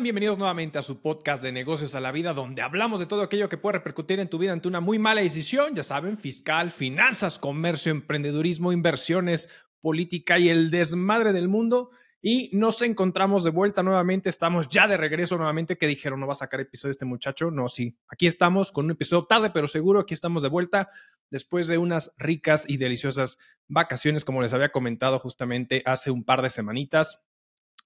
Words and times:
Bienvenidos 0.00 0.38
nuevamente 0.38 0.78
a 0.78 0.82
su 0.82 1.02
podcast 1.02 1.42
de 1.42 1.52
negocios 1.52 1.94
a 1.94 2.00
la 2.00 2.12
vida, 2.12 2.32
donde 2.32 2.62
hablamos 2.62 2.98
de 2.98 3.04
todo 3.04 3.22
aquello 3.22 3.50
que 3.50 3.58
puede 3.58 3.74
repercutir 3.74 4.20
en 4.20 4.28
tu 4.28 4.38
vida 4.38 4.52
ante 4.52 4.66
una 4.66 4.80
muy 4.80 4.98
mala 4.98 5.20
decisión, 5.20 5.74
ya 5.74 5.82
saben, 5.82 6.16
fiscal, 6.16 6.70
finanzas, 6.72 7.38
comercio, 7.38 7.92
emprendedurismo, 7.92 8.72
inversiones, 8.72 9.50
política 9.80 10.38
y 10.38 10.48
el 10.48 10.70
desmadre 10.70 11.34
del 11.34 11.46
mundo. 11.46 11.90
Y 12.22 12.50
nos 12.54 12.80
encontramos 12.80 13.44
de 13.44 13.50
vuelta 13.50 13.82
nuevamente, 13.82 14.30
estamos 14.30 14.66
ya 14.68 14.88
de 14.88 14.96
regreso 14.96 15.36
nuevamente, 15.36 15.76
que 15.76 15.86
dijeron, 15.86 16.20
no 16.20 16.26
va 16.26 16.32
a 16.32 16.36
sacar 16.36 16.60
episodio 16.60 16.90
este 16.90 17.04
muchacho. 17.04 17.50
No, 17.50 17.68
sí, 17.68 17.96
aquí 18.08 18.26
estamos 18.26 18.72
con 18.72 18.86
un 18.86 18.92
episodio 18.92 19.26
tarde, 19.26 19.50
pero 19.50 19.68
seguro, 19.68 20.00
aquí 20.00 20.14
estamos 20.14 20.42
de 20.42 20.48
vuelta 20.48 20.88
después 21.30 21.68
de 21.68 21.76
unas 21.76 22.12
ricas 22.16 22.64
y 22.66 22.78
deliciosas 22.78 23.38
vacaciones, 23.68 24.24
como 24.24 24.40
les 24.40 24.54
había 24.54 24.72
comentado 24.72 25.18
justamente 25.18 25.82
hace 25.84 26.10
un 26.10 26.24
par 26.24 26.40
de 26.40 26.50
semanitas. 26.50 27.22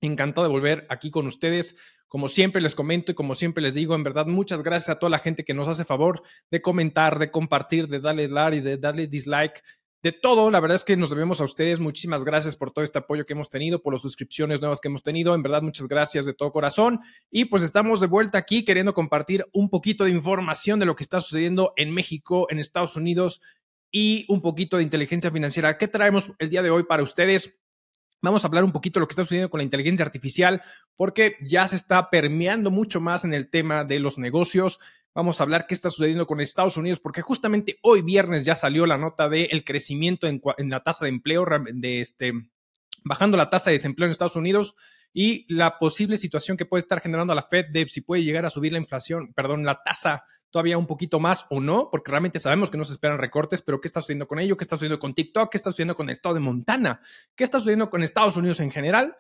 Encantado 0.03 0.47
de 0.47 0.53
volver 0.53 0.87
aquí 0.91 1.11
con 1.11 1.27
ustedes. 1.27 1.75
Como 2.09 2.29
siempre 2.29 2.63
les 2.63 2.75
comento 2.75 3.13
y 3.13 3.15
como 3.15 3.35
siempre 3.35 3.63
les 3.63 3.75
digo, 3.75 3.95
en 3.95 4.05
verdad, 4.05 4.27
muchas 4.27 4.63
gracias 4.63 4.91
a 4.91 4.99
toda 4.99 5.11
la 5.11 5.19
gente 5.19 5.45
que 5.45 5.55
nos 5.55 5.69
hace 5.69 5.85
favor 5.85 6.23
de 6.51 6.63
comentar, 6.63 7.19
de 7.19 7.31
compartir, 7.31 7.89
de 7.89 8.01
darle 8.01 8.29
like 8.29 8.57
y 8.59 8.61
de 8.61 8.77
darle 8.77 9.07
dislike, 9.07 9.63
de 10.03 10.13
todo. 10.13 10.53
La 10.53 10.61
verdad 10.61 10.77
es 10.77 10.85
que 10.85 10.97
nos 10.97 11.11
debemos 11.11 11.41
a 11.41 11.45
ustedes. 11.45 11.81
Muchísimas 11.81 12.25
gracias 12.25 12.55
por 12.55 12.71
todo 12.71 12.85
este 12.85 12.99
apoyo 12.99 13.27
que 13.27 13.33
hemos 13.33 13.51
tenido, 13.51 13.83
por 13.83 13.93
las 13.93 14.03
suscripciones 14.03 14.61
nuevas 14.61 14.81
que 14.81 14.87
hemos 14.87 15.03
tenido. 15.03 15.35
En 15.35 15.43
verdad, 15.43 15.63
muchas 15.63 15.89
gracias 15.89 16.27
de 16.27 16.35
todo 16.35 16.53
corazón. 16.53 17.01
Y 17.29 17.47
pues 17.47 17.65
estamos 17.65 18.01
de 18.01 18.07
vuelta 18.07 18.39
aquí 18.39 18.65
queriendo 18.65 18.95
compartir 18.95 19.45
un 19.53 19.69
poquito 19.69 20.05
de 20.05 20.11
información 20.11 20.79
de 20.79 20.87
lo 20.87 20.95
que 20.95 21.03
está 21.03 21.21
sucediendo 21.21 21.73
en 21.77 21.93
México, 21.93 22.47
en 22.51 22.61
Estados 22.61 22.97
Unidos 22.97 23.41
y 23.91 24.27
un 24.29 24.43
poquito 24.43 24.77
de 24.77 24.85
inteligencia 24.85 25.33
financiera. 25.33 25.77
¿Qué 25.77 25.89
traemos 25.89 26.31
el 26.39 26.51
día 26.51 26.63
de 26.63 26.71
hoy 26.71 26.85
para 26.85 27.03
ustedes? 27.03 27.59
Vamos 28.23 28.45
a 28.45 28.49
hablar 28.49 28.65
un 28.65 28.73
poquito 28.73 28.99
de 28.99 29.03
lo 29.03 29.09
que 29.09 29.13
está 29.13 29.25
sucediendo 29.25 29.51
con 29.51 29.59
la 29.59 29.65
inteligencia 29.65 30.05
artificial, 30.05 30.63
porque 30.97 31.37
ya 31.43 31.67
se 31.67 31.77
está 31.77 32.11
permeando 32.11 32.71
mucho 32.71 33.01
más 33.01 33.25
en 33.25 33.35
el 33.35 33.49
tema 33.49 33.85
de 33.85 34.01
los 34.01 34.19
negocios. 34.19 34.81
Vamos 35.15 35.41
a 35.41 35.45
hablar 35.45 35.67
qué 35.67 35.75
está 35.75 35.91
sucediendo 35.91 36.27
con 36.27 36.41
Estados 36.41 36.77
Unidos, 36.77 37.01
porque 37.01 37.23
justamente 37.23 37.79
hoy 37.83 38.03
viernes 38.03 38.45
ya 38.45 38.55
salió 38.55 38.87
la 38.87 38.99
nota 38.99 39.29
del 39.29 39.49
el 39.51 39.65
crecimiento 39.65 40.27
en, 40.27 40.41
en, 40.59 40.71
la 40.71 40.83
tasa 40.83 41.05
de 41.05 41.11
empleo, 41.11 41.47
de 41.73 42.01
este, 42.01 42.33
bajando 43.05 43.37
la 43.37 43.51
tasa 43.51 43.71
de 43.71 43.77
desempleo 43.77 44.07
en 44.07 44.13
Estados 44.13 44.37
Unidos 44.37 44.75
y 45.13 45.47
la 45.49 45.79
posible 45.79 46.19
situación 46.19 46.57
que 46.57 46.67
puede 46.67 46.81
estar 46.81 47.01
generando 47.01 47.33
a 47.33 47.37
la 47.37 47.43
Fed 47.43 47.67
de 47.71 47.89
si 47.89 48.03
puede 48.03 48.25
llegar 48.25 48.45
a 48.45 48.51
subir 48.51 48.73
la 48.73 48.79
inflación, 48.79 49.33
perdón, 49.33 49.65
la 49.65 49.83
tasa 49.83 50.25
todavía 50.51 50.79
un 50.79 50.87
poquito 50.87 51.21
más 51.21 51.47
o 51.51 51.61
no, 51.61 51.89
porque 51.91 52.11
realmente 52.11 52.41
sabemos 52.41 52.71
que 52.71 52.79
no 52.79 52.85
se 52.85 52.93
esperan 52.93 53.19
recortes, 53.19 53.63
pero 53.63 53.81
¿qué 53.81 53.89
está 53.89 54.01
sucediendo 54.01 54.29
con 54.29 54.39
ello? 54.39 54.57
¿Qué 54.57 54.65
está 54.65 54.77
sucediendo 54.77 54.99
con 54.99 55.15
TikTok? 55.15 55.51
¿Qué 55.51 55.57
está 55.57 55.71
sucediendo 55.71 55.97
con 55.97 56.09
el 56.09 56.13
estado 56.13 56.35
de 56.35 56.41
Montana? 56.41 57.01
¿Qué 57.35 57.45
está 57.45 57.59
sucediendo 57.59 57.91
con 57.91 58.03
Estados 58.03 58.37
Unidos 58.37 58.61
en 58.61 58.71
general? 58.71 59.17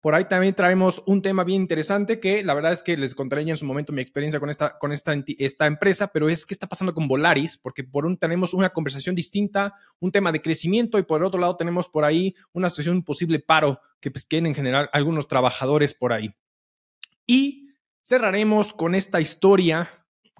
Por 0.00 0.14
ahí 0.14 0.26
también 0.26 0.54
traemos 0.54 1.02
un 1.06 1.22
tema 1.22 1.42
bien 1.42 1.62
interesante 1.62 2.20
que 2.20 2.44
la 2.44 2.54
verdad 2.54 2.70
es 2.70 2.84
que 2.84 2.96
les 2.96 3.16
contaré 3.16 3.42
en 3.42 3.56
su 3.56 3.66
momento 3.66 3.92
mi 3.92 4.00
experiencia 4.00 4.38
con 4.38 4.48
esta, 4.48 4.78
con 4.78 4.92
esta, 4.92 5.12
esta 5.38 5.66
empresa, 5.66 6.08
pero 6.12 6.28
es 6.28 6.46
qué 6.46 6.54
está 6.54 6.68
pasando 6.68 6.94
con 6.94 7.08
Volaris, 7.08 7.56
porque 7.56 7.82
por 7.82 8.06
un 8.06 8.16
tenemos 8.16 8.54
una 8.54 8.70
conversación 8.70 9.16
distinta, 9.16 9.74
un 9.98 10.12
tema 10.12 10.30
de 10.30 10.40
crecimiento 10.40 11.00
y 11.00 11.02
por 11.02 11.20
el 11.20 11.26
otro 11.26 11.40
lado 11.40 11.56
tenemos 11.56 11.88
por 11.88 12.04
ahí 12.04 12.36
una 12.52 12.70
situación, 12.70 12.98
un 12.98 13.04
posible 13.04 13.40
paro 13.40 13.80
que 14.00 14.12
pues, 14.12 14.24
en 14.30 14.54
general 14.54 14.88
algunos 14.92 15.26
trabajadores 15.26 15.94
por 15.94 16.12
ahí. 16.12 16.32
Y 17.26 17.70
cerraremos 18.00 18.72
con 18.72 18.94
esta 18.94 19.20
historia 19.20 19.90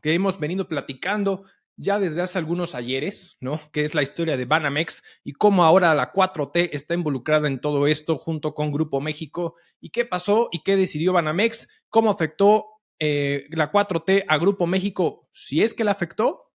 que 0.03 0.15
hemos 0.15 0.39
venido 0.39 0.69
platicando 0.69 1.45
ya 1.79 2.01
desde 2.01 2.23
hace 2.23 2.39
algunos 2.39 2.75
ayeres, 2.75 3.37
¿no? 3.41 3.61
Que 3.73 3.85
es 3.85 3.95
la 3.95 4.03
historia 4.03 4.37
de 4.37 4.45
Banamex 4.45 5.03
y 5.23 5.33
cómo 5.33 5.65
ahora 5.65 5.95
la 5.95 6.13
4T 6.13 6.71
está 6.73 6.95
involucrada 6.95 7.47
en 7.47 7.61
todo 7.61 7.87
esto 7.87 8.19
junto 8.19 8.53
con 8.53 8.73
Grupo 8.73 9.01
México 9.01 9.55
y 9.81 9.91
qué 9.91 10.05
pasó 10.05 10.48
y 10.51 10.63
qué 10.64 10.77
decidió 10.77 11.13
Banamex, 11.13 11.69
cómo 11.89 12.11
afectó 12.11 12.67
eh, 12.98 13.47
la 13.51 13.70
4T 13.70 14.25
a 14.27 14.39
Grupo 14.39 14.67
México, 14.67 15.29
si 15.33 15.63
es 15.63 15.73
que 15.73 15.85
la 15.85 15.92
afectó. 15.92 16.53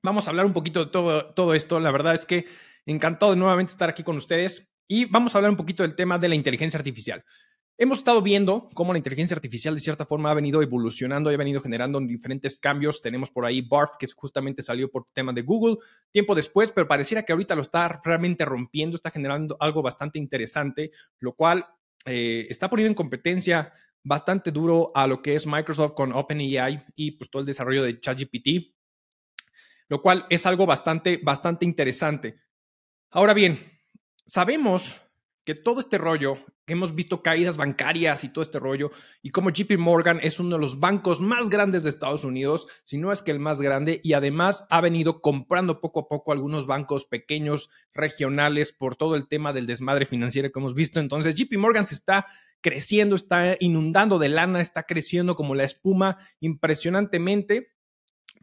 Vamos 0.00 0.26
a 0.26 0.30
hablar 0.30 0.46
un 0.46 0.52
poquito 0.52 0.84
de 0.84 0.90
todo, 0.92 1.34
todo 1.34 1.54
esto. 1.54 1.80
La 1.80 1.90
verdad 1.90 2.14
es 2.14 2.24
que 2.24 2.46
encantado 2.86 3.32
de 3.32 3.38
nuevamente 3.38 3.72
estar 3.72 3.88
aquí 3.88 4.04
con 4.04 4.16
ustedes 4.16 4.72
y 4.86 5.06
vamos 5.06 5.34
a 5.34 5.38
hablar 5.38 5.50
un 5.50 5.56
poquito 5.56 5.82
del 5.82 5.96
tema 5.96 6.18
de 6.18 6.28
la 6.28 6.34
inteligencia 6.36 6.78
artificial. 6.78 7.24
Hemos 7.82 7.98
estado 7.98 8.22
viendo 8.22 8.68
cómo 8.74 8.92
la 8.92 8.98
inteligencia 9.00 9.34
artificial 9.34 9.74
de 9.74 9.80
cierta 9.80 10.06
forma 10.06 10.30
ha 10.30 10.34
venido 10.34 10.62
evolucionando 10.62 11.30
ha 11.30 11.36
venido 11.36 11.60
generando 11.60 11.98
diferentes 11.98 12.60
cambios. 12.60 13.02
Tenemos 13.02 13.32
por 13.32 13.44
ahí 13.44 13.60
Barf, 13.60 13.96
que 13.98 14.06
justamente 14.06 14.62
salió 14.62 14.88
por 14.88 15.08
tema 15.12 15.32
de 15.32 15.42
Google 15.42 15.78
tiempo 16.12 16.36
después, 16.36 16.70
pero 16.70 16.86
pareciera 16.86 17.24
que 17.24 17.32
ahorita 17.32 17.56
lo 17.56 17.62
está 17.62 18.00
realmente 18.04 18.44
rompiendo, 18.44 18.94
está 18.94 19.10
generando 19.10 19.56
algo 19.58 19.82
bastante 19.82 20.20
interesante, 20.20 20.92
lo 21.18 21.34
cual 21.34 21.66
eh, 22.06 22.46
está 22.48 22.70
poniendo 22.70 22.90
en 22.90 22.94
competencia 22.94 23.72
bastante 24.04 24.52
duro 24.52 24.92
a 24.94 25.08
lo 25.08 25.20
que 25.20 25.34
es 25.34 25.44
Microsoft 25.48 25.94
con 25.94 26.12
OpenAI 26.12 26.84
y 26.94 27.10
pues 27.10 27.32
todo 27.32 27.40
el 27.40 27.46
desarrollo 27.46 27.82
de 27.82 27.98
ChatGPT, 27.98 28.76
lo 29.88 30.00
cual 30.00 30.24
es 30.30 30.46
algo 30.46 30.66
bastante, 30.66 31.20
bastante 31.20 31.64
interesante. 31.64 32.42
Ahora 33.10 33.34
bien, 33.34 33.58
sabemos 34.24 35.02
que 35.44 35.54
todo 35.54 35.80
este 35.80 35.98
rollo, 35.98 36.36
que 36.66 36.74
hemos 36.74 36.94
visto 36.94 37.22
caídas 37.22 37.56
bancarias 37.56 38.22
y 38.22 38.28
todo 38.28 38.42
este 38.42 38.60
rollo, 38.60 38.92
y 39.22 39.30
como 39.30 39.50
JP 39.50 39.76
Morgan 39.78 40.20
es 40.22 40.38
uno 40.38 40.56
de 40.56 40.60
los 40.60 40.78
bancos 40.78 41.20
más 41.20 41.50
grandes 41.50 41.82
de 41.82 41.88
Estados 41.88 42.24
Unidos, 42.24 42.68
si 42.84 42.98
no 42.98 43.10
es 43.10 43.22
que 43.22 43.32
el 43.32 43.40
más 43.40 43.60
grande, 43.60 44.00
y 44.04 44.12
además 44.12 44.64
ha 44.70 44.80
venido 44.80 45.20
comprando 45.20 45.80
poco 45.80 46.00
a 46.00 46.08
poco 46.08 46.32
algunos 46.32 46.66
bancos 46.66 47.06
pequeños, 47.06 47.70
regionales, 47.92 48.72
por 48.72 48.96
todo 48.96 49.16
el 49.16 49.26
tema 49.26 49.52
del 49.52 49.66
desmadre 49.66 50.06
financiero 50.06 50.52
que 50.52 50.58
hemos 50.60 50.74
visto. 50.74 51.00
Entonces, 51.00 51.34
JP 51.34 51.58
Morgan 51.58 51.84
se 51.84 51.94
está 51.94 52.26
creciendo, 52.60 53.16
está 53.16 53.56
inundando 53.58 54.18
de 54.18 54.28
lana, 54.28 54.60
está 54.60 54.84
creciendo 54.84 55.34
como 55.34 55.54
la 55.54 55.64
espuma 55.64 56.18
impresionantemente, 56.40 57.72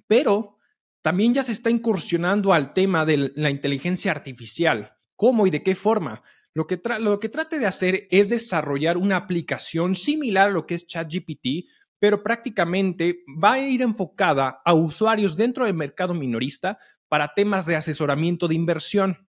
pero 0.08 0.58
también 1.02 1.34
ya 1.34 1.44
se 1.44 1.54
está 1.54 1.70
incursionando 1.70 2.52
al 2.54 2.74
tema 2.74 3.06
de 3.06 3.32
la 3.36 3.50
inteligencia 3.50 4.12
artificial. 4.12 4.98
¿Cómo 5.16 5.48
y 5.48 5.50
de 5.50 5.64
qué 5.64 5.76
forma? 5.76 6.22
Lo 6.54 6.66
que, 6.68 6.78
trate 6.78 7.60
de 7.60 7.66
hacer 7.68 8.08
es 8.10 8.30
desarrollar 8.30 8.98
una 8.98 9.18
aplicación 9.18 9.96
similar 9.96 10.50
a 10.50 10.54
lo 10.54 10.66
que 10.66 10.76
es 10.76 10.88
ChatGPT, 10.88 11.70
pero 12.00 12.24
prácticamente 12.24 13.24
va 13.42 13.54
a 13.54 13.60
ir 13.60 13.82
enfocada 13.82 14.62
a 14.66 14.74
usuarios 14.74 15.38
dentro 15.38 15.66
del 15.66 15.76
mercado 15.76 16.14
minorista 16.14 16.80
para 17.08 17.34
temas 17.34 17.66
de 17.66 17.76
asesoramiento 17.76 18.48
de 18.48 18.56
inversión. 18.56 19.28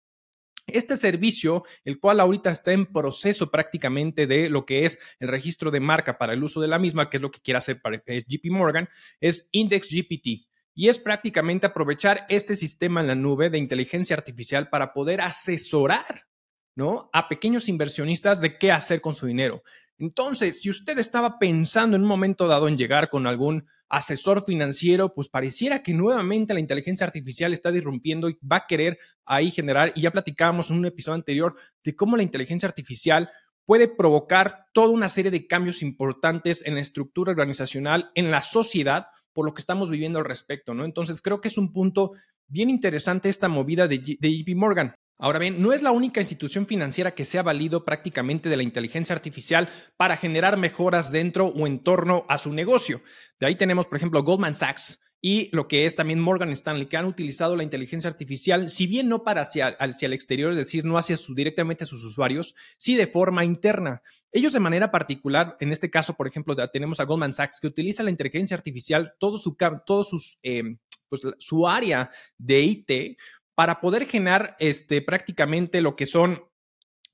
Este 0.67 0.97
servicio, 0.97 1.65
el 1.85 1.99
cual 1.99 2.21
ahorita 2.21 2.51
está 2.51 2.73
en 2.73 2.87
proceso 2.87 3.51
prácticamente 3.51 4.27
de 4.27 4.51
lo 4.51 4.67
que 4.67 4.85
es 4.85 4.99
el 5.19 5.29
registro 5.29 5.71
de 5.71 5.81
marca 5.81 6.19
para 6.19 6.35
el 6.35 6.45
uso 6.45 6.61
de 6.61 6.69
la 6.69 6.79
misma, 6.79 7.09
que 7.09 7.17
es 7.17 7.23
lo 7.23 7.31
que 7.31 7.41
quiere 7.41 7.59
hacer 7.59 7.81
para 7.81 7.97
JP 7.97 8.51
Morgan, 8.51 8.89
es 9.19 9.49
Index 9.53 9.89
GPT. 9.91 10.47
Y 10.75 10.89
es 10.89 10.99
prácticamente 10.99 11.67
aprovechar 11.67 12.27
este 12.29 12.55
sistema 12.55 13.01
en 13.01 13.09
la 13.09 13.15
nube 13.15 13.51
de 13.51 13.59
inteligencia 13.59 14.15
artificial 14.15 14.69
para 14.69 14.93
poder 14.93 15.23
asesorar 15.23 16.28
¿no? 16.79 17.11
A 17.13 17.29
pequeños 17.29 17.69
inversionistas 17.69 18.41
de 18.41 18.57
qué 18.57 18.71
hacer 18.71 19.01
con 19.01 19.13
su 19.13 19.27
dinero. 19.27 19.65
Entonces, 19.99 20.61
si 20.61 20.71
usted 20.71 20.97
estaba 20.99 21.41
pensando 21.41 21.97
en 21.97 22.03
un 22.03 22.09
momento 22.09 22.47
dado 22.47 22.69
en 22.69 22.77
llegar 22.77 23.11
con 23.11 23.27
algún 23.27 23.67
asesor 23.89 24.45
financiero, 24.45 25.13
pues 25.13 25.27
pareciera 25.27 25.83
que 25.83 25.93
nuevamente 25.93 26.55
la 26.55 26.61
inteligencia 26.61 27.05
artificial 27.05 27.53
está 27.53 27.73
disrumpiendo 27.73 28.29
y 28.29 28.39
va 28.41 28.59
a 28.59 28.67
querer 28.69 28.97
ahí 29.25 29.51
generar, 29.51 29.91
y 29.97 30.03
ya 30.03 30.13
platicábamos 30.13 30.71
en 30.71 30.77
un 30.77 30.87
episodio 30.87 31.17
anterior 31.17 31.57
de 31.83 31.97
cómo 31.97 32.17
la 32.17 32.23
inteligencia 32.23 32.69
artificial 32.69 33.29
puede 33.65 33.89
provocar 33.89 34.67
toda 34.73 34.91
una 34.91 35.09
serie 35.09 35.33
de 35.33 35.49
cambios 35.49 35.83
importantes 35.83 36.63
en 36.65 36.77
la 36.77 36.81
estructura 36.81 37.33
organizacional, 37.33 38.13
en 38.15 38.31
la 38.31 38.41
sociedad, 38.41 39.09
por 39.33 39.45
lo 39.45 39.53
que 39.53 39.61
estamos 39.61 39.91
viviendo 39.91 40.21
al 40.21 40.27
respecto, 40.27 40.75
¿no? 40.75 40.85
Entonces, 40.85 41.21
creo 41.21 41.41
que 41.41 41.49
es 41.49 41.59
un 41.59 41.73
punto 41.73 42.13
bien 42.47 42.71
interesante 42.71 43.29
esta 43.29 43.49
movida 43.49 43.89
de, 43.89 43.99
de 43.99 44.39
JP 44.39 44.55
Morgan. 44.55 44.95
Ahora 45.21 45.41
bien, 45.41 45.61
no 45.61 45.73
es 45.73 45.83
la 45.83 45.91
única 45.91 46.21
institución 46.21 46.65
financiera 46.65 47.15
que 47.15 47.25
se 47.25 47.41
ha 47.41 47.43
valido 47.43 47.85
prácticamente 47.85 48.49
de 48.49 48.57
la 48.57 48.63
inteligencia 48.63 49.17
artificial 49.17 49.69
para 49.97 50.17
generar 50.17 50.57
mejoras 50.57 51.11
dentro 51.11 51.47
o 51.47 51.67
en 51.67 51.81
torno 51.81 52.25
a 52.29 52.39
su 52.39 52.53
negocio. 52.53 53.03
De 53.41 53.47
ahí 53.47 53.57
tenemos, 53.57 53.87
por 53.87 53.97
ejemplo, 53.97 54.23
Goldman 54.23 54.55
Sachs 54.55 55.01
y 55.21 55.49
lo 55.51 55.67
que 55.67 55.85
es 55.85 55.97
también 55.97 56.21
Morgan 56.21 56.51
Stanley, 56.51 56.87
que 56.87 56.97
han 56.97 57.05
utilizado 57.05 57.57
la 57.57 57.65
inteligencia 57.65 58.09
artificial, 58.09 58.71
si 58.71 58.87
bien 58.87 59.09
no 59.09 59.25
para 59.25 59.43
hacia, 59.43 59.67
hacia 59.67 60.07
el 60.07 60.13
exterior, 60.13 60.53
es 60.53 60.59
decir, 60.59 60.85
no 60.85 60.97
hacia 60.97 61.17
directamente 61.35 61.83
a 61.83 61.89
sus 61.89 62.05
usuarios, 62.05 62.55
sí 62.77 62.95
de 62.95 63.09
forma 63.09 63.45
interna. 63.45 64.03
Ellos 64.31 64.53
de 64.53 64.61
manera 64.61 64.93
particular, 64.93 65.57
en 65.59 65.73
este 65.73 65.91
caso, 65.91 66.15
por 66.15 66.29
ejemplo, 66.29 66.55
tenemos 66.71 67.01
a 67.01 67.05
Goldman 67.05 67.33
Sachs, 67.33 67.61
que 67.61 67.67
utiliza 67.67 68.05
la 68.05 68.11
inteligencia 68.11 68.57
artificial, 68.57 69.15
todo 69.19 69.39
su, 69.39 69.57
todo 69.85 70.07
eh, 70.45 70.77
pues, 71.09 71.23
su 71.39 71.67
área 71.67 72.11
de 72.37 72.61
IT 72.61 73.19
para 73.59 73.81
poder 73.81 74.07
generar 74.07 74.55
este, 74.61 75.03
prácticamente 75.03 75.83
lo 75.83 75.97
que 75.97 76.07
son 76.07 76.45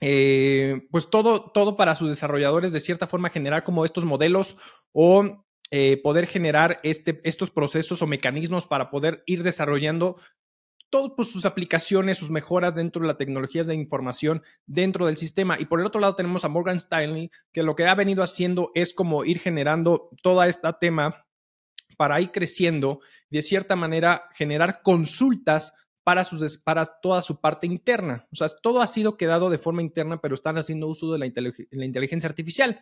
eh, 0.03 0.87
pues 0.91 1.09
todo, 1.09 1.51
todo 1.53 1.75
para 1.79 1.95
sus 1.95 2.11
desarrolladores 2.11 2.71
de 2.71 2.81
cierta 2.81 3.07
forma 3.07 3.31
generar 3.31 3.65
como 3.65 3.83
estos 3.83 4.05
modelos 4.05 4.59
o 4.93 5.47
eh, 5.71 5.99
poder 6.03 6.27
generar 6.27 6.81
este, 6.83 7.23
estos 7.25 7.51
procesos 7.51 8.03
o 8.03 8.07
mecanismos 8.07 8.67
para 8.67 8.91
poder 8.91 9.23
ir 9.25 9.43
desarrollando 9.43 10.21
todas 10.91 11.13
pues, 11.17 11.33
sus 11.33 11.47
aplicaciones, 11.47 12.19
sus 12.19 12.29
mejoras 12.29 12.75
dentro 12.75 13.01
de 13.01 13.09
las 13.09 13.17
tecnologías 13.17 13.67
de 13.67 13.77
información 13.77 14.43
dentro 14.67 15.07
del 15.07 15.17
sistema. 15.17 15.59
Y 15.59 15.65
por 15.65 15.81
el 15.81 15.87
otro 15.87 16.03
lado 16.03 16.15
tenemos 16.15 16.45
a 16.45 16.51
Morgan 16.51 16.77
Stanley, 16.77 17.31
que 17.55 17.63
lo 17.63 17.75
que 17.75 17.87
ha 17.87 17.95
venido 17.95 18.23
haciendo 18.23 18.71
es 18.75 18.93
como 18.93 19.25
ir 19.25 19.39
generando 19.39 20.11
toda 20.23 20.47
esta 20.47 20.79
tema 20.79 21.25
para 21.97 22.21
ir 22.21 22.33
creciendo, 22.33 23.01
de 23.31 23.41
cierta 23.41 23.77
manera 23.77 24.29
generar 24.35 24.83
consultas 24.83 25.73
para, 26.05 26.23
sus, 26.23 26.59
para 26.59 26.87
toda 26.87 27.23
su 27.23 27.41
parte 27.41 27.67
interna. 27.67 28.29
O 28.31 28.37
sea, 28.37 28.47
todo 28.63 28.81
ha 28.81 28.87
sido 28.87 29.17
quedado 29.17 29.51
de 29.51 29.59
forma 29.59 29.83
interna, 29.83 30.21
pero 30.21 30.35
están 30.35 30.59
haciendo 30.59 30.87
uso 30.87 31.13
de 31.13 31.19
la, 31.19 31.33
la 31.71 31.85
inteligencia 31.85 32.29
artificial. 32.29 32.79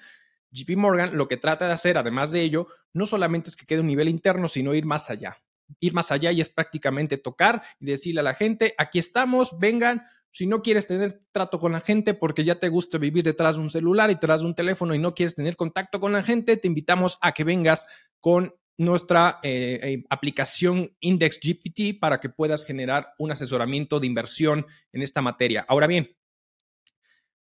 JP 0.51 0.77
Morgan 0.77 1.17
lo 1.17 1.29
que 1.29 1.37
trata 1.37 1.67
de 1.67 1.73
hacer, 1.73 1.97
además 1.97 2.33
de 2.33 2.43
ello, 2.43 2.67
no 2.93 3.07
solamente 3.07 3.49
es 3.49 3.57
que 3.57 3.65
quede 3.65 3.81
un 3.81 3.87
nivel 3.87 4.09
interno, 4.09 4.49
sino 4.49 4.75
ir 4.75 4.85
más 4.85 5.09
allá. 5.09 5.39
Ir 5.81 5.95
más 5.95 6.13
allá 6.13 6.33
y 6.33 6.41
es 6.41 6.51
prácticamente 6.51 7.17
tocar 7.17 7.63
y 7.81 7.87
decirle 7.87 8.21
a 8.21 8.25
la 8.25 8.35
gente, 8.35 8.75
aquí 8.77 8.99
estamos, 8.99 9.59
vengan, 9.59 10.05
si 10.31 10.47
no 10.47 10.63
quieres 10.63 10.87
tener 10.87 11.23
trato 11.31 11.59
con 11.59 11.73
la 11.73 11.81
gente 11.81 12.15
porque 12.15 12.45
ya 12.45 12.59
te 12.59 12.69
gusta 12.69 12.99
vivir 12.99 13.23
detrás 13.23 13.57
de 13.57 13.63
un 13.63 13.71
celular 13.71 14.11
y 14.11 14.15
detrás 14.15 14.43
de 14.43 14.49
un 14.49 14.55
teléfono 14.55 14.95
y 14.95 14.99
no 14.99 15.15
quieres 15.15 15.35
tener 15.35 15.57
contacto 15.57 16.01
con 16.01 16.13
la 16.13 16.23
gente, 16.23 16.57
te 16.57 16.69
invitamos 16.69 17.19
a 17.23 17.33
que 17.33 17.45
vengas 17.45 17.87
con 18.21 18.55
nuestra 18.85 19.41
eh, 19.43 19.81
eh, 19.83 20.05
aplicación 20.11 20.97
Index 21.01 21.41
GPT 21.41 21.99
para 22.01 22.21
que 22.21 22.29
puedas 22.29 22.65
generar 22.65 23.15
un 23.19 23.31
asesoramiento 23.31 24.01
de 24.01 24.07
inversión 24.07 24.67
en 24.93 25.03
esta 25.03 25.23
materia. 25.23 25.65
Ahora 25.69 25.87
bien, 25.87 26.17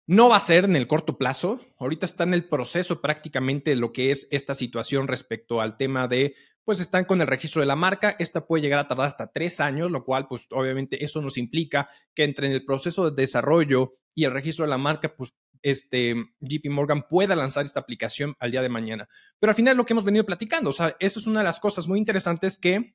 no 0.06 0.29
va 0.29 0.37
a 0.37 0.41
ser 0.41 0.65
en 0.65 0.77
el 0.77 0.87
corto 0.87 1.17
plazo. 1.17 1.61
Ahorita 1.79 2.06
está 2.06 2.25
en 2.25 2.35
el 2.35 2.49
proceso 2.49 3.00
prácticamente 3.00 3.71
de 3.71 3.77
lo 3.77 3.93
que 3.93 4.11
es 4.11 4.29
esta 4.31 4.55
situación 4.55 5.09
respecto 5.09 5.61
al 5.61 5.77
tema 5.77 6.09
de, 6.09 6.35
pues 6.65 6.81
están 6.81 7.05
con 7.05 7.21
el 7.21 7.27
registro 7.27 7.61
de 7.61 7.67
la 7.67 7.77
marca. 7.77 8.17
Esta 8.19 8.47
puede 8.47 8.62
llegar 8.62 8.81
a 8.81 8.89
tardar 8.89 9.06
hasta 9.06 9.33
tres 9.33 9.61
años, 9.61 9.91
lo 9.91 10.05
cual, 10.05 10.27
pues 10.29 10.47
obviamente 10.50 11.05
eso 11.05 11.23
nos 11.23 11.39
implica 11.39 11.89
que 12.15 12.25
entre 12.25 12.47
en 12.47 12.53
el 12.53 12.65
proceso 12.65 13.11
de 13.11 13.23
desarrollo 13.23 13.94
y 14.15 14.25
el 14.25 14.33
registro 14.33 14.65
de 14.65 14.71
la 14.71 14.79
marca, 14.79 15.15
pues 15.15 15.35
este, 15.62 16.14
JP 16.41 16.70
Morgan 16.70 17.06
pueda 17.09 17.35
lanzar 17.35 17.64
esta 17.64 17.81
aplicación 17.81 18.35
al 18.38 18.50
día 18.50 18.62
de 18.62 18.69
mañana. 18.69 19.09
Pero 19.38 19.50
al 19.50 19.56
final 19.56 19.76
lo 19.76 19.85
que 19.85 19.93
hemos 19.93 20.05
venido 20.05 20.26
platicando, 20.26 20.70
o 20.70 20.73
sea, 20.73 20.97
eso 21.00 21.19
es 21.19 21.26
una 21.26 21.41
de 21.41 21.44
las 21.44 21.61
cosas 21.61 21.88
muy 21.88 21.99
interesantes 21.99 22.59
que 22.59 22.94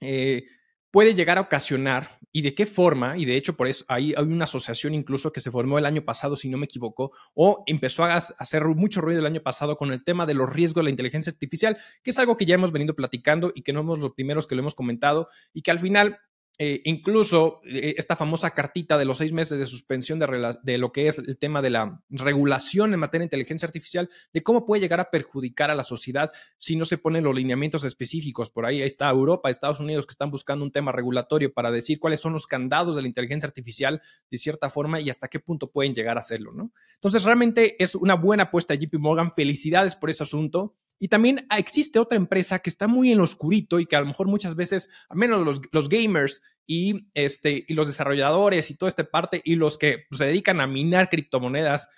eh, 0.00 0.44
puede 0.90 1.14
llegar 1.14 1.38
a 1.38 1.42
ocasionar 1.42 2.18
y 2.32 2.42
de 2.42 2.54
qué 2.54 2.66
forma, 2.66 3.16
y 3.16 3.24
de 3.24 3.36
hecho 3.36 3.56
por 3.56 3.66
eso 3.66 3.84
hay, 3.88 4.14
hay 4.16 4.24
una 4.24 4.44
asociación 4.44 4.94
incluso 4.94 5.32
que 5.32 5.40
se 5.40 5.50
formó 5.50 5.78
el 5.78 5.86
año 5.86 6.04
pasado, 6.04 6.36
si 6.36 6.48
no 6.48 6.58
me 6.58 6.66
equivoco, 6.66 7.12
o 7.34 7.64
empezó 7.66 8.04
a 8.04 8.14
hacer 8.14 8.64
mucho 8.66 9.00
ruido 9.00 9.20
el 9.20 9.26
año 9.26 9.42
pasado 9.42 9.76
con 9.76 9.92
el 9.92 10.04
tema 10.04 10.26
de 10.26 10.34
los 10.34 10.52
riesgos 10.52 10.82
de 10.82 10.84
la 10.84 10.90
inteligencia 10.90 11.30
artificial, 11.30 11.78
que 12.02 12.10
es 12.10 12.18
algo 12.18 12.36
que 12.36 12.46
ya 12.46 12.54
hemos 12.54 12.72
venido 12.72 12.94
platicando 12.94 13.52
y 13.54 13.62
que 13.62 13.72
no 13.72 13.80
somos 13.80 13.98
los 13.98 14.12
primeros 14.12 14.46
que 14.46 14.54
lo 14.54 14.60
hemos 14.60 14.74
comentado 14.74 15.28
y 15.52 15.62
que 15.62 15.70
al 15.70 15.80
final 15.80 16.18
eh, 16.58 16.80
incluso 16.84 17.60
eh, 17.64 17.94
esta 17.98 18.16
famosa 18.16 18.52
cartita 18.52 18.96
de 18.96 19.04
los 19.04 19.18
seis 19.18 19.32
meses 19.32 19.58
de 19.58 19.66
suspensión 19.66 20.18
de, 20.18 20.56
de, 20.62 20.78
lo 20.78 20.90
que 20.90 21.06
es 21.06 21.18
el 21.18 21.36
tema 21.38 21.60
de 21.60 21.68
la 21.68 22.02
regulación 22.08 22.94
en 22.94 23.00
materia 23.00 23.20
de 23.20 23.26
inteligencia 23.26 23.66
artificial, 23.66 24.08
de 24.32 24.42
cómo 24.42 24.64
puede 24.64 24.80
llegar 24.80 25.00
a 25.00 25.10
perjudicar 25.10 25.70
a 25.70 25.74
la 25.74 25.82
sociedad 25.82 26.32
si 26.56 26.74
no 26.76 26.86
se 26.86 26.96
ponen 26.96 27.24
los 27.24 27.34
lineamientos 27.34 27.84
específicos. 27.84 28.48
Por 28.48 28.64
ahí 28.64 28.80
está 28.80 29.10
Europa, 29.10 29.50
Estados 29.50 29.80
Unidos 29.80 30.06
que 30.06 30.12
están 30.12 30.30
buscando 30.30 30.64
un 30.64 30.72
tema 30.72 30.92
regulatorio 30.92 31.52
para 31.52 31.70
decir 31.70 31.98
cuáles 31.98 32.20
son 32.20 32.32
los 32.32 32.46
candados 32.46 32.96
de 32.96 33.02
la 33.02 33.08
inteligencia 33.08 33.46
artificial 33.46 34.00
de 34.30 34.38
cierta 34.38 34.70
forma 34.70 34.98
y 35.00 35.10
hasta 35.10 35.28
qué 35.28 35.40
punto 35.40 35.70
pueden 35.70 35.94
llegar 35.94 36.16
a 36.16 36.20
hacerlo, 36.20 36.52
¿no? 36.52 36.72
Entonces, 36.94 37.22
realmente 37.24 37.82
es 37.82 37.94
una 37.94 38.14
buena 38.14 38.44
apuesta 38.44 38.74
de 38.74 38.86
JP 38.86 38.94
Morgan. 38.98 39.30
Felicidades 39.32 39.94
por 39.94 40.08
ese 40.08 40.22
asunto. 40.22 40.74
Y 40.98 41.08
también 41.08 41.46
existe 41.56 41.98
otra 41.98 42.16
empresa 42.16 42.58
que 42.60 42.70
está 42.70 42.88
muy 42.88 43.12
en 43.12 43.18
lo 43.18 43.24
oscurito 43.24 43.80
y 43.80 43.86
que 43.86 43.96
a 43.96 44.00
lo 44.00 44.06
mejor 44.06 44.28
muchas 44.28 44.54
veces, 44.54 44.88
al 45.08 45.18
menos 45.18 45.44
los, 45.44 45.60
los 45.72 45.88
gamers 45.88 46.40
y, 46.66 47.08
este, 47.14 47.64
y 47.68 47.74
los 47.74 47.86
desarrolladores 47.86 48.70
y 48.70 48.76
toda 48.76 48.88
esta 48.88 49.04
parte 49.04 49.42
y 49.44 49.56
los 49.56 49.78
que 49.78 50.06
pues, 50.08 50.18
se 50.18 50.26
dedican 50.26 50.60
a 50.60 50.66
minar 50.66 51.08
criptomonedas 51.10 51.88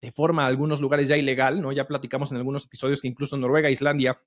de 0.00 0.12
forma 0.12 0.46
algunos 0.46 0.80
lugares 0.80 1.08
ya 1.08 1.16
ilegal, 1.16 1.60
¿no? 1.60 1.72
Ya 1.72 1.86
platicamos 1.86 2.30
en 2.30 2.38
algunos 2.38 2.66
episodios 2.66 3.00
que 3.00 3.08
incluso 3.08 3.36
Noruega, 3.36 3.70
Islandia 3.70 4.20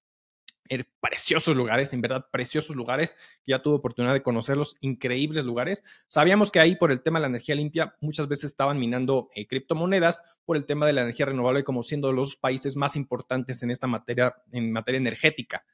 preciosos 1.00 1.56
lugares, 1.56 1.94
en 1.94 2.02
verdad, 2.02 2.28
preciosos 2.32 2.76
lugares. 2.76 3.18
Ya 3.46 3.62
tuve 3.62 3.76
oportunidad 3.76 4.14
de 4.14 4.24
conocerlos, 4.24 4.78
increíbles 4.82 5.46
lugares. 5.46 5.84
Sabíamos 6.08 6.52
que 6.52 6.60
ahí, 6.60 6.76
por 6.76 6.92
el 6.92 7.02
tema 7.02 7.20
de 7.20 7.22
la 7.22 7.28
energía 7.28 7.56
limpia, 7.56 7.96
muchas 8.00 8.28
veces 8.28 8.46
estaban 8.46 8.80
minando 8.80 9.30
eh, 9.36 9.48
criptomonedas 9.48 10.24
por 10.46 10.58
el 10.58 10.66
tema 10.66 10.86
de 10.86 10.94
la 10.94 11.02
energía 11.02 11.26
renovable, 11.26 11.64
como 11.64 11.82
siendo 11.82 12.12
los 12.12 12.36
países 12.36 12.76
más 12.76 12.96
importantes 12.96 13.64
en 13.64 13.72
esta 13.72 13.88
materia, 13.88 14.36
en 14.52 14.72
materia 14.72 15.00
energética. 15.00 15.66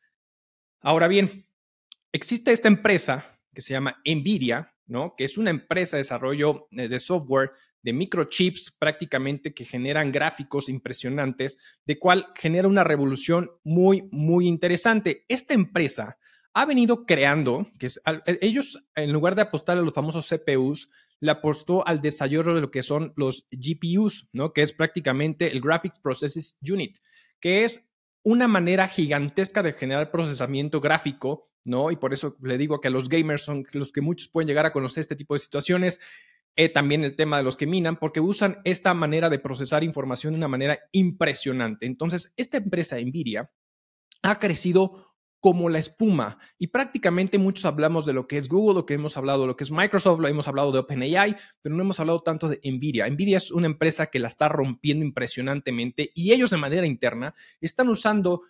Ahora 0.81 1.07
bien, 1.07 1.48
existe 2.12 2.51
esta 2.51 2.68
empresa 2.68 3.39
que 3.54 3.62
se 3.62 3.74
llama 3.74 4.01
Nvidia, 4.06 4.74
¿no? 4.86 5.16
Que 5.16 5.24
es 5.24 5.38
una 5.38 5.50
empresa 5.50 5.98
de 5.98 6.04
desarrollo 6.04 6.68
eh, 6.72 6.88
de 6.88 7.00
software 7.00 7.51
de 7.88 7.94
microchips 7.94 8.69
prácticamente 8.78 9.54
que 9.54 9.63
generan 9.63 10.12
gráficos 10.12 10.68
impresionantes, 10.68 11.57
de 11.86 11.98
cual 11.98 12.28
genera 12.36 12.68
una 12.68 12.84
revolución 12.84 13.50
muy, 13.63 14.10
muy 14.12 14.45
interesante. 14.45 15.24
Esta 15.30 15.54
empresa 15.54 16.18
ha 16.54 16.66
venido 16.66 17.06
creando, 17.06 17.72
que 17.80 17.86
es, 17.86 18.01
e, 18.06 18.39
ellos 18.42 18.84
en 18.94 19.13
lugar 19.13 19.36
de 19.36 19.44
apostar 19.44 19.78
a 19.78 19.81
los 19.81 19.94
famosos 19.94 20.28
CPUs, 20.28 20.92
le 21.22 21.31
apostó 21.31 21.88
al 21.88 22.01
desarrollo 22.01 22.56
de 22.56 22.60
lo 22.60 22.72
que 22.72 22.81
son 22.81 23.13
los 23.16 23.48
GPUs, 23.51 24.28
¿no? 24.34 24.51
Que 24.51 24.63
es 24.63 24.74
prácticamente 24.74 25.50
el 25.50 25.62
Graphics 25.62 26.00
Processes 26.00 26.57
Unit, 26.69 26.98
que 27.39 27.63
es 27.63 27.89
una 28.22 28.50
manera 28.50 28.89
gigantesca 28.89 29.63
de 29.63 29.72
generar 29.72 30.12
procesamiento 30.12 30.81
gráfico, 30.81 31.50
¿no? 31.63 31.89
Y 31.89 31.95
por 31.95 32.12
eso 32.12 32.36
le 32.42 32.57
digo 32.57 32.81
que 32.81 32.89
los 32.89 33.07
gamers 33.07 33.44
son 33.44 33.66
los 33.72 33.94
que 33.94 34.01
muchos 34.01 34.28
pueden 34.28 34.50
llegar 34.50 34.66
a 34.66 34.74
conocer 34.74 35.00
este 35.00 35.16
tipo 35.16 35.36
de 35.36 35.39
situaciones. 35.39 36.01
Eh, 36.59 36.69
también 36.69 37.04
el 37.04 37.15
tema 37.15 37.38
de 37.38 37.44
los 37.44 37.56
que 37.56 37.68
minan, 37.68 37.98
porque 37.98 38.19
usan 38.19 38.62
esta 38.63 38.95
manera 38.95 39.30
de 39.30 39.38
procesar 39.38 39.83
información 39.83 40.33
de 40.33 40.38
una 40.38 40.48
manera 40.48 40.80
impresionante. 40.92 41.86
Entonces, 41.86 42.33
esta 42.36 42.57
empresa, 42.57 42.98
Nvidia, 43.00 43.51
ha 44.24 44.39
crecido 44.39 45.06
como 45.39 45.69
la 45.69 45.77
espuma 45.77 46.39
y 46.57 46.68
prácticamente 46.68 47.38
muchos 47.38 47.65
hablamos 47.65 48.07
de 48.07 48.13
lo 48.13 48.27
que 48.27 48.38
es 48.38 48.50
Google, 48.50 48.74
lo 48.74 48.86
que 48.88 48.95
hemos 48.95 49.18
hablado, 49.18 49.45
lo 49.45 49.56
que 49.56 49.65
es 49.65 49.71
Microsoft, 49.71 50.19
lo 50.19 50.27
hemos 50.27 50.48
hablado 50.48 50.71
de 50.71 50.80
OpenAI, 50.80 51.36
pero 51.62 51.75
no 51.75 51.83
hemos 51.83 52.00
hablado 52.00 52.24
tanto 52.24 52.50
de 52.50 52.60
Nvidia. 52.63 53.07
Nvidia 53.07 53.38
es 53.38 53.51
una 53.51 53.68
empresa 53.68 54.07
que 54.07 54.18
la 54.18 54.27
está 54.27 54.50
rompiendo 54.50 55.06
impresionantemente 55.06 56.12
y 56.15 56.33
ellos 56.33 56.50
de 56.50 56.57
manera 56.57 56.88
interna 56.88 57.36
están 57.62 57.88
usando 57.89 58.42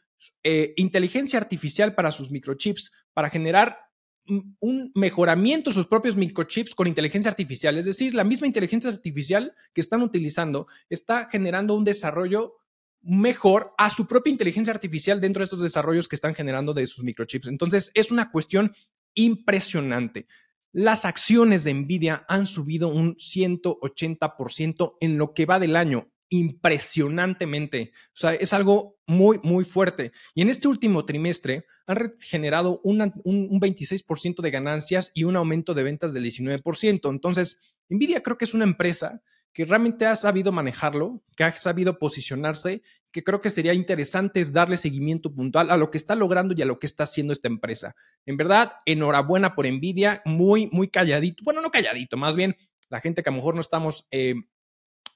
eh, 0.44 0.74
inteligencia 0.78 1.38
artificial 1.38 1.94
para 1.94 2.12
sus 2.12 2.32
microchips 2.32 2.94
para 3.14 3.30
generar 3.30 3.87
un 4.28 4.92
mejoramiento 4.96 5.70
de 5.70 5.76
sus 5.76 5.88
propios 5.88 6.16
microchips 6.16 6.76
con 6.76 6.88
inteligencia 6.88 7.30
artificial. 7.30 7.78
Es 7.78 7.86
decir, 7.86 8.14
la 8.14 8.24
misma 8.24 8.48
inteligencia 8.48 8.90
artificial 8.90 9.54
que 9.74 9.82
están 9.82 10.02
utilizando 10.02 10.68
está 10.90 11.30
generando 11.30 11.76
un 11.76 11.84
desarrollo 11.84 12.56
mejor 13.02 13.74
a 13.78 13.90
su 13.90 14.08
propia 14.08 14.32
inteligencia 14.32 14.74
artificial 14.74 15.22
dentro 15.22 15.40
de 15.42 15.46
estos 15.46 15.62
desarrollos 15.62 16.08
que 16.08 16.16
están 16.16 16.36
generando 16.36 16.74
de 16.74 16.86
sus 16.86 17.04
microchips. 17.04 17.48
Entonces, 17.48 17.92
es 17.94 18.12
una 18.12 18.32
cuestión 18.32 18.74
impresionante. 19.14 20.28
Las 20.74 21.06
acciones 21.06 21.64
de 21.64 21.74
Nvidia 21.74 22.26
han 22.28 22.46
subido 22.46 22.90
un 22.90 23.16
180% 23.16 24.98
en 25.00 25.18
lo 25.18 25.34
que 25.34 25.46
va 25.46 25.60
del 25.60 25.76
año 25.76 26.12
impresionantemente. 26.30 27.92
O 28.08 28.18
sea, 28.18 28.34
es 28.34 28.54
algo 28.54 28.98
muy, 29.06 29.40
muy 29.44 29.64
fuerte. 29.66 30.12
Y 30.34 30.42
en 30.42 30.50
este 30.50 30.68
último 30.68 31.06
trimestre 31.06 31.66
han 31.86 32.14
generado 32.20 32.82
un, 32.84 33.02
un 33.24 33.62
26% 33.62 34.42
de 34.42 34.52
ganancias 34.52 35.12
y 35.14 35.24
un 35.24 35.36
aumento 35.36 35.74
de 35.74 35.84
ventas 35.84 36.14
del 36.14 36.26
19%. 36.26 37.10
Entonces, 37.10 37.60
Nvidia 37.90 38.22
creo 38.22 38.38
que 38.38 38.46
es 38.46 38.54
una 38.54 38.66
empresa 38.66 39.22
que 39.58 39.66
realmente 39.66 40.06
ha 40.06 40.16
sabido 40.16 40.52
manejarlo, 40.52 41.24
que 41.36 41.44
ha 41.44 41.52
sabido 41.52 41.98
posicionarse, 41.98 42.84
que 43.12 43.24
creo 43.24 43.42
que 43.42 43.50
sería 43.50 43.74
interesante 43.74 44.40
es 44.40 44.54
darle 44.54 44.78
seguimiento 44.78 45.34
puntual 45.34 45.72
a 45.72 45.78
lo 45.78 45.90
que 45.90 45.98
está 45.98 46.14
logrando 46.14 46.54
y 46.56 46.62
a 46.62 46.66
lo 46.66 46.78
que 46.78 46.86
está 46.86 47.06
haciendo 47.06 47.34
esta 47.34 47.48
empresa. 47.48 47.96
En 48.28 48.38
verdad, 48.38 48.74
enhorabuena 48.86 49.56
por 49.56 49.66
Nvidia, 49.66 50.22
muy, 50.26 50.70
muy 50.72 50.90
calladito, 50.90 51.44
bueno, 51.44 51.62
no 51.62 51.72
calladito, 51.72 52.18
más 52.18 52.36
bien 52.36 52.56
la 52.90 53.02
gente 53.02 53.24
que 53.24 53.30
a 53.30 53.32
lo 53.32 53.38
mejor 53.38 53.56
no 53.56 53.62
estamos 53.62 54.06
eh, 54.12 54.36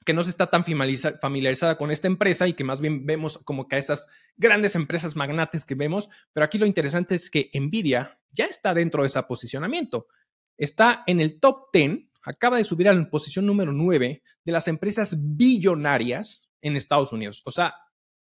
que 0.05 0.13
no 0.13 0.23
se 0.23 0.31
está 0.31 0.47
tan 0.47 0.63
familiarizada 0.65 1.77
con 1.77 1.91
esta 1.91 2.07
empresa 2.07 2.47
y 2.47 2.53
que 2.53 2.63
más 2.63 2.81
bien 2.81 3.05
vemos 3.05 3.37
como 3.39 3.67
que 3.67 3.75
a 3.75 3.79
esas 3.79 4.07
grandes 4.35 4.75
empresas 4.75 5.15
magnates 5.15 5.65
que 5.65 5.75
vemos, 5.75 6.09
pero 6.33 6.43
aquí 6.43 6.57
lo 6.57 6.65
interesante 6.65 7.15
es 7.15 7.29
que 7.29 7.51
Nvidia 7.53 8.19
ya 8.31 8.45
está 8.45 8.73
dentro 8.73 9.03
de 9.03 9.07
ese 9.07 9.21
posicionamiento. 9.23 10.07
Está 10.57 11.03
en 11.05 11.19
el 11.19 11.39
top 11.39 11.69
10, 11.73 11.99
acaba 12.23 12.57
de 12.57 12.63
subir 12.63 12.89
a 12.89 12.93
la 12.93 13.09
posición 13.09 13.45
número 13.45 13.73
9 13.73 14.23
de 14.43 14.51
las 14.51 14.67
empresas 14.67 15.15
billonarias 15.19 16.49
en 16.61 16.75
Estados 16.75 17.13
Unidos. 17.13 17.41
O 17.45 17.51
sea, 17.51 17.75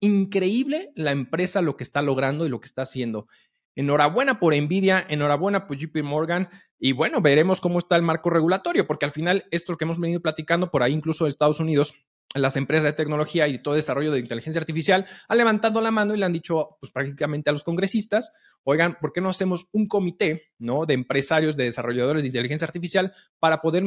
increíble 0.01 0.91
la 0.95 1.11
empresa 1.11 1.61
lo 1.61 1.77
que 1.77 1.83
está 1.83 2.01
logrando 2.01 2.45
y 2.45 2.49
lo 2.49 2.59
que 2.59 2.65
está 2.65 2.81
haciendo. 2.81 3.27
Enhorabuena 3.75 4.39
por 4.39 4.55
Nvidia, 4.55 5.05
enhorabuena 5.07 5.65
por 5.65 5.77
JP 5.77 6.03
Morgan 6.03 6.49
y 6.77 6.93
bueno, 6.93 7.21
veremos 7.21 7.61
cómo 7.61 7.79
está 7.79 7.95
el 7.95 8.01
marco 8.01 8.29
regulatorio, 8.29 8.87
porque 8.87 9.05
al 9.05 9.11
final 9.11 9.45
esto 9.51 9.77
que 9.77 9.85
hemos 9.85 9.99
venido 9.99 10.21
platicando 10.21 10.71
por 10.71 10.83
ahí 10.83 10.93
incluso 10.93 11.25
de 11.25 11.29
Estados 11.29 11.59
Unidos, 11.59 11.93
las 12.33 12.55
empresas 12.55 12.85
de 12.85 12.93
tecnología 12.93 13.47
y 13.47 13.59
todo 13.59 13.75
desarrollo 13.75 14.11
de 14.11 14.19
inteligencia 14.19 14.59
artificial 14.59 15.05
han 15.27 15.37
levantado 15.37 15.81
la 15.81 15.91
mano 15.91 16.15
y 16.15 16.17
le 16.17 16.25
han 16.25 16.33
dicho 16.33 16.77
pues, 16.79 16.91
prácticamente 16.91 17.49
a 17.49 17.53
los 17.53 17.63
congresistas, 17.63 18.31
oigan, 18.63 18.97
¿por 18.99 19.11
qué 19.11 19.21
no 19.21 19.29
hacemos 19.29 19.67
un 19.73 19.87
comité 19.87 20.51
¿no? 20.57 20.85
de 20.85 20.93
empresarios, 20.93 21.55
de 21.55 21.65
desarrolladores 21.65 22.23
de 22.23 22.27
inteligencia 22.27 22.65
artificial 22.65 23.13
para 23.39 23.61
poder 23.61 23.83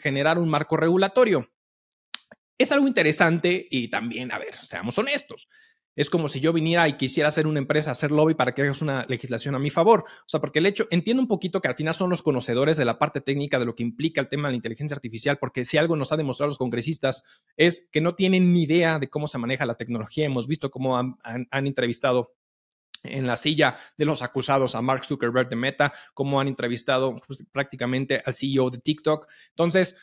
generar 0.00 0.38
un 0.38 0.48
marco 0.48 0.76
regulatorio? 0.76 1.50
Es 2.58 2.72
algo 2.72 2.86
interesante 2.86 3.66
y 3.70 3.88
también, 3.88 4.32
a 4.32 4.38
ver, 4.38 4.54
seamos 4.54 4.98
honestos. 4.98 5.48
Es 6.00 6.08
como 6.08 6.28
si 6.28 6.40
yo 6.40 6.54
viniera 6.54 6.88
y 6.88 6.94
quisiera 6.94 7.28
hacer 7.28 7.46
una 7.46 7.58
empresa, 7.58 7.90
hacer 7.90 8.10
lobby 8.10 8.32
para 8.32 8.52
que 8.52 8.62
hagas 8.62 8.80
una 8.80 9.04
legislación 9.06 9.54
a 9.54 9.58
mi 9.58 9.68
favor. 9.68 10.06
O 10.20 10.28
sea, 10.28 10.40
porque 10.40 10.58
el 10.60 10.64
hecho, 10.64 10.88
entiendo 10.90 11.20
un 11.20 11.28
poquito 11.28 11.60
que 11.60 11.68
al 11.68 11.74
final 11.74 11.94
son 11.94 12.08
los 12.08 12.22
conocedores 12.22 12.78
de 12.78 12.86
la 12.86 12.98
parte 12.98 13.20
técnica 13.20 13.58
de 13.58 13.66
lo 13.66 13.74
que 13.74 13.82
implica 13.82 14.18
el 14.18 14.26
tema 14.26 14.48
de 14.48 14.52
la 14.52 14.56
inteligencia 14.56 14.94
artificial, 14.94 15.36
porque 15.38 15.62
si 15.62 15.76
algo 15.76 15.96
nos 15.96 16.10
ha 16.10 16.16
demostrado 16.16 16.48
los 16.48 16.56
congresistas 16.56 17.22
es 17.54 17.86
que 17.92 18.00
no 18.00 18.14
tienen 18.14 18.54
ni 18.54 18.62
idea 18.62 18.98
de 18.98 19.10
cómo 19.10 19.26
se 19.26 19.36
maneja 19.36 19.66
la 19.66 19.74
tecnología. 19.74 20.24
Hemos 20.24 20.46
visto 20.46 20.70
cómo 20.70 20.96
han, 20.96 21.18
entrevistado 21.50 22.32
en 23.02 23.26
la 23.26 23.36
silla 23.36 23.76
de 23.98 24.06
los 24.06 24.22
acusados 24.22 24.74
a 24.76 24.80
Mark 24.80 25.04
Zuckerberg 25.04 25.50
de 25.50 25.56
Meta, 25.56 25.92
cómo 26.14 26.40
han 26.40 26.48
entrevistado 26.48 27.14
pues, 27.26 27.44
prácticamente 27.52 28.22
al 28.24 28.34
CEO 28.34 28.70
de 28.70 28.78
TikTok. 28.78 29.26
Entonces, 29.50 29.96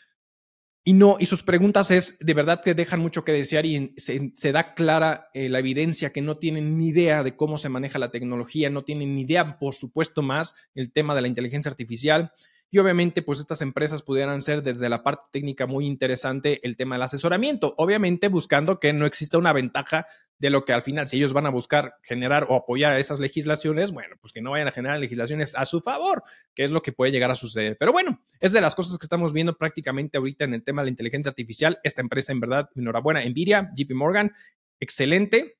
y 0.87 0.93
no, 0.93 1.17
y 1.19 1.25
sus 1.25 1.43
preguntas 1.43 1.91
es, 1.91 2.17
de 2.21 2.33
verdad 2.33 2.61
que 2.63 2.73
dejan 2.73 3.01
mucho 3.01 3.25
que 3.25 3.33
desear 3.33 3.65
y 3.65 3.93
se, 3.97 4.51
da 4.53 4.73
clara 4.73 5.27
eh, 5.33 5.49
la 5.49 5.59
evidencia 5.59 6.13
que 6.13 6.21
no 6.21 6.37
tienen 6.37 6.77
ni 6.77 6.87
idea 6.87 7.23
de 7.23 7.35
cómo 7.35 7.57
se 7.57 7.67
maneja 7.67 7.99
la 7.99 8.09
tecnología, 8.09 8.69
no 8.69 8.85
tienen 8.85 9.13
ni 9.13 9.23
idea, 9.23 9.59
por 9.59 9.75
supuesto, 9.75 10.21
más 10.21 10.55
el 10.75 10.93
tema 10.93 11.13
de 11.13 11.23
la 11.23 11.27
inteligencia 11.27 11.69
artificial. 11.69 12.31
Y 12.69 12.79
obviamente, 12.79 13.21
pues 13.21 13.39
estas 13.39 13.61
empresas 13.61 14.01
pudieran 14.01 14.41
ser 14.41 14.61
desde 14.61 14.89
la 14.89 15.03
parte 15.03 15.23
técnica 15.31 15.65
muy 15.67 15.85
interesante 15.85 16.59
el 16.67 16.75
tema 16.75 16.95
del 16.95 17.03
asesoramiento, 17.03 17.73
obviamente 17.77 18.27
buscando 18.27 18.79
que 18.79 18.91
no 18.91 19.05
exista 19.05 19.37
una 19.37 19.53
ventaja 19.53 20.05
de 20.39 20.49
lo 20.49 20.65
que 20.65 20.73
al 20.73 20.81
final, 20.81 21.07
si 21.07 21.17
ellos 21.17 21.33
van 21.33 21.45
a 21.45 21.49
buscar 21.49 21.95
generar 22.03 22.45
o 22.49 22.55
apoyar 22.55 22.97
esas 22.97 23.19
legislaciones, 23.19 23.91
bueno, 23.91 24.15
pues 24.21 24.33
que 24.33 24.41
no 24.41 24.51
vayan 24.51 24.67
a 24.67 24.71
generar 24.71 24.99
legislaciones 24.99 25.55
a 25.55 25.65
su 25.65 25.81
favor, 25.81 26.23
que 26.53 26.63
es 26.63 26.71
lo 26.71 26.81
que 26.81 26.91
puede 26.91 27.11
llegar 27.11 27.31
a 27.31 27.35
suceder. 27.35 27.77
Pero 27.79 27.91
bueno, 27.91 28.21
es 28.39 28.51
de 28.51 28.61
las 28.61 28.75
cosas 28.75 28.97
que 28.97 29.05
estamos 29.05 29.33
viendo 29.33 29.57
prácticamente 29.57 30.17
ahorita 30.17 30.45
en 30.45 30.53
el 30.53 30.63
tema 30.63 30.81
de 30.81 30.87
la 30.87 30.91
inteligencia 30.91 31.29
artificial. 31.29 31.79
Esta 31.83 32.01
empresa, 32.01 32.33
en 32.33 32.39
verdad, 32.39 32.69
enhorabuena, 32.75 33.23
Nvidia, 33.25 33.71
JP 33.75 33.91
Morgan, 33.93 34.31
excelente. 34.79 35.56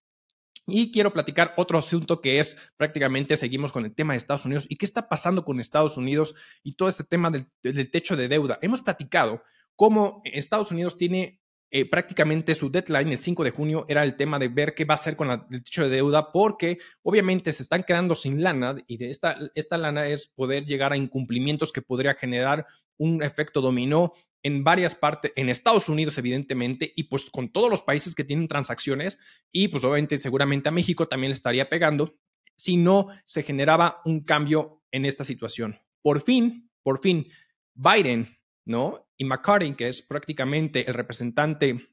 Y 0.68 0.92
quiero 0.92 1.14
platicar 1.14 1.54
otro 1.56 1.78
asunto 1.78 2.20
que 2.20 2.40
es 2.40 2.58
prácticamente 2.76 3.38
seguimos 3.38 3.72
con 3.72 3.86
el 3.86 3.96
tema 3.96 4.14
de 4.14 4.18
Estados 4.18 4.46
Unidos 4.46 4.66
y 4.68 4.76
qué 4.76 4.86
está 4.86 5.08
pasando 5.08 5.46
con 5.46 5.62
Estados 5.62 5.96
Unidos 5.96 6.36
y 6.62 6.74
todo 6.74 6.90
este 6.90 7.06
tema 7.06 7.32
del, 7.32 7.46
del 7.64 7.90
techo 7.90 8.18
de 8.18 8.28
deuda. 8.28 8.60
Hemos 8.62 8.82
platicado 8.82 9.42
cómo 9.78 10.22
Estados 10.26 10.72
Unidos 10.72 10.98
tiene 10.98 11.40
eh, 11.70 11.90
prácticamente 11.90 12.56
su 12.56 12.72
deadline, 12.72 13.10
el 13.10 13.18
5 13.18 13.44
de 13.44 13.52
junio, 13.52 13.86
era 13.90 14.04
el 14.04 14.16
tema 14.16 14.40
de 14.40 14.48
ver 14.48 14.74
qué 14.74 14.86
va 14.86 14.94
a 14.94 14.96
hacer 14.96 15.18
con 15.18 15.30
el 15.30 15.64
techo 15.64 15.84
de 15.84 15.90
deuda, 15.90 16.32
porque 16.32 16.78
obviamente 17.02 17.52
se 17.52 17.62
están 17.64 17.84
quedando 17.84 18.16
sin 18.16 18.42
lana 18.42 18.78
y 18.88 18.98
de 18.98 19.10
esta, 19.10 19.38
esta 19.54 19.78
lana 19.78 20.08
es 20.08 20.28
poder 20.28 20.66
llegar 20.66 20.94
a 20.94 20.98
incumplimientos 20.98 21.74
que 21.74 21.82
podría 21.82 22.14
generar 22.14 22.66
un 22.98 23.22
efecto 23.22 23.60
dominó 23.60 24.14
en 24.48 24.64
varias 24.64 24.96
partes, 24.96 25.32
en 25.36 25.50
Estados 25.50 25.90
Unidos 25.90 26.18
evidentemente, 26.18 26.92
y 26.96 27.04
pues 27.04 27.30
con 27.30 27.52
todos 27.52 27.70
los 27.70 27.82
países 27.82 28.16
que 28.16 28.24
tienen 28.24 28.48
transacciones, 28.48 29.20
y 29.52 29.68
pues 29.68 29.84
obviamente 29.84 30.18
seguramente 30.18 30.70
a 30.70 30.72
México 30.72 31.08
también 31.08 31.30
le 31.30 31.36
estaría 31.36 31.70
pegando, 31.70 32.16
si 32.56 32.78
no 32.78 33.08
se 33.26 33.44
generaba 33.44 34.02
un 34.06 34.24
cambio 34.24 34.84
en 34.92 35.06
esta 35.06 35.24
situación. 35.24 35.80
Por 36.02 36.22
fin, 36.22 36.72
por 36.82 37.00
fin, 37.00 37.28
Biden 37.76 38.38
¿no? 38.68 39.10
Y 39.18 39.24
McCarthy, 39.24 39.74
que 39.74 39.88
es 39.88 40.02
prácticamente 40.02 40.88
el 40.88 40.94
representante 40.94 41.90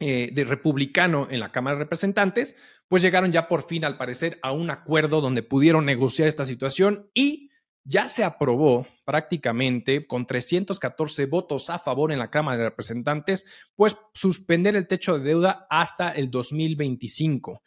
eh, 0.00 0.30
de 0.32 0.44
republicano 0.44 1.28
en 1.30 1.40
la 1.40 1.52
Cámara 1.52 1.76
de 1.76 1.84
Representantes, 1.84 2.56
pues 2.88 3.02
llegaron 3.02 3.30
ya 3.30 3.48
por 3.48 3.62
fin, 3.62 3.84
al 3.84 3.96
parecer, 3.96 4.38
a 4.42 4.52
un 4.52 4.70
acuerdo 4.70 5.20
donde 5.20 5.44
pudieron 5.44 5.86
negociar 5.86 6.26
esta 6.26 6.44
situación 6.44 7.08
y 7.14 7.51
ya 7.84 8.08
se 8.08 8.24
aprobó 8.24 8.86
prácticamente 9.04 10.06
con 10.06 10.26
314 10.26 11.26
votos 11.26 11.70
a 11.70 11.78
favor 11.78 12.12
en 12.12 12.18
la 12.18 12.30
Cámara 12.30 12.58
de 12.58 12.64
Representantes, 12.64 13.46
pues 13.74 13.96
suspender 14.14 14.76
el 14.76 14.86
techo 14.86 15.18
de 15.18 15.24
deuda 15.24 15.66
hasta 15.70 16.10
el 16.10 16.30
2025. 16.30 17.62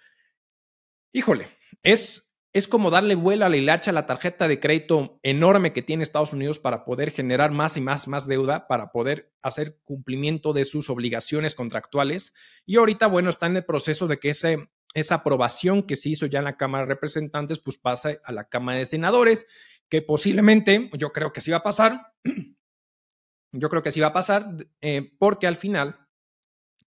Híjole, 1.14 1.50
es 1.84 2.36
es 2.56 2.70
como 2.70 2.90
darle 2.90 3.16
vuelo 3.16 3.46
a 3.46 3.50
la 3.50 3.58
hilacha 3.58 3.92
a 3.92 3.94
la 3.94 4.06
tarjeta 4.06 4.48
de 4.48 4.62
crédito 4.62 5.20
enorme 5.24 5.74
que 5.74 5.82
tiene 5.82 6.04
Estados 6.04 6.32
Unidos 6.32 6.58
para 6.58 6.86
poder 6.86 7.12
generar 7.12 7.52
más 7.52 7.76
y 7.76 7.82
más, 7.82 8.08
más 8.08 8.28
deuda, 8.28 8.66
para 8.70 8.94
poder 8.94 9.34
hacer 9.42 9.78
cumplimiento 9.84 10.54
de 10.54 10.64
sus 10.64 10.90
obligaciones 10.90 11.54
contractuales. 11.54 12.34
Y 12.66 12.78
ahorita, 12.78 13.08
bueno, 13.08 13.30
está 13.30 13.48
en 13.48 13.58
el 13.58 13.66
proceso 13.66 14.08
de 14.08 14.20
que 14.20 14.30
esa 14.30 15.16
aprobación 15.16 15.84
que 15.84 15.98
se 15.98 16.08
hizo 16.08 16.28
ya 16.28 16.40
en 16.40 16.46
la 16.46 16.56
Cámara 16.56 16.86
de 16.86 16.94
Representantes, 16.94 17.60
pues 17.60 17.76
pase 17.76 18.22
a 18.24 18.32
la 18.32 18.48
Cámara 18.48 18.78
de 18.78 18.86
Senadores, 18.86 19.48
que 19.90 20.02
posiblemente, 20.02 20.90
yo 20.94 21.12
creo 21.12 21.32
que 21.32 21.42
sí 21.42 21.52
va 21.52 21.58
a 21.58 21.64
pasar, 21.64 22.14
yo 23.52 23.70
creo 23.70 23.82
que 23.82 23.92
sí 23.92 24.00
va 24.00 24.08
a 24.08 24.14
pasar, 24.14 24.56
eh, 24.82 25.16
porque 25.18 25.48
al 25.48 25.56
final, 25.56 26.08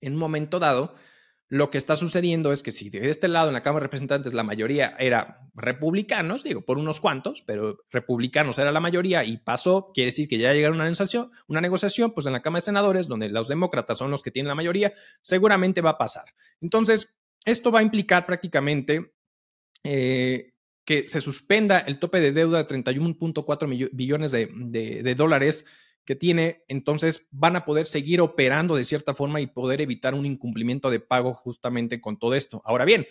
en 0.00 0.14
un 0.14 0.18
momento 0.18 0.58
dado, 0.58 0.94
lo 1.50 1.70
que 1.70 1.78
está 1.78 1.96
sucediendo 1.96 2.52
es 2.52 2.62
que 2.62 2.72
si 2.72 2.90
de 2.90 3.08
este 3.08 3.26
lado 3.26 3.48
en 3.48 3.54
la 3.54 3.62
Cámara 3.62 3.82
de 3.82 3.86
Representantes 3.86 4.34
la 4.34 4.42
mayoría 4.42 4.94
era 4.98 5.48
republicanos, 5.54 6.44
digo, 6.44 6.60
por 6.60 6.76
unos 6.76 7.00
cuantos, 7.00 7.42
pero 7.42 7.78
republicanos 7.90 8.58
era 8.58 8.70
la 8.70 8.80
mayoría 8.80 9.24
y 9.24 9.38
pasó, 9.38 9.90
quiere 9.94 10.08
decir 10.08 10.28
que 10.28 10.36
ya 10.36 10.52
llegaron 10.52 10.76
una 10.76 10.84
negociación, 10.84 11.30
una 11.46 11.62
negociación, 11.62 12.12
pues 12.12 12.26
en 12.26 12.34
la 12.34 12.42
Cámara 12.42 12.60
de 12.60 12.66
Senadores, 12.66 13.08
donde 13.08 13.30
los 13.30 13.48
demócratas 13.48 13.96
son 13.96 14.10
los 14.10 14.22
que 14.22 14.30
tienen 14.30 14.48
la 14.48 14.54
mayoría, 14.54 14.92
seguramente 15.22 15.80
va 15.80 15.90
a 15.90 15.98
pasar. 15.98 16.26
Entonces, 16.60 17.14
esto 17.46 17.72
va 17.72 17.78
a 17.78 17.82
implicar 17.82 18.26
prácticamente 18.26 19.14
eh, 19.84 20.52
que 20.88 21.06
se 21.06 21.20
suspenda 21.20 21.80
el 21.80 21.98
tope 21.98 22.18
de 22.18 22.32
deuda 22.32 22.64
de 22.64 22.66
31.4 22.66 23.90
billones 23.92 24.32
de 24.32 25.14
dólares 25.14 25.66
que 26.06 26.16
tiene, 26.16 26.64
entonces 26.66 27.26
van 27.30 27.56
a 27.56 27.66
poder 27.66 27.84
seguir 27.84 28.22
operando 28.22 28.74
de 28.74 28.84
cierta 28.84 29.14
forma 29.14 29.42
y 29.42 29.48
poder 29.48 29.82
evitar 29.82 30.14
un 30.14 30.24
incumplimiento 30.24 30.88
de 30.88 31.00
pago 31.00 31.34
justamente 31.34 32.00
con 32.00 32.18
todo 32.18 32.32
esto. 32.34 32.62
Ahora 32.64 32.86
bien, 32.86 33.06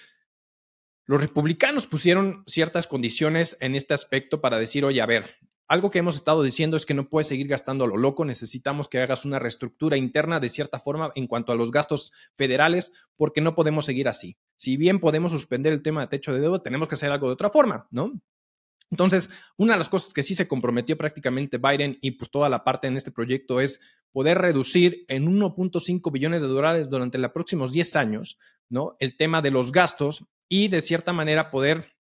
los 1.06 1.22
republicanos 1.22 1.86
pusieron 1.86 2.44
ciertas 2.48 2.88
condiciones 2.88 3.58
en 3.62 3.76
este 3.76 3.94
aspecto 3.94 4.42
para 4.42 4.58
decir, 4.58 4.84
oye, 4.84 5.00
a 5.00 5.06
ver, 5.06 5.36
algo 5.68 5.92
que 5.92 6.00
hemos 6.00 6.16
estado 6.16 6.44
diciendo 6.44 6.78
es 6.78 6.86
que 6.86 6.94
no 6.94 7.10
puedes 7.10 7.28
seguir 7.28 7.48
gastando 7.48 7.84
a 7.84 7.88
lo 7.88 7.98
loco, 7.98 8.24
necesitamos 8.24 8.88
que 8.88 9.00
hagas 9.00 9.26
una 9.26 9.40
reestructura 9.40 9.98
interna 9.98 10.40
de 10.40 10.50
cierta 10.50 10.80
forma 10.80 11.12
en 11.16 11.28
cuanto 11.28 11.52
a 11.52 11.56
los 11.56 11.72
gastos 11.72 12.14
federales, 12.36 12.94
porque 13.16 13.42
no 13.42 13.56
podemos 13.56 13.86
seguir 13.86 14.08
así. 14.08 14.38
Si 14.56 14.78
bien 14.78 15.00
podemos 15.00 15.32
suspender 15.32 15.74
el 15.74 15.82
tema 15.82 16.02
de 16.02 16.08
techo 16.08 16.34
de 16.34 16.40
deuda, 16.40 16.64
tenemos 16.64 16.88
que 16.88 16.96
hacer 16.96 17.12
algo 17.12 17.28
de 17.28 17.34
otra 17.34 17.50
forma, 17.50 17.88
¿no? 17.92 18.14
Entonces, 18.90 19.30
una 19.58 19.74
de 19.74 19.80
las 19.80 19.90
cosas 19.90 20.14
que 20.14 20.24
sí 20.24 20.34
se 20.34 20.48
comprometió 20.48 20.98
prácticamente 20.98 21.58
Biden 21.58 21.98
y 22.02 22.12
pues 22.12 22.32
toda 22.32 22.48
la 22.48 22.64
parte 22.64 22.88
en 22.88 22.96
este 22.96 23.12
proyecto 23.12 23.60
es 23.60 23.82
poder 24.14 24.38
reducir 24.38 25.06
en 25.10 25.28
1.5 25.28 26.12
billones 26.12 26.42
de 26.42 26.48
dólares 26.48 26.90
durante 26.90 27.18
los 27.18 27.32
próximos 27.32 27.74
10 27.74 27.96
años, 27.98 28.40
¿no? 28.70 28.96
El 29.00 29.18
tema 29.18 29.42
de 29.42 29.52
los 29.52 29.74
gastos 29.74 30.26
y 30.48 30.70
de 30.70 30.82
cierta 30.82 31.12
manera 31.12 31.52
poder 31.52 31.97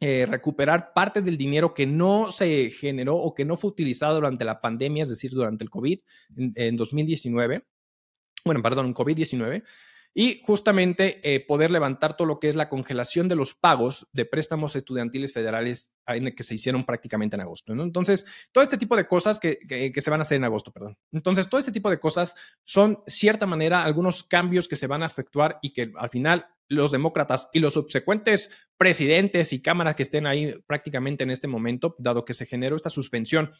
eh, 0.00 0.26
recuperar 0.26 0.92
parte 0.94 1.22
del 1.22 1.36
dinero 1.36 1.74
que 1.74 1.86
no 1.86 2.30
se 2.30 2.70
generó 2.70 3.16
o 3.16 3.34
que 3.34 3.44
no 3.44 3.56
fue 3.56 3.70
utilizado 3.70 4.14
durante 4.14 4.44
la 4.44 4.60
pandemia, 4.60 5.02
es 5.02 5.08
decir, 5.08 5.32
durante 5.32 5.64
el 5.64 5.70
COVID 5.70 5.98
en, 6.36 6.52
en 6.54 6.76
2019. 6.76 7.64
Bueno, 8.44 8.62
perdón, 8.62 8.86
en 8.86 8.94
COVID-19 8.94 9.64
y 10.14 10.40
justamente 10.42 11.20
eh, 11.22 11.40
poder 11.40 11.70
levantar 11.70 12.16
todo 12.16 12.26
lo 12.26 12.38
que 12.40 12.48
es 12.48 12.56
la 12.56 12.68
congelación 12.68 13.28
de 13.28 13.36
los 13.36 13.54
pagos 13.54 14.08
de 14.12 14.24
préstamos 14.24 14.74
estudiantiles 14.76 15.32
federales 15.32 15.92
que 16.36 16.42
se 16.42 16.54
hicieron 16.54 16.84
prácticamente 16.84 17.36
en 17.36 17.42
agosto. 17.42 17.72
Entonces, 17.72 18.24
todo 18.50 18.64
este 18.64 18.78
tipo 18.78 18.96
de 18.96 19.06
cosas 19.06 19.38
que, 19.38 19.58
que, 19.58 20.00
se 20.00 20.10
van 20.10 20.20
a 20.20 20.22
hacer 20.22 20.36
en 20.36 20.44
agosto, 20.44 20.72
perdón. 20.72 20.96
Entonces, 21.12 21.48
todo 21.48 21.58
este 21.58 21.72
tipo 21.72 21.90
de 21.90 22.00
cosas 22.00 22.34
son, 22.64 23.02
cierta 23.06 23.46
manera, 23.46 23.84
algunos 23.84 24.22
cambios 24.22 24.68
que 24.68 24.76
se 24.76 24.86
van 24.86 25.02
a 25.02 25.06
efectuar 25.06 25.58
y 25.62 25.72
que 25.72 25.92
al 25.96 26.10
final 26.10 26.46
los 26.68 26.90
demócratas 26.90 27.48
y 27.52 27.60
los 27.60 27.74
subsecuentes 27.74 28.50
presidentes 28.76 29.52
y 29.52 29.60
cámaras 29.60 29.96
que 29.96 30.02
estén 30.02 30.26
ahí 30.26 30.54
prácticamente 30.66 31.24
en 31.24 31.30
este 31.30 31.48
momento, 31.48 31.96
dado 31.98 32.24
que 32.24 32.34
se 32.34 32.46
generó 32.46 32.76
esta 32.76 32.90
suspensión 32.90 33.50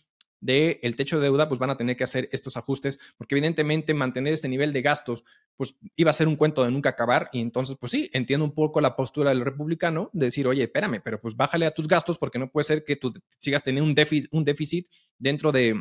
del 0.40 0.78
el 0.82 0.96
techo 0.96 1.16
de 1.18 1.24
deuda, 1.24 1.48
pues 1.48 1.58
van 1.58 1.70
a 1.70 1.76
tener 1.76 1.96
que 1.96 2.04
hacer 2.04 2.28
estos 2.32 2.56
ajustes, 2.56 2.98
porque 3.16 3.34
evidentemente 3.34 3.94
mantener 3.94 4.34
ese 4.34 4.48
nivel 4.48 4.72
de 4.72 4.82
gastos, 4.82 5.24
pues 5.56 5.76
iba 5.96 6.10
a 6.10 6.14
ser 6.14 6.28
un 6.28 6.36
cuento 6.36 6.64
de 6.64 6.70
nunca 6.70 6.90
acabar. 6.90 7.28
Y 7.32 7.40
entonces, 7.40 7.76
pues 7.78 7.92
sí, 7.92 8.10
entiendo 8.12 8.44
un 8.44 8.54
poco 8.54 8.80
la 8.80 8.96
postura 8.96 9.30
del 9.30 9.44
republicano 9.44 10.10
de 10.12 10.26
decir, 10.26 10.46
oye, 10.46 10.64
espérame, 10.64 11.00
pero 11.02 11.18
pues 11.18 11.36
bájale 11.36 11.66
a 11.66 11.72
tus 11.72 11.88
gastos 11.88 12.18
porque 12.18 12.38
no 12.38 12.50
puede 12.50 12.64
ser 12.64 12.84
que 12.84 12.96
tú 12.96 13.12
sigas 13.38 13.62
teniendo 13.62 13.88
un 13.88 13.94
déficit, 13.94 14.28
un 14.32 14.44
déficit 14.44 14.86
dentro 15.18 15.52
de, 15.52 15.74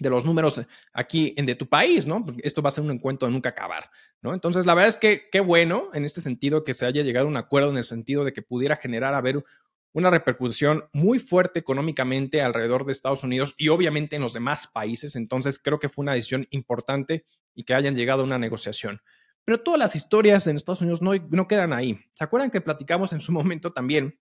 de 0.00 0.10
los 0.10 0.24
números 0.24 0.60
aquí 0.92 1.34
en 1.36 1.46
de 1.46 1.54
tu 1.54 1.68
país, 1.68 2.06
¿no? 2.06 2.24
Porque 2.24 2.40
esto 2.42 2.62
va 2.62 2.68
a 2.68 2.72
ser 2.72 2.82
un 2.82 2.90
encuentro 2.90 3.28
de 3.28 3.32
nunca 3.32 3.50
acabar, 3.50 3.90
¿no? 4.22 4.34
Entonces, 4.34 4.66
la 4.66 4.74
verdad 4.74 4.88
es 4.88 4.98
que 4.98 5.28
qué 5.30 5.40
bueno 5.40 5.90
en 5.92 6.04
este 6.04 6.20
sentido 6.20 6.64
que 6.64 6.74
se 6.74 6.86
haya 6.86 7.02
llegado 7.02 7.26
a 7.26 7.30
un 7.30 7.36
acuerdo 7.36 7.70
en 7.70 7.76
el 7.76 7.84
sentido 7.84 8.24
de 8.24 8.32
que 8.32 8.42
pudiera 8.42 8.76
generar 8.76 9.14
a 9.14 9.20
ver 9.20 9.44
una 9.92 10.10
repercusión 10.10 10.84
muy 10.92 11.18
fuerte 11.18 11.58
económicamente 11.58 12.42
alrededor 12.42 12.84
de 12.84 12.92
Estados 12.92 13.24
Unidos 13.24 13.54
y 13.58 13.68
obviamente 13.68 14.16
en 14.16 14.22
los 14.22 14.32
demás 14.32 14.66
países. 14.66 15.16
Entonces 15.16 15.58
creo 15.58 15.78
que 15.78 15.88
fue 15.88 16.02
una 16.02 16.14
decisión 16.14 16.46
importante 16.50 17.26
y 17.54 17.64
que 17.64 17.74
hayan 17.74 17.96
llegado 17.96 18.22
a 18.22 18.24
una 18.24 18.38
negociación. 18.38 19.00
Pero 19.44 19.62
todas 19.62 19.80
las 19.80 19.96
historias 19.96 20.46
en 20.46 20.56
Estados 20.56 20.82
Unidos 20.82 21.02
no, 21.02 21.12
no 21.30 21.48
quedan 21.48 21.72
ahí. 21.72 21.98
¿Se 22.12 22.24
acuerdan 22.24 22.50
que 22.50 22.60
platicamos 22.60 23.12
en 23.12 23.20
su 23.20 23.32
momento 23.32 23.72
también 23.72 24.20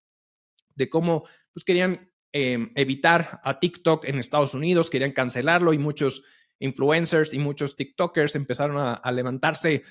de 0.76 0.90
cómo 0.90 1.26
pues, 1.54 1.64
querían 1.64 2.12
em, 2.32 2.72
evitar 2.76 3.40
a 3.44 3.60
TikTok 3.60 4.06
en 4.06 4.18
Estados 4.18 4.54
Unidos, 4.54 4.90
querían 4.90 5.12
cancelarlo 5.12 5.74
y 5.74 5.78
muchos 5.78 6.24
influencers 6.60 7.34
y 7.34 7.40
muchos 7.40 7.76
TikTokers 7.76 8.36
empezaron 8.36 8.78
a, 8.78 9.12
levantarse 9.12 9.84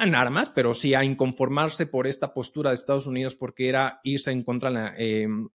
en 0.00 0.14
armas, 0.14 0.48
pero 0.48 0.74
sí 0.74 0.94
a 0.94 1.04
inconformarse 1.04 1.86
por 1.86 2.06
esta 2.06 2.32
postura 2.32 2.70
de 2.70 2.74
Estados 2.74 3.06
Unidos 3.06 3.34
porque 3.34 3.68
era 3.68 4.00
irse 4.02 4.30
en 4.30 4.42
contra 4.42 4.70
de 4.70 4.74
la, 4.74 4.94
em, 4.96 5.48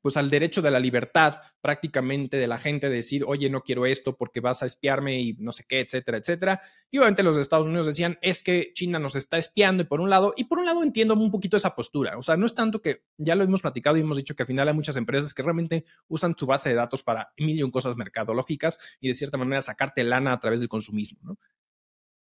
pues 0.00 0.16
al 0.16 0.30
derecho 0.30 0.62
de 0.62 0.70
la 0.70 0.80
libertad 0.80 1.40
prácticamente 1.60 2.36
de 2.36 2.46
la 2.46 2.58
gente 2.58 2.88
decir, 2.88 3.24
oye, 3.26 3.50
no 3.50 3.62
quiero 3.62 3.86
esto 3.86 4.16
porque 4.16 4.40
vas 4.40 4.62
a 4.62 4.66
espiarme 4.66 5.20
y 5.20 5.34
no 5.34 5.52
sé 5.52 5.64
qué, 5.68 5.80
etcétera, 5.80 6.18
etcétera. 6.18 6.60
Y 6.90 6.98
obviamente 6.98 7.22
los 7.22 7.36
Estados 7.36 7.66
Unidos 7.66 7.86
decían, 7.86 8.18
es 8.22 8.42
que 8.42 8.72
China 8.72 8.98
nos 8.98 9.16
está 9.16 9.36
espiando 9.36 9.82
y 9.82 9.86
por 9.86 10.00
un 10.00 10.08
lado, 10.08 10.32
y 10.36 10.44
por 10.44 10.58
un 10.58 10.66
lado 10.66 10.82
entiendo 10.82 11.14
un 11.14 11.30
poquito 11.30 11.56
esa 11.56 11.74
postura. 11.74 12.16
O 12.16 12.22
sea, 12.22 12.36
no 12.36 12.46
es 12.46 12.54
tanto 12.54 12.80
que 12.80 13.02
ya 13.18 13.34
lo 13.34 13.44
hemos 13.44 13.60
platicado 13.60 13.96
y 13.96 14.00
hemos 14.00 14.16
dicho 14.16 14.34
que 14.34 14.42
al 14.42 14.46
final 14.46 14.68
hay 14.68 14.74
muchas 14.74 14.96
empresas 14.96 15.34
que 15.34 15.42
realmente 15.42 15.84
usan 16.08 16.34
tu 16.34 16.46
base 16.46 16.70
de 16.70 16.76
datos 16.76 17.02
para 17.02 17.32
mil 17.38 17.58
y 17.58 17.70
cosas 17.70 17.96
mercadológicas 17.96 18.78
y 19.00 19.08
de 19.08 19.14
cierta 19.14 19.36
manera 19.36 19.60
sacarte 19.60 20.04
lana 20.04 20.32
a 20.32 20.40
través 20.40 20.60
del 20.60 20.68
consumismo, 20.68 21.18
¿no? 21.22 21.38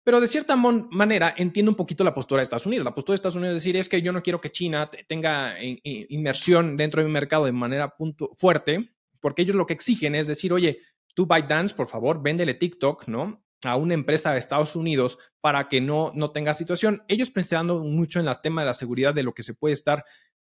Pero 0.05 0.21
de 0.21 0.27
cierta 0.27 0.57
manera 0.57 1.35
entiendo 1.37 1.71
un 1.71 1.77
poquito 1.77 2.03
la 2.03 2.15
postura 2.15 2.41
de 2.41 2.45
Estados 2.45 2.67
Unidos. 2.67 2.85
La 2.85 2.95
postura 2.95 3.13
de 3.13 3.17
Estados 3.17 3.37
Unidos 3.37 3.57
es 3.57 3.63
decir, 3.63 3.77
es 3.77 3.89
que 3.89 4.03
yo 4.03 4.13
no 4.13 4.23
quiero 4.23 4.41
que 4.41 4.51
China 4.51 4.91
tenga 5.07 5.55
inmersión 5.63 6.77
dentro 6.77 7.01
de 7.01 7.07
mi 7.07 7.13
mercado 7.13 7.45
de 7.45 7.53
manera 7.53 7.95
fuerte, 8.37 8.91
porque 9.21 9.43
ellos 9.43 9.55
lo 9.55 9.67
que 9.67 9.75
exigen 9.75 10.15
es 10.15 10.27
decir, 10.27 10.53
oye, 10.53 10.81
tú 11.15 11.27
ByteDance, 11.27 11.75
por 11.75 11.87
favor, 11.87 12.21
véndele 12.23 12.55
TikTok, 12.55 13.07
¿no? 13.07 13.45
A 13.65 13.77
una 13.77 13.95
empresa 13.95 14.33
de 14.33 14.41
Estados 14.41 14.75
Unidos 14.75 15.19
para 15.41 15.69
que 15.69 15.81
no, 15.81 16.11
no 16.17 16.33
tenga 16.33 16.53
situación. 16.53 17.05
Ellos 17.07 17.31
pensando 17.31 17.79
mucho 17.79 18.19
en 18.19 18.27
el 18.27 18.41
tema 18.43 18.63
de 18.63 18.67
la 18.67 18.75
seguridad 18.75 19.15
de 19.15 19.23
lo 19.23 19.35
que 19.35 19.45
se 19.45 19.55
puede 19.55 19.75
estar 19.75 20.05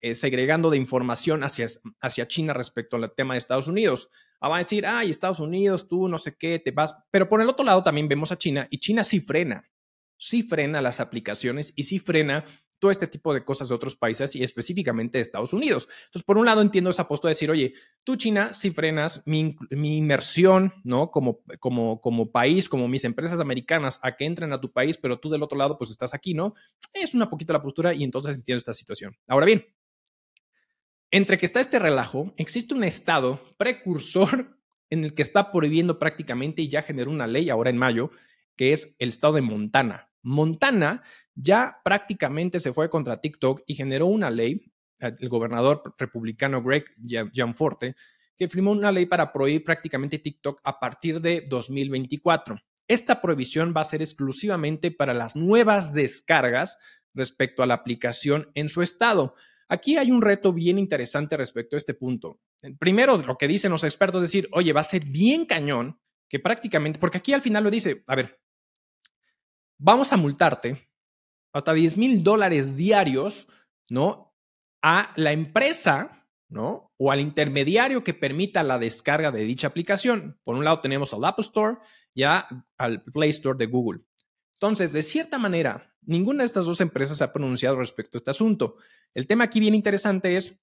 eh, 0.00 0.14
segregando 0.14 0.70
de 0.70 0.76
información 0.76 1.42
hacia, 1.44 1.66
hacia 2.00 2.28
China 2.28 2.52
respecto 2.52 2.96
al 2.96 3.12
tema 3.14 3.34
de 3.34 3.38
Estados 3.38 3.68
Unidos. 3.68 4.10
Ah, 4.40 4.48
va 4.48 4.56
a 4.56 4.58
decir, 4.58 4.86
ay, 4.86 5.10
Estados 5.10 5.40
Unidos, 5.40 5.88
tú 5.88 6.08
no 6.08 6.18
sé 6.18 6.36
qué, 6.36 6.58
te 6.58 6.70
vas. 6.70 6.94
Pero 7.10 7.28
por 7.28 7.42
el 7.42 7.48
otro 7.48 7.64
lado 7.64 7.82
también 7.82 8.08
vemos 8.08 8.30
a 8.30 8.38
China 8.38 8.68
y 8.70 8.78
China 8.78 9.02
sí 9.02 9.20
frena, 9.20 9.68
sí 10.16 10.42
frena 10.42 10.80
las 10.80 11.00
aplicaciones 11.00 11.72
y 11.74 11.82
sí 11.82 11.98
frena 11.98 12.44
todo 12.78 12.90
este 12.90 13.06
tipo 13.06 13.34
de 13.34 13.44
cosas 13.44 13.68
de 13.68 13.74
otros 13.74 13.96
países 13.96 14.36
y 14.36 14.42
específicamente 14.42 15.18
de 15.18 15.22
Estados 15.22 15.52
Unidos. 15.52 15.88
Entonces, 16.06 16.22
por 16.22 16.38
un 16.38 16.46
lado 16.46 16.62
entiendo 16.62 16.90
esa 16.90 17.08
postura 17.08 17.30
de 17.30 17.32
decir, 17.32 17.50
oye, 17.50 17.74
tú 18.04 18.16
China 18.16 18.54
sí 18.54 18.70
frenas 18.70 19.22
mi, 19.26 19.56
mi, 19.70 19.98
inmersión, 19.98 20.72
¿no? 20.84 21.10
Como, 21.10 21.40
como, 21.58 22.00
como 22.00 22.30
país, 22.30 22.68
como 22.68 22.88
mis 22.88 23.04
empresas 23.04 23.40
americanas 23.40 23.98
a 24.02 24.16
que 24.16 24.26
entren 24.26 24.52
a 24.52 24.60
tu 24.60 24.72
país, 24.72 24.96
pero 24.96 25.18
tú 25.18 25.28
del 25.30 25.42
otro 25.42 25.58
lado 25.58 25.76
pues 25.76 25.90
estás 25.90 26.14
aquí, 26.14 26.34
¿no? 26.34 26.54
Es 26.92 27.14
una 27.14 27.28
poquito 27.28 27.52
la 27.52 27.62
postura 27.62 27.94
y 27.94 28.04
entonces 28.04 28.36
entiendo 28.36 28.58
esta 28.58 28.72
situación. 28.72 29.16
Ahora 29.26 29.46
bien, 29.46 29.66
entre 31.10 31.36
que 31.36 31.46
está 31.46 31.60
este 31.60 31.78
relajo, 31.78 32.34
existe 32.36 32.74
un 32.74 32.84
estado 32.84 33.42
precursor 33.56 34.58
en 34.90 35.04
el 35.04 35.14
que 35.14 35.22
está 35.22 35.50
prohibiendo 35.50 35.98
prácticamente 35.98 36.62
y 36.62 36.68
ya 36.68 36.82
generó 36.82 37.10
una 37.10 37.26
ley 37.26 37.50
ahora 37.50 37.70
en 37.70 37.76
mayo, 37.76 38.10
que 38.56 38.72
es 38.72 38.94
el 38.98 39.10
estado 39.10 39.34
de 39.34 39.42
Montana. 39.42 40.10
Montana 40.22 41.02
ya 41.34 41.80
prácticamente 41.84 42.58
se 42.58 42.72
fue 42.72 42.90
contra 42.90 43.20
TikTok 43.20 43.62
y 43.66 43.74
generó 43.74 44.06
una 44.06 44.30
ley, 44.30 44.72
el 44.98 45.28
gobernador 45.28 45.94
republicano 45.98 46.62
Greg 46.62 46.84
Gianforte, 47.32 47.94
que 48.36 48.48
firmó 48.48 48.72
una 48.72 48.92
ley 48.92 49.06
para 49.06 49.32
prohibir 49.32 49.64
prácticamente 49.64 50.18
TikTok 50.18 50.60
a 50.64 50.80
partir 50.80 51.20
de 51.20 51.44
2024. 51.48 52.60
Esta 52.88 53.20
prohibición 53.20 53.74
va 53.76 53.82
a 53.82 53.84
ser 53.84 54.00
exclusivamente 54.00 54.90
para 54.90 55.12
las 55.12 55.36
nuevas 55.36 55.92
descargas 55.92 56.78
respecto 57.14 57.62
a 57.62 57.66
la 57.66 57.74
aplicación 57.74 58.50
en 58.54 58.68
su 58.68 58.82
estado. 58.82 59.34
Aquí 59.68 59.96
hay 59.96 60.10
un 60.10 60.22
reto 60.22 60.52
bien 60.52 60.78
interesante 60.78 61.37
respecto 61.37 61.76
a 61.76 61.78
este 61.78 61.94
punto. 61.94 62.40
Primero, 62.78 63.18
lo 63.18 63.37
que 63.37 63.48
dicen 63.48 63.70
los 63.70 63.84
expertos 63.84 64.22
es 64.22 64.30
decir, 64.30 64.48
oye, 64.52 64.72
va 64.72 64.80
a 64.80 64.84
ser 64.84 65.04
bien 65.04 65.44
cañón 65.44 66.00
que 66.28 66.38
prácticamente, 66.38 66.98
porque 66.98 67.18
aquí 67.18 67.32
al 67.32 67.42
final 67.42 67.64
lo 67.64 67.70
dice, 67.70 68.02
a 68.06 68.16
ver, 68.16 68.40
vamos 69.78 70.12
a 70.12 70.16
multarte 70.16 70.88
hasta 71.52 71.72
10 71.72 71.96
mil 71.98 72.22
dólares 72.22 72.76
diarios, 72.76 73.46
¿no? 73.90 74.35
A 74.83 75.12
la 75.16 75.33
empresa, 75.33 76.26
¿no? 76.48 76.92
O 76.98 77.11
al 77.11 77.20
intermediario 77.20 78.04
que 78.04 78.14
permita 78.14 78.62
la 78.62 78.78
descarga 78.78 79.31
de 79.33 79.42
dicha 79.42 79.66
aplicación. 79.66 80.38
Por 80.44 80.57
un 80.57 80.64
lado 80.64 80.81
tenemos 80.81 81.12
al 81.12 81.24
Apple 81.24 81.44
Store 81.44 81.76
y 82.14 82.22
al 82.22 83.02
Play 83.12 83.31
Store 83.31 83.59
de 83.59 83.66
Google. 83.66 84.00
Entonces, 84.61 84.92
de 84.92 85.03
cierta 85.03 85.38
manera, 85.38 85.94
ninguna 86.03 86.42
de 86.42 86.47
estas 86.47 86.66
dos 86.66 86.81
empresas 86.81 87.23
ha 87.23 87.33
pronunciado 87.33 87.77
respecto 87.77 88.16
a 88.16 88.18
este 88.18 88.33
asunto. 88.33 88.77
El 89.14 89.29
tema 89.29 89.44
aquí 89.44 89.61
bien 89.61 89.75
interesante 89.75 90.37
es, 90.37 90.57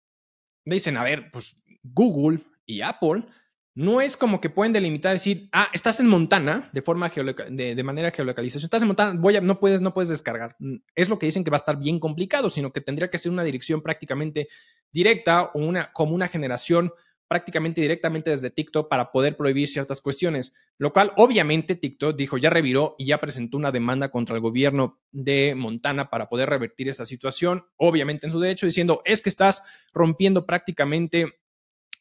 dicen, 0.66 0.98
a 0.98 1.04
ver, 1.04 1.32
pues 1.32 1.58
Google 1.82 2.42
y 2.66 2.82
Apple 2.82 3.26
no 3.74 4.02
es 4.02 4.18
como 4.18 4.42
que 4.42 4.50
pueden 4.50 4.74
delimitar, 4.74 5.14
decir, 5.14 5.50
ah, 5.54 5.70
estás 5.74 6.02
en 6.02 6.08
Montana 6.08 6.70
de 6.74 6.82
forma 6.82 7.10
de, 7.10 7.84
manera 7.84 8.12
geolocalización, 8.12 8.66
estás 8.66 8.82
en 8.82 8.88
Montana, 8.88 9.20
voy 9.20 9.38
a, 9.38 9.42
no 9.42 9.60
puedes, 9.60 9.80
no 9.80 9.94
puedes 9.94 10.10
descargar. 10.10 10.58
Mm, 10.60 10.76
es 10.94 11.08
lo 11.08 11.18
que 11.18 11.26
dicen 11.26 11.46
que 11.46 11.52
va 11.52 11.56
a 11.56 11.60
estar 11.60 11.78
bien 11.78 12.00
complicado, 12.00 12.50
sino 12.50 12.74
que 12.74 12.82
tendría 12.82 13.10
que 13.10 13.18
ser 13.18 13.32
una 13.32 13.44
dirección 13.44 13.82
prácticamente 13.82 14.50
directa 14.92 15.52
o 15.54 15.60
una, 15.60 15.94
como 15.94 16.16
una 16.16 16.28
generación 16.28 16.92
prácticamente 17.28 17.82
directamente 17.82 18.30
desde 18.30 18.50
TikTok 18.50 18.88
para 18.90 19.12
poder 19.12 19.36
prohibir 19.36 19.68
ciertas 19.68 20.02
cuestiones, 20.02 20.54
lo 20.78 20.94
cual 20.94 21.12
obviamente 21.18 21.76
TikTok 21.76 22.16
dijo 22.16 22.38
ya 22.38 22.50
reviró 22.50 22.96
y 22.98 23.06
ya 23.06 23.20
presentó 23.20 23.58
una 23.58 23.72
demanda 23.72 24.10
contra 24.10 24.36
el 24.36 24.42
gobierno 24.42 25.00
de 25.12 25.56
Montana 25.56 26.10
para 26.10 26.30
poder 26.30 26.50
revertir 26.50 26.90
esa 26.90 27.06
situación, 27.06 27.66
obviamente 27.78 28.28
en 28.28 28.32
su 28.32 28.40
derecho, 28.40 28.66
diciendo 28.66 29.02
es 29.06 29.22
que 29.22 29.30
estás 29.30 29.64
rompiendo 29.94 30.46
prácticamente 30.46 31.40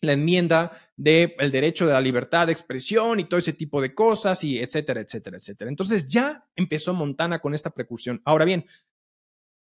la 0.01 0.13
enmienda 0.13 0.73
del 0.97 1.35
el 1.39 1.51
derecho 1.51 1.87
de 1.87 1.95
la 1.95 2.01
libertad 2.01 2.47
de 2.47 2.53
expresión 2.53 3.21
y 3.21 3.25
todo 3.25 3.39
ese 3.39 3.53
tipo 3.53 3.81
de 3.81 3.95
cosas 3.95 4.45
y 4.45 4.59
etcétera, 4.59 5.01
etcétera, 5.01 5.37
etcétera. 5.37 5.71
Entonces 5.71 6.07
ya 6.07 6.47
empezó 6.55 6.93
Montana 6.95 7.39
con 7.39 7.55
esta 7.55 7.71
precursión. 7.71 8.21
Ahora 8.25 8.45
bien, 8.45 8.67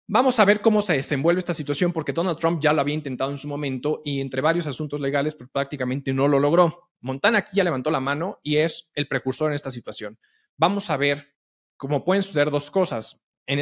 Vamos 0.07 0.37
a 0.39 0.45
ver 0.45 0.61
cómo 0.61 0.81
se 0.81 0.93
desenvuelve 0.93 1.39
esta 1.39 1.53
situación 1.53 1.93
porque 1.93 2.11
Donald 2.11 2.37
Trump 2.37 2.61
ya 2.61 2.73
lo 2.73 2.81
había 2.81 2.93
intentado 2.93 3.31
en 3.31 3.37
su 3.37 3.47
momento 3.47 4.01
y 4.03 4.19
entre 4.19 4.41
varios 4.41 4.67
asuntos 4.67 4.99
legales 4.99 5.33
pues, 5.33 5.49
prácticamente 5.49 6.13
no 6.13 6.27
lo 6.27 6.39
logró. 6.39 6.89
Montana 6.99 7.39
aquí 7.39 7.55
ya 7.55 7.63
levantó 7.63 7.89
la 7.89 8.01
mano 8.01 8.39
y 8.43 8.57
es 8.57 8.89
el 8.95 9.07
precursor 9.07 9.51
en 9.51 9.55
esta 9.55 9.71
situación. 9.71 10.19
Vamos 10.57 10.89
a 10.89 10.97
ver 10.97 11.35
cómo 11.77 12.03
pueden 12.03 12.21
suceder 12.21 12.51
dos 12.51 12.69
cosas. 12.69 13.21
En 13.45 13.59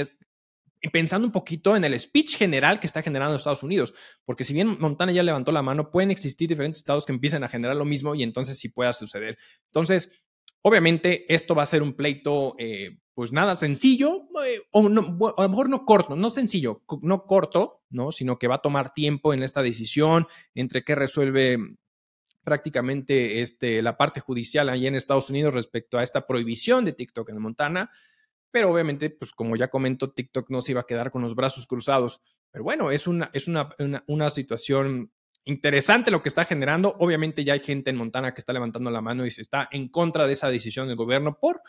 pensando 0.91 1.27
un 1.27 1.31
poquito 1.31 1.75
en 1.75 1.83
el 1.83 1.99
speech 1.99 2.37
general 2.37 2.79
que 2.79 2.87
está 2.87 3.03
generando 3.03 3.35
Estados 3.35 3.61
Unidos, 3.61 3.93
porque 4.25 4.43
si 4.43 4.53
bien 4.53 4.79
Montana 4.79 5.11
ya 5.11 5.21
levantó 5.21 5.51
la 5.51 5.61
mano, 5.61 5.91
pueden 5.91 6.09
existir 6.09 6.49
diferentes 6.49 6.79
estados 6.79 7.05
que 7.05 7.11
empiecen 7.11 7.43
a 7.43 7.49
generar 7.49 7.75
lo 7.75 7.85
mismo 7.85 8.15
y 8.15 8.23
entonces 8.23 8.57
sí 8.57 8.69
pueda 8.69 8.91
suceder. 8.93 9.37
Entonces, 9.67 10.09
obviamente, 10.63 11.31
esto 11.33 11.53
va 11.53 11.63
a 11.63 11.67
ser 11.67 11.83
un 11.83 11.93
pleito 11.93 12.55
eh, 12.57 12.97
pues 13.13 13.33
nada, 13.33 13.55
sencillo, 13.55 14.27
eh, 14.45 14.61
o, 14.71 14.87
a 14.87 15.43
lo 15.43 15.49
mejor 15.49 15.69
no 15.69 15.85
corto, 15.85 16.15
no 16.15 16.29
sencillo, 16.29 16.83
no 17.01 17.25
corto, 17.25 17.81
¿no? 17.89 18.11
Sino 18.11 18.39
que 18.39 18.47
va 18.47 18.55
a 18.55 18.61
tomar 18.61 18.93
tiempo 18.93 19.33
en 19.33 19.43
esta 19.43 19.61
decisión 19.61 20.27
entre 20.55 20.83
qué 20.83 20.95
resuelve 20.95 21.57
prácticamente 22.43 23.41
este, 23.41 23.81
la 23.81 23.97
parte 23.97 24.19
judicial 24.19 24.69
allí 24.69 24.87
en 24.87 24.95
Estados 24.95 25.29
Unidos 25.29 25.53
respecto 25.53 25.97
a 25.97 26.03
esta 26.03 26.25
prohibición 26.25 26.85
de 26.85 26.93
TikTok 26.93 27.29
en 27.29 27.41
Montana. 27.41 27.91
Pero 28.49 28.71
obviamente, 28.71 29.09
pues 29.09 29.31
como 29.31 29.55
ya 29.55 29.69
comento, 29.69 30.11
TikTok 30.11 30.49
no 30.49 30.61
se 30.61 30.71
iba 30.71 30.81
a 30.81 30.87
quedar 30.87 31.11
con 31.11 31.21
los 31.21 31.35
brazos 31.35 31.67
cruzados. 31.67 32.21
Pero 32.49 32.63
bueno, 32.63 32.91
es 32.91 33.07
una, 33.07 33.29
es 33.33 33.47
una, 33.47 33.69
una, 33.79 34.03
una 34.07 34.29
situación 34.29 35.11
interesante 35.45 36.11
lo 36.11 36.21
que 36.21 36.29
está 36.29 36.45
generando. 36.45 36.95
Obviamente 36.99 37.43
ya 37.43 37.53
hay 37.53 37.59
gente 37.59 37.89
en 37.89 37.97
Montana 37.97 38.33
que 38.33 38.39
está 38.39 38.53
levantando 38.53 38.89
la 38.89 39.01
mano 39.01 39.25
y 39.25 39.31
se 39.31 39.41
está 39.41 39.69
en 39.71 39.89
contra 39.89 40.27
de 40.27 40.33
esa 40.33 40.49
decisión 40.49 40.87
del 40.87 40.97
gobierno 40.97 41.37
por 41.39 41.61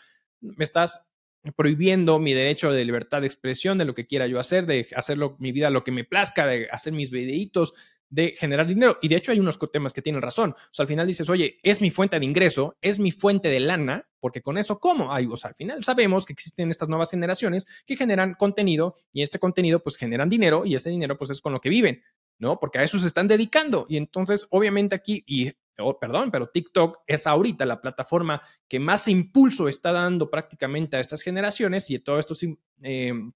me 0.43 0.63
estás 0.63 1.09
prohibiendo 1.51 2.19
mi 2.19 2.33
derecho 2.33 2.71
de 2.71 2.85
libertad 2.85 3.21
de 3.21 3.27
expresión, 3.27 3.77
de 3.77 3.85
lo 3.85 3.93
que 3.93 4.07
quiera 4.07 4.27
yo 4.27 4.39
hacer, 4.39 4.65
de 4.65 4.87
hacerlo 4.95 5.35
mi 5.39 5.51
vida 5.51 5.69
lo 5.69 5.83
que 5.83 5.91
me 5.91 6.05
plazca, 6.05 6.47
de 6.47 6.67
hacer 6.71 6.93
mis 6.93 7.11
videitos, 7.11 7.73
de 8.09 8.35
generar 8.37 8.67
dinero. 8.67 8.99
Y 9.01 9.07
de 9.07 9.15
hecho 9.15 9.31
hay 9.31 9.39
unos 9.39 9.57
temas 9.71 9.91
que 9.91 10.01
tienen 10.01 10.21
razón. 10.21 10.51
O 10.51 10.73
sea, 10.73 10.83
al 10.83 10.87
final 10.87 11.07
dices, 11.07 11.29
oye, 11.29 11.57
es 11.63 11.81
mi 11.81 11.89
fuente 11.89 12.19
de 12.19 12.25
ingreso, 12.25 12.77
es 12.81 12.99
mi 12.99 13.11
fuente 13.11 13.49
de 13.49 13.59
lana, 13.59 14.07
porque 14.19 14.41
con 14.41 14.57
eso, 14.57 14.79
¿cómo? 14.79 15.11
Ay, 15.13 15.25
o 15.25 15.33
al 15.43 15.55
final 15.55 15.83
sabemos 15.83 16.25
que 16.25 16.33
existen 16.33 16.69
estas 16.69 16.89
nuevas 16.89 17.09
generaciones 17.09 17.65
que 17.85 17.97
generan 17.97 18.35
contenido 18.35 18.95
y 19.11 19.23
este 19.23 19.39
contenido 19.39 19.81
pues 19.81 19.97
generan 19.97 20.29
dinero 20.29 20.63
y 20.65 20.75
ese 20.75 20.91
dinero 20.91 21.17
pues 21.17 21.31
es 21.31 21.41
con 21.41 21.53
lo 21.53 21.59
que 21.59 21.69
viven. 21.69 22.03
¿no? 22.39 22.59
Porque 22.59 22.79
a 22.79 22.83
eso 22.83 22.99
se 22.99 23.07
están 23.07 23.27
dedicando. 23.27 23.85
Y 23.89 23.97
entonces, 23.97 24.47
obviamente 24.49 24.95
aquí, 24.95 25.23
y 25.25 25.53
oh, 25.79 25.99
perdón, 25.99 26.31
pero 26.31 26.47
TikTok 26.47 26.99
es 27.07 27.27
ahorita 27.27 27.65
la 27.65 27.81
plataforma 27.81 28.41
que 28.67 28.79
más 28.79 29.07
impulso 29.07 29.67
está 29.67 29.91
dando 29.91 30.29
prácticamente 30.29 30.97
a 30.97 30.99
estas 30.99 31.21
generaciones 31.21 31.89
y 31.89 31.95
a 31.95 32.03
todos 32.03 32.19
estos 32.19 32.43
em, 32.81 33.31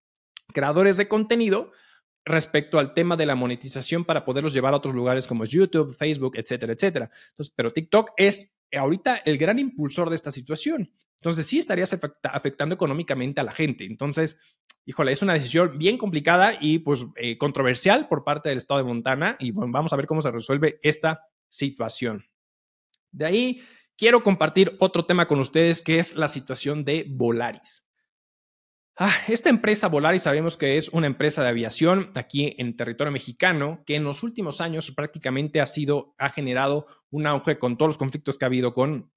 creadores 0.54 0.97
de 0.97 1.08
contenido. 1.08 1.71
respecto 2.30 2.78
al 2.78 2.93
tema 2.93 3.15
de 3.15 3.26
la 3.26 3.36
monetización 3.36 4.04
para 4.04 4.26
poderlos 4.26 4.54
llevar 4.54 4.73
a 4.73 4.78
otros 4.78 4.93
lugares 4.93 5.26
como 5.26 5.45
YouTube, 5.45 5.95
Facebook, 5.95 6.36
etcétera, 6.36 6.73
etcétera. 6.73 7.10
Entonces, 7.30 7.54
pero 7.56 7.71
TikTok 7.71 8.12
es 8.17 8.58
ahorita 8.76 9.21
el 9.23 9.38
gran 9.38 9.60
impulsor 9.60 10.10
de 10.10 10.15
esta 10.15 10.30
situación. 10.30 10.91
Entonces, 11.19 11.45
sí 11.45 11.58
estarías 11.58 11.97
afectando 12.23 12.76
económicamente 12.76 13.39
a 13.39 13.45
la 13.45 13.54
gente. 13.54 13.86
Entonces, 13.86 14.38
híjole, 14.86 15.12
es 15.12 15.21
una 15.21 15.34
decisión 15.34 15.78
bien 15.78 15.97
complicada 15.97 16.58
y 16.60 16.80
pues 16.80 17.06
eh, 17.15 17.38
controversial 17.38 18.08
por 18.08 18.23
parte 18.23 18.50
del 18.50 18.58
estado 18.58 18.80
de 18.80 18.86
Montana 18.86 19.36
y 19.39 19.52
vamos 19.52 19.93
a 19.93 19.95
ver 19.95 20.08
cómo 20.08 20.21
se 20.21 20.32
resuelve 20.32 20.80
esta 20.82 21.28
situación. 21.50 22.26
De 23.12 23.26
ahí 23.26 23.64
quiero 23.98 24.24
compartir 24.24 24.76
otro 24.80 25.06
tema 25.06 25.28
con 25.28 25.40
ustedes 25.40 25.82
que 25.82 26.00
es 26.00 26.16
la 26.16 26.28
situación 26.28 26.86
de 26.86 27.06
Volaris. 27.10 27.84
Ah, 29.00 29.14
esta 29.28 29.50
empresa 29.50 29.90
Volaris 29.90 30.24
sabemos 30.24 30.58
que 30.58 30.76
es 30.76 30.90
una 30.90 31.06
empresa 31.06 31.44
de 31.44 31.50
aviación 31.50 32.12
aquí 32.16 32.56
en 32.58 32.76
territorio 32.76 33.12
mexicano 33.12 33.84
que 33.86 33.96
en 33.96 34.04
los 34.04 34.24
últimos 34.24 34.60
años 34.60 34.92
prácticamente 34.92 35.62
ha 35.62 35.68
sido, 35.68 36.16
ha 36.18 36.30
generado 36.30 36.88
un 37.12 37.28
auge 37.28 37.60
con 37.60 37.78
todos 37.78 37.90
los 37.90 37.98
conflictos 37.98 38.38
que 38.38 38.46
ha 38.46 38.48
habido 38.48 38.74
con 38.74 39.12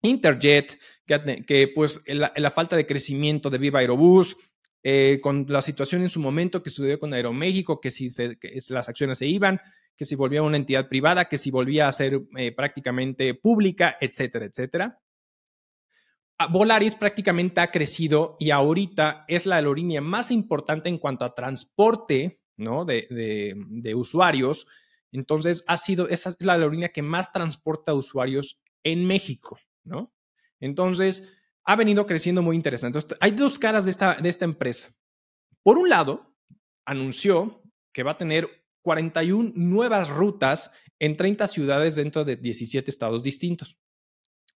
Interjet, 0.00 0.78
que, 1.06 1.72
pues 1.74 2.00
la, 2.06 2.50
falta 2.52 2.76
de 2.76 2.86
crecimiento 2.86 3.50
de 3.50 3.58
Viva 3.58 3.80
Aerobús, 3.80 4.36
eh, 4.84 5.18
con 5.20 5.44
la 5.48 5.60
situación 5.60 6.02
en 6.02 6.08
su 6.08 6.20
momento 6.20 6.62
que 6.62 6.70
sucedió 6.70 7.00
con 7.00 7.12
Aeroméxico, 7.12 7.80
que 7.80 7.90
si 7.90 8.08
las 8.68 8.88
acciones 8.88 9.18
se 9.18 9.26
iban, 9.26 9.60
que 9.98 10.04
si 10.04 10.14
volvía 10.14 10.44
una 10.44 10.56
entidad 10.56 10.88
privada, 10.88 11.24
que 11.24 11.36
si 11.36 11.50
volvía 11.50 11.88
a 11.88 11.92
ser 11.92 12.22
eh, 12.36 12.52
prácticamente 12.52 13.34
pública, 13.34 13.96
etcétera, 14.00 14.46
etcétera. 14.46 15.02
Volaris 16.50 16.94
prácticamente 16.94 17.60
ha 17.60 17.72
crecido 17.72 18.36
y 18.38 18.52
ahorita 18.52 19.24
es 19.26 19.44
la 19.44 19.56
aerolínea 19.56 20.00
más 20.00 20.30
importante 20.30 20.88
en 20.88 20.98
cuanto 20.98 21.24
a 21.24 21.34
transporte 21.34 22.40
¿no? 22.56 22.84
de, 22.84 23.92
usuarios. 23.96 24.68
Entonces, 25.10 25.64
ha 25.66 25.76
sido, 25.76 26.08
esa 26.08 26.30
es 26.30 26.36
la 26.44 26.52
aerolínea 26.52 26.90
que 26.90 27.02
más 27.02 27.32
transporta 27.32 27.92
usuarios 27.92 28.62
en 28.84 29.04
México, 29.04 29.58
¿no? 29.82 30.14
Entonces, 30.60 31.24
ha 31.64 31.74
venido 31.74 32.06
creciendo 32.06 32.40
muy 32.40 32.54
interesante. 32.54 33.00
hay 33.18 33.32
dos 33.32 33.58
caras 33.58 33.84
de 33.84 33.90
esta, 33.90 34.14
de 34.14 34.28
esta 34.28 34.44
empresa. 34.44 34.94
Por 35.64 35.76
un 35.76 35.88
lado, 35.88 36.36
anunció 36.84 37.62
que 37.92 38.04
va 38.04 38.12
a 38.12 38.18
tener 38.18 38.67
41 38.88 39.52
nuevas 39.54 40.08
rutas 40.08 40.72
en 40.98 41.14
30 41.14 41.46
ciudades 41.48 41.94
dentro 41.94 42.24
de 42.24 42.36
17 42.36 42.90
estados 42.90 43.22
distintos. 43.22 43.78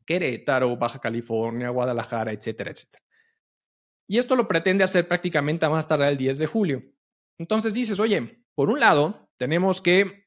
Querétaro, 0.04 0.76
Baja 0.76 0.98
California, 0.98 1.70
Guadalajara, 1.70 2.32
etcétera, 2.32 2.70
etcétera. 2.70 3.02
Y 4.06 4.18
esto 4.18 4.36
lo 4.36 4.46
pretende 4.46 4.84
hacer 4.84 5.08
prácticamente 5.08 5.66
más 5.66 5.88
tarde 5.88 6.08
el 6.08 6.18
10 6.18 6.36
de 6.40 6.46
julio. 6.46 6.82
Entonces 7.38 7.72
dices, 7.72 7.98
oye, 8.00 8.44
por 8.54 8.68
un 8.68 8.80
lado, 8.80 9.30
tenemos 9.38 9.80
que 9.80 10.26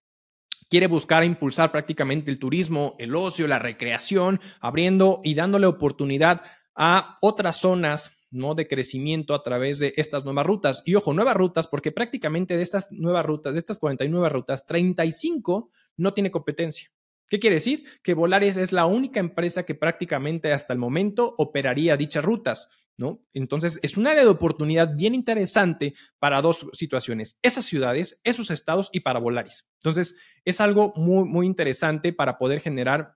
quiere 0.67 0.87
buscar 0.87 1.23
impulsar 1.23 1.71
prácticamente 1.71 2.31
el 2.31 2.39
turismo, 2.39 2.95
el 2.97 3.15
ocio, 3.15 3.47
la 3.47 3.59
recreación, 3.59 4.41
abriendo 4.61 5.21
y 5.23 5.35
dándole 5.35 5.67
oportunidad 5.67 6.41
a 6.73 7.19
otras 7.21 7.57
zonas 7.57 8.17
¿no? 8.31 8.55
de 8.55 8.67
crecimiento 8.67 9.35
a 9.35 9.43
través 9.43 9.79
de 9.79 9.93
estas 9.97 10.23
nuevas 10.23 10.45
rutas. 10.45 10.81
Y 10.85 10.95
ojo, 10.95 11.13
nuevas 11.13 11.35
rutas, 11.35 11.67
porque 11.67 11.91
prácticamente 11.91 12.55
de 12.55 12.63
estas 12.63 12.91
nuevas 12.91 13.25
rutas, 13.25 13.53
de 13.53 13.59
estas 13.59 13.77
49 13.77 14.29
rutas, 14.29 14.65
35 14.65 15.69
no 15.97 16.13
tiene 16.13 16.31
competencia. 16.31 16.89
¿Qué 17.27 17.39
quiere 17.39 17.55
decir? 17.55 17.85
Que 18.03 18.13
Volaris 18.13 18.57
es 18.57 18.73
la 18.73 18.85
única 18.85 19.19
empresa 19.19 19.63
que 19.63 19.75
prácticamente 19.75 20.51
hasta 20.51 20.73
el 20.73 20.79
momento 20.79 21.35
operaría 21.37 21.95
dichas 21.95 22.25
rutas, 22.25 22.69
¿no? 22.97 23.23
Entonces, 23.33 23.79
es 23.83 23.95
un 23.95 24.07
área 24.07 24.23
de 24.23 24.29
oportunidad 24.29 24.95
bien 24.95 25.15
interesante 25.15 25.93
para 26.19 26.41
dos 26.41 26.67
situaciones, 26.73 27.37
esas 27.41 27.63
ciudades, 27.65 28.19
esos 28.25 28.51
estados 28.51 28.89
y 28.91 28.99
para 28.99 29.19
Volaris. 29.19 29.65
Entonces, 29.75 30.15
es 30.43 30.59
algo 30.59 30.91
muy, 30.97 31.23
muy 31.23 31.45
interesante 31.45 32.11
para 32.11 32.37
poder 32.37 32.59
generar 32.59 33.13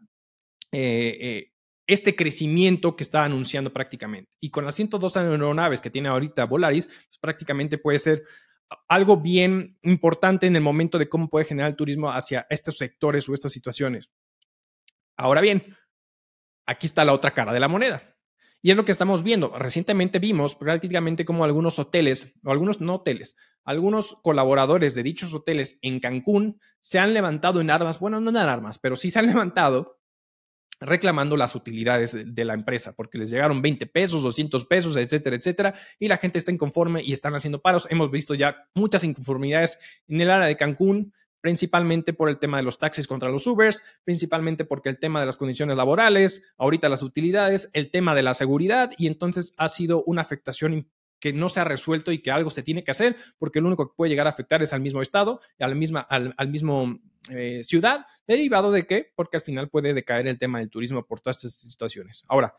eh, 0.71 1.17
eh, 1.19 1.54
este 1.87 2.15
crecimiento 2.15 2.95
que 2.95 3.03
está 3.03 3.23
anunciando 3.23 3.71
prácticamente. 3.71 4.31
Y 4.39 4.49
con 4.49 4.65
las 4.65 4.75
102 4.75 5.17
aeronaves 5.17 5.81
que 5.81 5.89
tiene 5.89 6.09
ahorita 6.09 6.45
Volaris, 6.45 6.87
pues 6.87 7.17
prácticamente 7.19 7.77
puede 7.77 7.99
ser 7.99 8.23
algo 8.87 9.17
bien 9.17 9.77
importante 9.83 10.47
en 10.47 10.55
el 10.55 10.61
momento 10.61 10.97
de 10.97 11.07
cómo 11.07 11.29
puede 11.29 11.45
generar 11.45 11.69
el 11.69 11.75
turismo 11.75 12.09
hacia 12.09 12.47
estos 12.49 12.77
sectores 12.77 13.29
o 13.29 13.33
estas 13.33 13.53
situaciones. 13.53 14.09
Ahora 15.17 15.41
bien, 15.41 15.75
aquí 16.65 16.87
está 16.87 17.05
la 17.05 17.13
otra 17.13 17.33
cara 17.33 17.53
de 17.53 17.59
la 17.59 17.67
moneda. 17.67 18.15
Y 18.61 18.71
es 18.71 18.77
lo 18.77 18.83
que 18.83 18.91
estamos 18.91 19.21
viendo. 19.21 19.55
Recientemente 19.59 20.17
vimos 20.17 20.55
prácticamente 20.55 21.23
como 21.23 21.43
algunos 21.43 21.77
hoteles, 21.77 22.33
o 22.43 22.51
algunos 22.51 22.81
no 22.81 22.95
hoteles, 22.95 23.35
algunos 23.63 24.15
colaboradores 24.23 24.95
de 24.95 25.03
dichos 25.03 25.35
hoteles 25.35 25.77
en 25.83 25.99
Cancún 25.99 26.59
se 26.81 26.97
han 26.97 27.13
levantado 27.13 27.61
en 27.61 27.69
armas, 27.69 27.99
bueno, 27.99 28.19
no 28.19 28.31
en 28.31 28.37
armas, 28.37 28.79
pero 28.79 28.95
sí 28.95 29.11
se 29.11 29.19
han 29.19 29.27
levantado 29.33 29.99
reclamando 30.79 31.37
las 31.37 31.55
utilidades 31.55 32.17
de 32.25 32.45
la 32.45 32.53
empresa, 32.53 32.93
porque 32.95 33.17
les 33.17 33.29
llegaron 33.29 33.61
20 33.61 33.85
pesos, 33.87 34.23
200 34.23 34.65
pesos, 34.65 34.97
etcétera, 34.97 35.35
etcétera, 35.35 35.73
y 35.99 36.07
la 36.07 36.17
gente 36.17 36.37
está 36.37 36.51
inconforme 36.51 37.01
y 37.03 37.13
están 37.13 37.35
haciendo 37.35 37.61
paros. 37.61 37.87
Hemos 37.89 38.11
visto 38.11 38.33
ya 38.33 38.67
muchas 38.73 39.03
inconformidades 39.03 39.79
en 40.07 40.21
el 40.21 40.29
área 40.29 40.47
de 40.47 40.57
Cancún, 40.57 41.13
principalmente 41.41 42.11
por 42.11 42.27
el 42.29 42.39
tema 42.39 42.57
de 42.57 42.63
los 42.63 42.79
taxis 42.79 43.05
contra 43.05 43.29
los 43.29 43.45
Ubers, 43.45 43.83
principalmente 44.03 44.65
porque 44.65 44.89
el 44.89 44.97
tema 44.97 45.19
de 45.19 45.27
las 45.27 45.37
condiciones 45.37 45.77
laborales, 45.77 46.41
ahorita 46.57 46.89
las 46.89 47.03
utilidades, 47.03 47.69
el 47.73 47.91
tema 47.91 48.15
de 48.15 48.23
la 48.23 48.33
seguridad, 48.33 48.91
y 48.97 49.05
entonces 49.05 49.53
ha 49.57 49.67
sido 49.67 50.03
una 50.05 50.23
afectación 50.23 50.89
que 51.25 51.33
no 51.33 51.49
se 51.49 51.59
ha 51.59 51.63
resuelto 51.63 52.11
y 52.11 52.19
que 52.19 52.29
algo 52.29 52.51
se 52.51 52.61
tiene 52.61 52.83
que 52.83 52.91
hacer, 52.91 53.15
porque 53.39 53.59
lo 53.59 53.65
único 53.65 53.89
que 53.89 53.95
puede 53.97 54.11
llegar 54.11 54.27
a 54.27 54.29
afectar 54.29 54.61
es 54.61 54.73
al 54.73 54.81
mismo 54.81 55.01
estado, 55.01 55.39
al, 55.57 55.75
misma, 55.75 56.01
al, 56.01 56.47
mismo 56.49 56.99
eh, 57.31 57.63
ciudad, 57.63 58.05
derivado 58.27 58.71
de 58.71 58.85
qué? 58.85 59.11
Porque 59.15 59.37
al 59.37 59.41
final 59.41 59.67
puede 59.67 59.95
decaer 59.95 60.27
el 60.27 60.37
tema 60.37 60.59
del 60.59 60.69
turismo 60.69 61.03
por 61.03 61.21
todas 61.21 61.37
estas 61.37 61.55
situaciones. 61.55 62.25
Ahora, 62.27 62.53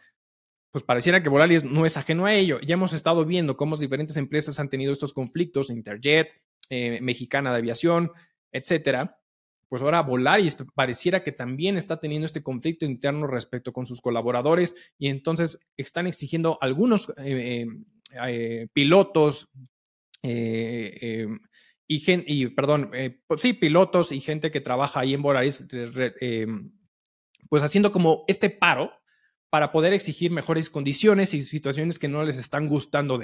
pues 0.72 0.82
pareciera 0.82 1.22
que 1.22 1.28
Volaris 1.28 1.62
no 1.62 1.86
es 1.86 1.96
ajeno 1.96 2.26
a 2.26 2.34
ello. 2.34 2.58
Ya 2.60 2.72
hemos 2.72 2.92
estado 2.92 3.24
viendo 3.24 3.56
cómo 3.56 3.76
diferentes 3.76 4.16
empresas 4.16 4.58
han 4.58 4.68
tenido 4.68 4.92
estos 4.92 5.12
conflictos, 5.12 5.70
Interjet, 5.70 6.32
eh, 6.68 6.98
Mexicana 7.00 7.52
de 7.52 7.58
Aviación, 7.58 8.10
etcétera. 8.50 9.20
Pues 9.68 9.80
ahora 9.80 10.02
Volaris 10.02 10.56
pareciera 10.74 11.22
que 11.22 11.30
también 11.30 11.76
está 11.76 12.00
teniendo 12.00 12.26
este 12.26 12.42
conflicto 12.42 12.84
interno 12.84 13.28
respecto 13.28 13.72
con 13.72 13.86
sus 13.86 14.00
colaboradores 14.00 14.74
y 14.98 15.06
entonces 15.06 15.60
están 15.76 16.08
exigiendo 16.08 16.58
algunos 16.60 17.12
eh, 17.18 17.66
eh, 18.28 18.68
pilotos 18.72 19.50
eh, 20.22 20.98
em, 21.00 21.40
y, 21.88 22.46
perdón, 22.48 22.90
eh, 22.94 23.20
pues 23.26 23.40
sí, 23.42 23.52
pilotos 23.52 24.10
y 24.10 24.20
gente 24.20 24.50
que 24.50 24.60
trabaja 24.60 25.00
ahí 25.00 25.14
en 25.14 25.22
Volaris, 25.22 25.66
em, 26.20 26.72
pues 27.48 27.62
haciendo 27.62 27.92
como 27.92 28.24
este 28.26 28.50
paro 28.50 28.92
para 29.50 29.70
poder 29.70 29.92
exigir 29.92 30.32
mejores 30.32 30.68
condiciones 30.68 31.32
y 31.32 31.42
situaciones 31.42 31.98
que 31.98 32.08
no 32.08 32.24
les 32.24 32.38
están 32.38 32.66
gustando 32.66 33.20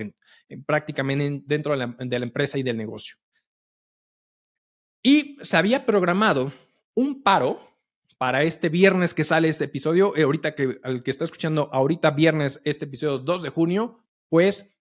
prácticamente 0.64 1.42
dentro 1.44 1.72
de 1.72 1.78
la, 1.78 1.96
de 1.98 2.18
la 2.18 2.24
empresa 2.24 2.57
y 2.57 2.62
del 2.62 2.76
negocio. 2.76 3.16
Y 5.02 5.37
se 5.40 5.57
había 5.57 5.85
programado 5.85 6.52
un 6.94 7.24
paro 7.24 7.72
para 8.22 8.44
este 8.44 8.68
viernes 8.68 9.14
que 9.14 9.24
sale 9.24 9.48
este 9.48 9.64
episodio, 9.64 10.14
ahorita 10.16 10.55
que 10.55 10.78
al 10.85 11.02
que 11.02 11.11
está 11.11 11.24
escuchando 11.24 11.68
ahorita 11.72 12.12
viernes 12.12 12.61
este 12.64 12.85
episodio 12.85 13.18
2 13.18 13.42
de 13.42 13.48
junio, 13.48 14.05
pues 14.28 14.71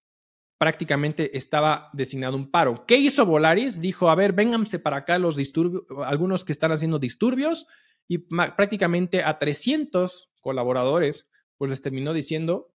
prácticamente 0.62 1.36
estaba 1.36 1.90
designado 1.92 2.38
un 2.38 2.52
paro. 2.52 2.86
¿Qué 2.86 2.96
hizo 2.96 3.26
Volaris? 3.26 3.82
Dijo, 3.82 4.12
a 4.12 4.16
ver, 4.16 4.32
vénganse 4.32 4.78
para 4.78 4.98
acá 4.98 5.18
los 5.18 5.36
disturbios, 5.36 5.86
algunos 6.06 6.46
que 6.46 6.52
están 6.52 6.72
haciendo 6.72 7.00
disturbios 7.00 7.66
y 8.08 8.20
prácticamente 8.20 9.24
a 9.24 9.40
300 9.40 10.30
colaboradores, 10.40 11.32
pues 11.58 11.72
les 11.72 11.82
terminó 11.82 12.14
diciendo, 12.14 12.76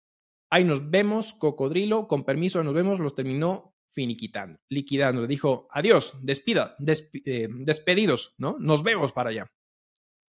ahí 0.50 0.64
nos 0.64 0.90
vemos, 0.90 1.34
cocodrilo, 1.34 2.08
con 2.08 2.24
permiso, 2.26 2.64
nos 2.64 2.74
vemos, 2.74 3.00
los 3.00 3.14
terminó 3.14 3.76
finiquitando, 3.94 4.60
liquidando. 4.68 5.22
Le 5.22 5.28
dijo, 5.28 5.68
adiós, 5.70 6.18
despida, 6.24 6.76
eh, 6.88 7.50
despedidos, 7.52 8.34
¿no? 8.40 8.58
Nos 8.58 8.82
vemos 8.82 9.12
para 9.12 9.30
allá. 9.30 9.52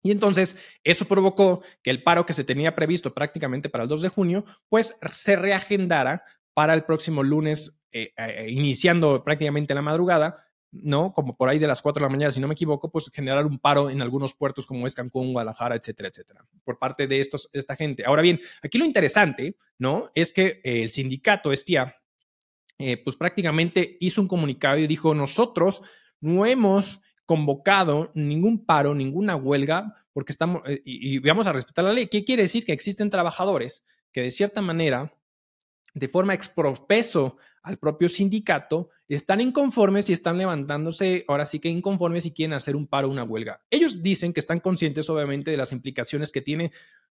Y 0.03 0.11
entonces 0.11 0.57
eso 0.83 1.05
provocó 1.05 1.63
que 1.81 1.89
el 1.89 2.03
paro 2.03 2.25
que 2.25 2.33
se 2.33 2.43
tenía 2.43 2.75
previsto 2.75 3.13
prácticamente 3.13 3.69
para 3.69 3.85
el 3.85 3.89
2 3.89 4.01
de 4.01 4.09
junio, 4.09 4.43
pues 4.67 4.99
se 5.13 5.37
reagendara 5.37 6.25
para 6.55 6.73
el 6.73 6.83
próximo 6.83 7.21
lunes, 7.21 7.79
eh, 7.91 8.11
eh, 8.17 8.47
iniciando 8.49 9.23
prácticamente 9.23 9.75
la 9.75 9.83
madrugada, 9.83 10.43
¿no? 10.71 11.13
Como 11.13 11.37
por 11.37 11.49
ahí 11.49 11.59
de 11.59 11.67
las 11.67 11.83
4 11.83 11.99
de 11.99 12.05
la 12.05 12.09
mañana, 12.09 12.31
si 12.31 12.39
no 12.39 12.47
me 12.47 12.55
equivoco, 12.55 12.91
pues 12.91 13.11
generar 13.13 13.45
un 13.45 13.59
paro 13.59 13.91
en 13.91 14.01
algunos 14.01 14.33
puertos 14.33 14.65
como 14.65 14.87
es 14.87 14.95
Cancún, 14.95 15.33
Guadalajara, 15.33 15.75
etcétera, 15.75 16.09
etcétera, 16.09 16.43
por 16.63 16.79
parte 16.79 17.05
de 17.05 17.19
estos, 17.19 17.47
esta 17.53 17.75
gente. 17.75 18.03
Ahora 18.03 18.23
bien, 18.23 18.41
aquí 18.63 18.79
lo 18.79 18.85
interesante, 18.85 19.55
¿no? 19.77 20.09
Es 20.15 20.33
que 20.33 20.61
el 20.63 20.89
sindicato 20.89 21.51
Estia, 21.51 21.95
pues 23.03 23.15
prácticamente 23.15 23.97
hizo 23.99 24.21
un 24.21 24.27
comunicado 24.27 24.79
y 24.79 24.87
dijo, 24.87 25.13
nosotros 25.13 25.83
no 26.19 26.45
hemos 26.45 27.03
convocado 27.25 28.11
ningún 28.15 28.65
paro, 28.65 28.93
ninguna 28.93 29.35
huelga, 29.35 29.95
porque 30.15 30.31
estamos, 30.31 30.61
eh, 30.65 30.81
y, 30.85 31.19
vamos 31.19 31.45
a 31.45 31.53
respetar 31.53 31.83
la 31.83 31.93
ley. 31.93 32.07
¿Qué 32.07 32.23
quiere 32.23 32.43
decir? 32.43 32.65
Que 32.65 32.71
existen 32.71 33.09
trabajadores 33.09 33.85
que 34.13 34.21
de 34.21 34.31
cierta 34.31 34.61
manera, 34.61 35.13
de 35.95 36.09
forma 36.09 36.33
expropeso 36.33 37.37
al 37.63 37.77
propio 37.79 38.07
sindicato, 38.09 38.89
están 39.07 39.41
inconformes 39.41 40.09
y 40.09 40.13
están 40.13 40.37
levantándose, 40.37 41.25
ahora 41.27 41.45
sí 41.45 41.59
que 41.59 41.69
inconformes 41.69 42.25
y 42.27 42.33
quieren 42.33 42.53
hacer 42.53 42.75
un 42.75 42.85
paro, 42.85 43.09
una 43.09 43.23
huelga. 43.23 43.63
Ellos 43.71 44.03
dicen 44.03 44.33
que 44.33 44.39
están 44.39 44.59
conscientes, 44.59 45.09
obviamente, 45.09 45.49
de 45.49 45.57
las 45.57 45.71
implicaciones 45.71 46.31
que 46.31 46.41
tiene 46.41 46.71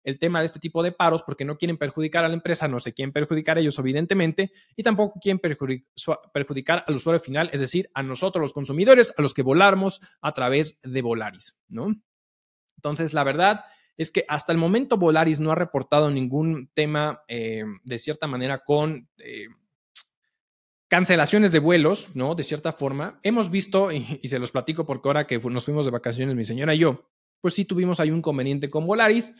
el 0.05 0.19
tema 0.19 0.39
de 0.39 0.47
este 0.47 0.61
tipo 0.61 0.83
de 0.83 0.93
paros 0.93 1.23
porque 1.23 1.45
no 1.45 1.59
quieren 1.59 1.77
perjudicar 1.77 2.25
a 2.25 2.29
la 2.29 2.35
empresa, 2.35 2.69
no 2.69 2.79
se 2.79 2.95
quieren 2.95 3.13
perjudicar 3.13 3.59
a 3.59 3.61
ellos, 3.61 3.79
evidentemente, 3.79 4.53
y 4.77 4.83
tampoco 4.83 5.19
quieren 5.21 5.39
perjudicar 5.39 6.85
al 6.87 6.95
usuario 6.95 7.21
final, 7.21 7.51
es 7.53 7.61
decir, 7.61 7.91
a 7.93 8.03
nosotros 8.03 8.41
los 8.41 8.53
consumidores, 8.53 9.13
a 9.19 9.23
los 9.23 9.35
que 9.35 9.43
volamos 9.43 10.01
a 10.23 10.33
través 10.33 10.81
de 10.83 11.03
Volaris, 11.03 11.59
¿no? 11.69 11.95
Entonces, 12.77 13.13
la 13.13 13.25
verdad 13.25 13.65
es 13.99 14.11
que 14.11 14.25
hasta 14.29 14.53
el 14.53 14.59
momento 14.59 14.97
Volaris 14.97 15.41
no 15.41 15.53
ha 15.53 15.57
reportado 15.57 16.11
ningún 16.11 16.71
tema 16.73 17.23
eh, 17.29 17.65
de 17.85 17.99
cierta 17.99 18.27
manera 18.27 18.65
con... 18.65 19.09
Eh, 19.19 19.49
cancelaciones 20.89 21.53
de 21.53 21.59
vuelos, 21.59 22.09
¿no? 22.15 22.35
De 22.35 22.43
cierta 22.43 22.73
forma. 22.73 23.21
Hemos 23.23 23.51
visto, 23.51 23.93
y, 23.93 24.21
se 24.25 24.39
los 24.39 24.51
platico 24.51 24.87
porque 24.87 25.09
ahora 25.09 25.27
que 25.27 25.39
nos 25.39 25.65
fuimos 25.67 25.85
de 25.85 25.93
vacaciones 25.93 26.35
mi 26.35 26.47
señora 26.47 26.75
y 26.75 26.79
yo, 26.79 27.11
pues 27.41 27.55
sí 27.55 27.65
tuvimos 27.65 28.01
ahí 28.01 28.11
un 28.11 28.23
conveniente 28.23 28.71
con 28.71 28.87
Volaris. 28.87 29.35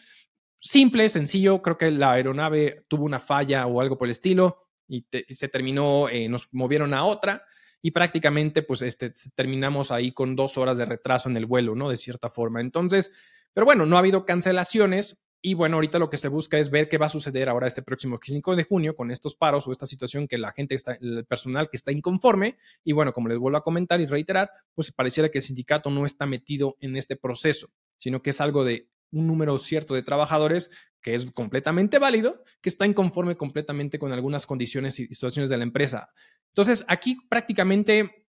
Simple, 0.61 1.09
sencillo, 1.09 1.63
creo 1.63 1.79
que 1.79 1.91
la 1.91 2.13
aeronave 2.13 2.85
tuvo 2.89 3.05
una 3.05 3.19
falla 3.19 3.67
o 3.67 3.81
algo 3.81 3.97
por 3.97 4.09
el 4.09 4.13
estilo 4.13 4.69
y, 4.87 5.07
se 5.31 5.49
terminó, 5.49 6.09
eh, 6.09 6.29
nos 6.29 6.53
movieron 6.53 6.93
a 6.93 7.05
otra 7.05 7.45
y 7.81 7.93
prácticamente 7.93 8.63
pues 8.63 8.83
este, 8.83 9.13
terminamos 9.35 9.91
ahí 9.91 10.13
con 10.13 10.35
dos 10.37 10.59
horas 10.59 10.77
de 10.77 10.85
retraso 10.85 11.29
en 11.29 11.37
el 11.37 11.47
vuelo, 11.47 11.75
¿no? 11.75 11.89
De 11.89 11.97
cierta 11.97 12.29
forma. 12.29 12.61
Entonces, 12.61 13.13
pero 13.55 13.65
bueno, 13.65 13.87
no 13.87 13.97
ha 13.97 14.01
habido 14.01 14.25
cancelaciones, 14.25 15.25
y 15.41 15.55
bueno, 15.55 15.77
ahorita 15.77 16.01
lo 16.01 16.11
que 16.11 16.17
se 16.17 16.29
busca 16.29 16.59
es 16.59 16.71
ver 16.71 16.89
qué 16.89 16.99
va 16.99 17.07
a 17.07 17.11
suceder 17.11 17.49
ahora 17.49 17.69
este 17.69 17.83
próximo 17.83 18.19
5 18.21 18.57
de 18.57 18.65
junio 18.65 18.97
con 18.97 19.13
estos 19.13 19.37
paros 19.37 19.69
o 19.69 19.73
esta 19.73 19.87
situación 19.87 20.27
que 20.27 20.37
la 20.37 20.53
gente 20.53 20.75
está, 20.75 20.99
el 21.01 21.25
personal 21.27 21.71
que 21.71 21.77
está 21.77 21.93
inconforme. 21.93 22.59
Y 22.83 22.93
bueno, 22.93 23.13
como 23.13 23.29
les 23.29 23.39
vuelvo 23.39 23.57
a 23.57 23.63
comentar 23.63 24.01
y 24.01 24.07
reiterar, 24.07 24.51
pues 24.75 24.91
pareciera 24.91 25.29
que 25.29 25.39
el 25.39 25.43
sindicato 25.43 25.91
no 25.91 26.05
está 26.05 26.27
metido 26.27 26.77
en 26.81 26.97
este 26.97 27.15
proceso, 27.15 27.71
sino 27.97 28.21
que 28.21 28.31
es 28.31 28.41
algo 28.41 28.65
de 28.65 28.89
un 29.13 29.29
número 29.29 29.57
cierto 29.59 29.95
de 29.95 30.03
trabajadores 30.03 30.71
que 31.01 31.15
es 31.15 31.31
completamente 31.31 32.01
válido, 32.01 32.43
que 32.61 32.69
está 32.69 32.85
inconforme 32.85 33.37
completamente 33.37 34.01
con 34.01 34.13
algunas 34.13 34.45
condiciones 34.45 34.99
y 34.99 35.07
situaciones 35.07 35.51
de 35.51 35.57
la 35.57 35.63
empresa. 35.63 36.11
Entonces, 36.49 36.85
aquí 36.89 37.17
prácticamente 37.29 38.27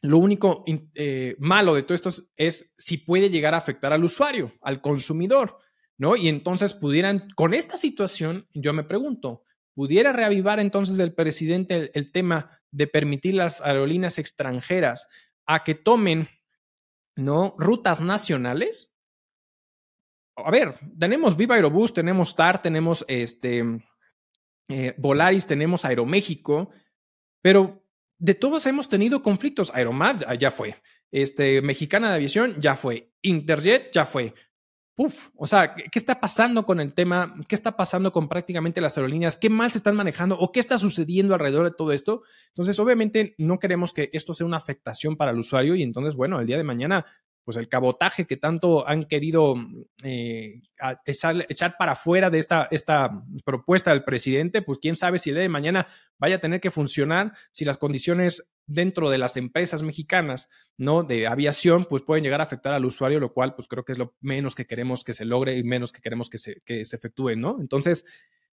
lo 0.00 0.18
único 0.18 0.64
eh, 0.94 1.36
malo 1.38 1.74
de 1.74 1.82
todo 1.82 1.94
esto 1.94 2.10
es 2.36 2.74
si 2.78 2.98
puede 2.98 3.30
llegar 3.30 3.54
a 3.54 3.58
afectar 3.58 3.92
al 3.92 4.04
usuario, 4.04 4.52
al 4.62 4.80
consumidor. 4.80 5.58
¿no? 5.98 6.14
Y 6.16 6.28
entonces 6.28 6.72
pudieran, 6.72 7.28
con 7.34 7.52
esta 7.52 7.76
situación, 7.76 8.46
yo 8.54 8.72
me 8.72 8.84
pregunto, 8.84 9.42
¿pudiera 9.74 10.12
reavivar 10.12 10.60
entonces 10.60 10.98
el 11.00 11.12
presidente 11.12 11.90
el, 11.92 12.12
tema 12.12 12.58
de 12.70 12.86
permitir 12.86 13.34
las 13.34 13.60
aerolíneas 13.60 14.18
extranjeras 14.18 15.10
a 15.44 15.64
que 15.64 15.74
tomen, 15.74 16.28
¿no? 17.16 17.56
Rutas 17.58 18.00
nacionales. 18.00 18.96
A 20.36 20.50
ver, 20.52 20.78
tenemos 20.98 21.36
Viva 21.36 21.56
Aerobús, 21.56 21.92
tenemos 21.92 22.36
TAR, 22.36 22.62
tenemos 22.62 23.04
este, 23.08 23.64
eh, 24.68 24.94
Volaris, 24.98 25.48
tenemos 25.48 25.84
Aeroméxico, 25.84 26.70
pero 27.42 27.87
de 28.18 28.34
todos 28.34 28.66
hemos 28.66 28.88
tenido 28.88 29.22
conflictos. 29.22 29.72
Aeromar 29.74 30.38
ya 30.38 30.50
fue, 30.50 30.76
este, 31.10 31.62
Mexicana 31.62 32.10
de 32.10 32.16
Aviación 32.16 32.60
ya 32.60 32.76
fue, 32.76 33.12
Interjet 33.22 33.92
ya 33.92 34.04
fue, 34.04 34.34
Uf, 35.00 35.28
o 35.36 35.46
sea, 35.46 35.76
¿qué 35.76 35.96
está 35.96 36.18
pasando 36.18 36.66
con 36.66 36.80
el 36.80 36.92
tema? 36.92 37.36
¿Qué 37.46 37.54
está 37.54 37.76
pasando 37.76 38.10
con 38.10 38.28
prácticamente 38.28 38.80
las 38.80 38.98
aerolíneas? 38.98 39.36
¿Qué 39.36 39.48
mal 39.48 39.70
se 39.70 39.78
están 39.78 39.94
manejando 39.94 40.36
o 40.36 40.50
qué 40.50 40.58
está 40.58 40.76
sucediendo 40.76 41.34
alrededor 41.34 41.66
de 41.66 41.70
todo 41.70 41.92
esto? 41.92 42.24
Entonces, 42.48 42.76
obviamente, 42.80 43.36
no 43.38 43.60
queremos 43.60 43.92
que 43.92 44.10
esto 44.12 44.34
sea 44.34 44.44
una 44.44 44.56
afectación 44.56 45.16
para 45.16 45.30
el 45.30 45.38
usuario 45.38 45.76
y 45.76 45.84
entonces, 45.84 46.16
bueno, 46.16 46.40
el 46.40 46.48
día 46.48 46.56
de 46.56 46.64
mañana 46.64 47.06
pues 47.48 47.56
el 47.56 47.70
cabotaje 47.70 48.26
que 48.26 48.36
tanto 48.36 48.86
han 48.86 49.04
querido 49.04 49.54
eh, 50.02 50.60
echar, 51.06 51.76
para 51.78 51.92
afuera 51.92 52.28
de 52.28 52.38
esta, 52.38 52.68
esta 52.70 53.24
propuesta 53.42 53.90
del 53.90 54.04
presidente, 54.04 54.60
pues 54.60 54.78
quién 54.82 54.96
sabe 54.96 55.18
si 55.18 55.30
el 55.30 55.36
día 55.36 55.44
de 55.44 55.48
mañana 55.48 55.86
vaya 56.18 56.36
a 56.36 56.40
tener 56.40 56.60
que 56.60 56.70
funcionar, 56.70 57.32
si 57.50 57.64
las 57.64 57.78
condiciones 57.78 58.50
dentro 58.66 59.08
de 59.08 59.16
las 59.16 59.38
empresas 59.38 59.82
mexicanas, 59.82 60.50
¿no? 60.76 61.04
De 61.04 61.26
aviación, 61.26 61.86
pues 61.86 62.02
pueden 62.02 62.22
llegar 62.22 62.42
a 62.42 62.44
afectar 62.44 62.74
al 62.74 62.84
usuario, 62.84 63.18
lo 63.18 63.32
cual, 63.32 63.54
pues 63.54 63.66
creo 63.66 63.82
que 63.82 63.92
es 63.92 63.98
lo 63.98 64.14
menos 64.20 64.54
que 64.54 64.66
queremos 64.66 65.02
que 65.02 65.14
se 65.14 65.24
logre 65.24 65.56
y 65.56 65.64
menos 65.64 65.90
que 65.90 66.02
queremos 66.02 66.28
que 66.28 66.36
se, 66.36 66.60
que 66.66 66.84
se 66.84 66.96
efectúe, 66.96 67.34
¿no? 67.34 67.56
Entonces, 67.62 68.04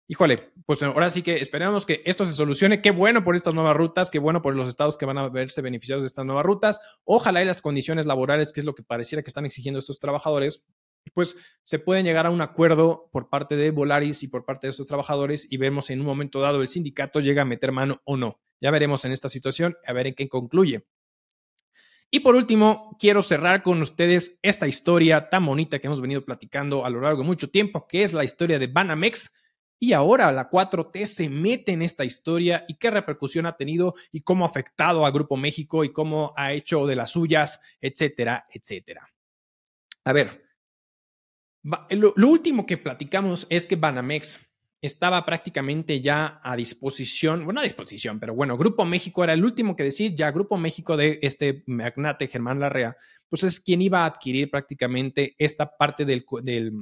híjole, 0.08 0.52
pues 0.66 0.82
ahora 0.82 1.10
sí 1.10 1.22
que 1.22 1.36
esperamos 1.36 1.86
que 1.86 2.02
esto 2.04 2.26
se 2.26 2.32
solucione. 2.32 2.82
Qué 2.82 2.90
bueno 2.90 3.24
por 3.24 3.36
estas 3.36 3.54
nuevas 3.54 3.76
rutas, 3.76 4.10
qué 4.10 4.18
bueno 4.18 4.42
por 4.42 4.56
los 4.56 4.68
estados 4.68 4.96
que 4.96 5.06
van 5.06 5.18
a 5.18 5.28
verse 5.28 5.62
beneficiados 5.62 6.02
de 6.02 6.06
estas 6.06 6.26
nuevas 6.26 6.44
rutas. 6.44 6.80
Ojalá 7.04 7.42
y 7.42 7.44
las 7.44 7.62
condiciones 7.62 8.06
laborales, 8.06 8.52
que 8.52 8.60
es 8.60 8.66
lo 8.66 8.74
que 8.74 8.82
pareciera 8.82 9.22
que 9.22 9.30
están 9.30 9.46
exigiendo 9.46 9.78
estos 9.78 9.98
trabajadores, 10.00 10.64
pues 11.14 11.36
se 11.62 11.78
pueden 11.78 12.04
llegar 12.04 12.26
a 12.26 12.30
un 12.30 12.40
acuerdo 12.40 13.08
por 13.12 13.28
parte 13.28 13.56
de 13.56 13.70
Volaris 13.70 14.22
y 14.22 14.28
por 14.28 14.44
parte 14.44 14.66
de 14.66 14.70
estos 14.70 14.86
trabajadores 14.86 15.46
y 15.50 15.56
vemos 15.56 15.90
en 15.90 16.00
un 16.00 16.06
momento 16.06 16.40
dado 16.40 16.62
el 16.62 16.68
sindicato 16.68 17.20
llega 17.20 17.42
a 17.42 17.46
meter 17.46 17.72
mano 17.72 18.00
o 18.04 18.16
no. 18.16 18.40
Ya 18.60 18.70
veremos 18.70 19.04
en 19.04 19.12
esta 19.12 19.28
situación, 19.28 19.76
a 19.86 19.92
ver 19.92 20.06
en 20.06 20.14
qué 20.14 20.28
concluye. 20.28 20.86
Y 22.14 22.20
por 22.20 22.34
último, 22.34 22.94
quiero 23.00 23.22
cerrar 23.22 23.62
con 23.62 23.80
ustedes 23.80 24.38
esta 24.42 24.68
historia 24.68 25.30
tan 25.30 25.46
bonita 25.46 25.78
que 25.78 25.86
hemos 25.86 26.00
venido 26.00 26.24
platicando 26.24 26.84
a 26.84 26.90
lo 26.90 27.00
largo 27.00 27.22
de 27.22 27.26
mucho 27.26 27.48
tiempo, 27.50 27.86
que 27.88 28.02
es 28.02 28.12
la 28.12 28.22
historia 28.22 28.58
de 28.58 28.66
Banamex, 28.66 29.32
y 29.82 29.94
ahora 29.94 30.30
la 30.30 30.48
4T 30.48 31.06
se 31.06 31.28
mete 31.28 31.72
en 31.72 31.82
esta 31.82 32.04
historia 32.04 32.64
y 32.68 32.74
qué 32.74 32.88
repercusión 32.88 33.46
ha 33.46 33.56
tenido 33.56 33.96
y 34.12 34.20
cómo 34.20 34.44
ha 34.44 34.48
afectado 34.48 35.04
a 35.04 35.10
Grupo 35.10 35.36
México 35.36 35.82
y 35.82 35.92
cómo 35.92 36.32
ha 36.36 36.52
hecho 36.52 36.86
de 36.86 36.94
las 36.94 37.10
suyas, 37.10 37.60
etcétera, 37.80 38.46
etcétera. 38.48 39.12
A 40.04 40.12
ver, 40.12 40.44
lo, 41.90 42.14
último 42.28 42.64
que 42.64 42.78
platicamos 42.78 43.48
es 43.50 43.66
que 43.66 43.74
Banamex 43.74 44.38
estaba 44.80 45.26
prácticamente 45.26 46.00
ya 46.00 46.40
a 46.44 46.54
disposición, 46.54 47.44
bueno, 47.44 47.58
a 47.58 47.64
disposición, 47.64 48.20
pero 48.20 48.36
bueno, 48.36 48.56
Grupo 48.56 48.84
México 48.84 49.24
era 49.24 49.32
el 49.32 49.44
último 49.44 49.74
que 49.74 49.82
decir, 49.82 50.14
ya 50.14 50.30
Grupo 50.30 50.56
México 50.58 50.96
de 50.96 51.18
este 51.22 51.64
magnate 51.66 52.28
Germán 52.28 52.60
Larrea, 52.60 52.96
pues 53.28 53.42
es 53.42 53.58
quien 53.58 53.82
iba 53.82 54.04
a 54.04 54.06
adquirir 54.06 54.48
prácticamente 54.48 55.34
esta 55.38 55.76
parte 55.76 56.04
del, 56.04 56.24
del 56.44 56.72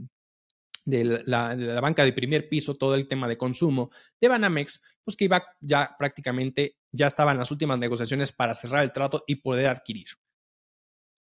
de 0.84 1.22
la, 1.26 1.80
banca 1.80 2.04
de 2.04 2.12
primer 2.12 2.48
piso, 2.48 2.74
todo 2.74 2.94
el 2.94 3.06
tema 3.06 3.28
de 3.28 3.36
consumo 3.36 3.90
de 4.20 4.28
Banamex, 4.28 4.82
pues 5.04 5.16
que 5.16 5.26
iba 5.26 5.44
ya 5.60 5.94
prácticamente, 5.98 6.78
ya 6.92 7.06
estaban 7.06 7.38
las 7.38 7.50
últimas 7.50 7.78
negociaciones 7.78 8.32
para 8.32 8.54
cerrar 8.54 8.82
el 8.82 8.92
trato 8.92 9.24
y 9.26 9.36
poder 9.36 9.66
adquirir. 9.66 10.08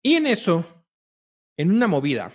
Y 0.02 0.14
en 0.14 0.26
eso, 0.26 0.86
en 1.56 1.72
una 1.72 1.88
movida, 1.88 2.32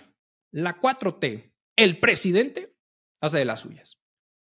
la 0.52 0.80
4T, 0.80 1.52
el 1.76 1.98
presidente, 1.98 2.76
hace 3.20 3.38
de 3.38 3.44
las 3.44 3.60
suyas. 3.60 3.98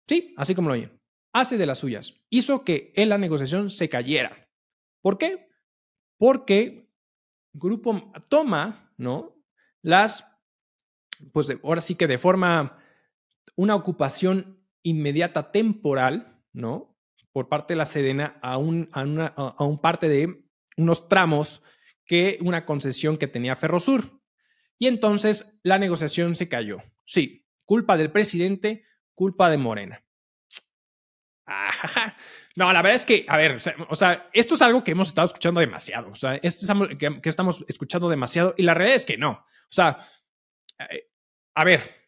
Sí, 0.09 0.35
así 0.37 0.55
como 0.55 0.69
lo 0.69 0.75
oyen, 0.75 1.01
hace 1.33 1.59
de 1.59 1.67
las 1.67 1.79
suyas. 1.79 2.21
Hizo 2.31 2.65
que 2.65 2.93
en 2.97 3.09
la 3.09 3.19
negociación 3.19 3.71
se 3.71 3.89
cayera. 3.89 4.49
¿Por 5.03 5.19
qué? 5.19 5.49
Porque 6.19 6.89
Grupo 7.53 8.13
toma, 8.29 8.93
¿no? 8.97 9.43
Las 9.83 10.25
pues 11.33 11.49
ahora 11.63 11.81
sí 11.81 11.95
que 11.95 12.07
de 12.07 12.19
forma, 12.19 12.79
una 13.57 13.75
ocupación 13.75 14.65
inmediata 14.83 15.51
temporal, 15.51 16.41
¿no? 16.53 16.97
Por 17.33 17.49
parte 17.49 17.75
de 17.75 17.79
la 17.79 17.87
Sedena 17.87 18.39
a 18.43 18.59
un, 18.59 18.89
a, 18.93 19.03
una, 19.03 19.27
a 19.27 19.65
un 19.65 19.79
parte 19.79 20.09
de 20.09 20.45
unos 20.77 21.09
tramos 21.09 21.63
que 22.05 22.39
una 22.41 22.65
concesión 22.65 23.19
que 23.19 23.29
tenía 23.29 23.57
Ferrosur. 23.57 24.23
Y 24.79 24.87
entonces 24.87 25.59
la 25.63 25.79
negociación 25.79 26.37
se 26.37 26.49
cayó. 26.49 26.83
Sí, 27.05 27.47
culpa 27.65 27.97
del 27.97 28.11
presidente, 28.11 28.85
culpa 29.15 29.51
de 29.51 29.59
Morena. 29.59 30.05
No, 32.59 32.73
la 32.73 32.83
verdad 32.83 32.97
es 32.97 33.07
que, 33.07 33.25
a 33.29 33.37
ver, 33.37 33.59
o 33.89 33.95
sea, 33.95 34.29
esto 34.33 34.57
es 34.57 34.63
algo 34.63 34.83
que 34.83 34.91
hemos 34.91 35.07
estado 35.07 35.29
escuchando 35.29 35.61
demasiado. 35.61 36.11
O 36.11 36.17
sea, 36.17 36.41
esto 36.43 36.87
es 36.91 36.99
que, 36.99 37.29
estamos 37.29 37.65
escuchando 37.69 38.09
demasiado 38.09 38.53
y 38.57 38.63
la 38.63 38.75
realidad 38.75 38.97
es 38.97 39.07
que 39.07 39.17
no. 39.17 39.31
O 39.31 39.71
sea, 39.71 39.99
a 41.55 41.65
ver, 41.65 41.99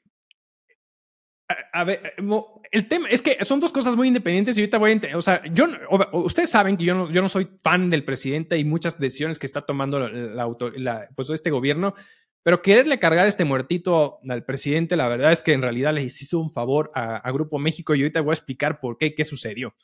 a, 1.73 1.85
ver, 1.85 2.15
eh, 2.17 2.23
el 2.71 2.89
tema 2.89 3.09
es 3.09 3.23
que 3.23 3.45
son 3.45 3.61
dos 3.61 3.73
cosas 3.73 3.97
muy 3.97 4.09
independientes 4.09 4.57
y 4.57 4.61
ahorita 4.61 4.79
voy 4.79 4.93
a, 4.93 5.17
o 5.17 5.23
sea, 5.23 5.43
yo, 5.53 5.67
ustedes 6.13 6.51
saben 6.51 6.77
que 6.77 6.85
yo 6.85 6.95
no, 6.95 7.29
soy 7.29 7.49
fan 7.63 7.91
del 7.91 8.05
presidente 8.05 8.59
y 8.59 8.65
muchas 8.65 8.99
decisiones 8.99 9.39
que 9.39 9.47
está 9.47 9.63
tomando 9.63 9.99
la, 10.09 11.09
pues 11.15 11.31
este 11.31 11.51
gobierno, 11.51 11.95
pero 12.43 12.63
quererle 12.63 12.99
cargar 12.99 13.27
este 13.27 13.45
muertito 13.45 14.21
al 14.29 14.45
presidente, 14.45 14.97
la 14.97 15.09
verdad 15.09 15.33
es 15.33 15.43
que 15.43 15.53
en 15.53 15.63
realidad 15.63 15.93
les 15.93 16.23
hizo 16.23 16.39
un 16.39 16.53
favor 16.53 16.91
a, 16.95 17.31
Grupo 17.33 17.59
México 17.59 17.95
y 17.95 18.03
ahorita 18.03 18.21
voy 18.21 18.33
a 18.33 18.35
explicar 18.35 18.81
por 18.81 18.97
qué, 18.97 19.15
qué 19.15 19.25
sucedió. 19.25 19.75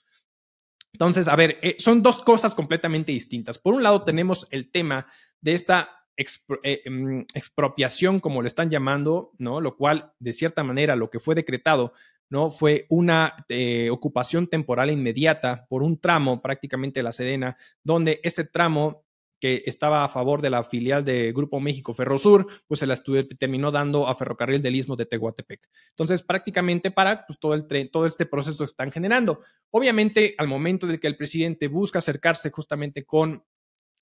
Entonces, 0.92 1.28
a 1.28 1.36
ver, 1.36 1.58
eh, 1.62 1.76
son 1.78 2.02
dos 2.02 2.22
cosas 2.22 2.54
completamente 2.54 3.12
distintas. 3.12 3.58
Por 3.58 3.74
un 3.74 3.82
lado, 3.82 4.02
tenemos 4.04 4.46
el 4.50 4.70
tema 4.70 5.06
de 5.42 5.52
esta 5.52 5.95
eh, 6.16 6.82
em, 6.84 7.26
expropiación, 7.34 8.18
como 8.18 8.42
le 8.42 8.48
están 8.48 8.70
llamando, 8.70 9.32
¿no? 9.38 9.60
Lo 9.60 9.76
cual, 9.76 10.12
de 10.18 10.32
cierta 10.32 10.62
manera, 10.64 10.96
lo 10.96 11.10
que 11.10 11.20
fue 11.20 11.34
decretado 11.34 11.92
¿no? 12.28 12.50
Fue 12.50 12.86
una 12.88 13.36
eh, 13.48 13.88
ocupación 13.90 14.48
temporal 14.48 14.90
inmediata 14.90 15.66
por 15.68 15.82
un 15.82 16.00
tramo 16.00 16.42
prácticamente 16.42 17.00
de 17.00 17.04
la 17.04 17.12
Sedena, 17.12 17.56
donde 17.84 18.20
ese 18.22 18.44
tramo 18.44 19.04
que 19.38 19.62
estaba 19.66 20.02
a 20.02 20.08
favor 20.08 20.40
de 20.40 20.50
la 20.50 20.64
filial 20.64 21.04
de 21.04 21.30
Grupo 21.32 21.60
México 21.60 21.92
Ferrosur, 21.92 22.46
pues 22.66 22.80
se 22.80 22.86
la 22.86 22.96
terminó 23.38 23.70
dando 23.70 24.08
a 24.08 24.16
Ferrocarril 24.16 24.62
del 24.62 24.76
Istmo 24.76 24.96
de 24.96 25.04
Tehuantepec. 25.04 25.68
Entonces, 25.90 26.22
prácticamente 26.22 26.90
para 26.90 27.26
pues, 27.26 27.38
todo, 27.38 27.52
el 27.52 27.66
todo 27.90 28.06
este 28.06 28.24
proceso 28.24 28.58
que 28.58 28.70
están 28.70 28.90
generando. 28.90 29.40
Obviamente, 29.70 30.34
al 30.38 30.48
momento 30.48 30.86
de 30.86 30.98
que 30.98 31.06
el 31.06 31.18
presidente 31.18 31.68
busca 31.68 31.98
acercarse 31.98 32.50
justamente 32.50 33.04
con 33.04 33.44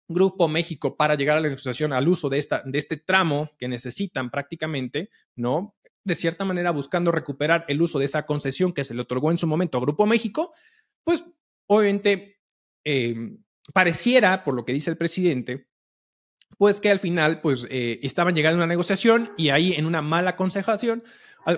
Grupo 0.09 0.49
México 0.49 0.97
para 0.97 1.15
llegar 1.15 1.37
a 1.37 1.41
la 1.41 1.49
negociación 1.49 1.93
al 1.93 2.09
uso 2.09 2.29
de, 2.29 2.39
esta, 2.39 2.63
de 2.65 2.79
este 2.79 2.97
tramo 2.97 3.51
que 3.59 3.69
necesitan 3.69 4.31
prácticamente, 4.31 5.11
¿no? 5.35 5.75
De 6.05 6.15
cierta 6.15 6.45
manera 6.45 6.71
buscando 6.71 7.11
recuperar 7.11 7.65
el 7.69 7.81
uso 7.81 7.99
de 7.99 8.05
esa 8.05 8.27
concesión 8.27 8.73
que 8.73 8.85
se 8.85 8.95
le 8.95 9.03
otorgó 9.03 9.31
en 9.31 9.39
su 9.39 9.47
momento 9.47 9.79
a 9.79 9.81
Grupo 9.81 10.05
México, 10.05 10.53
pues 11.03 11.25
obviamente 11.67 12.41
em, 12.85 13.43
pareciera, 13.73 14.45
por 14.45 14.55
lo 14.55 14.65
que 14.65 14.75
dice 14.75 14.91
el 14.91 14.99
presidente, 14.99 15.69
pues 16.59 16.81
que 16.81 16.91
al 16.91 16.99
final 16.99 17.41
pues 17.41 17.67
eh, 17.71 18.01
estaban 18.03 18.35
llegando 18.35 18.57
a 18.57 18.65
una 18.65 18.67
negociación 18.67 19.33
y 19.37 19.49
ahí 19.49 19.73
en 19.73 19.87
una 19.87 20.03
mala 20.03 20.31
aconsejación, 20.31 21.03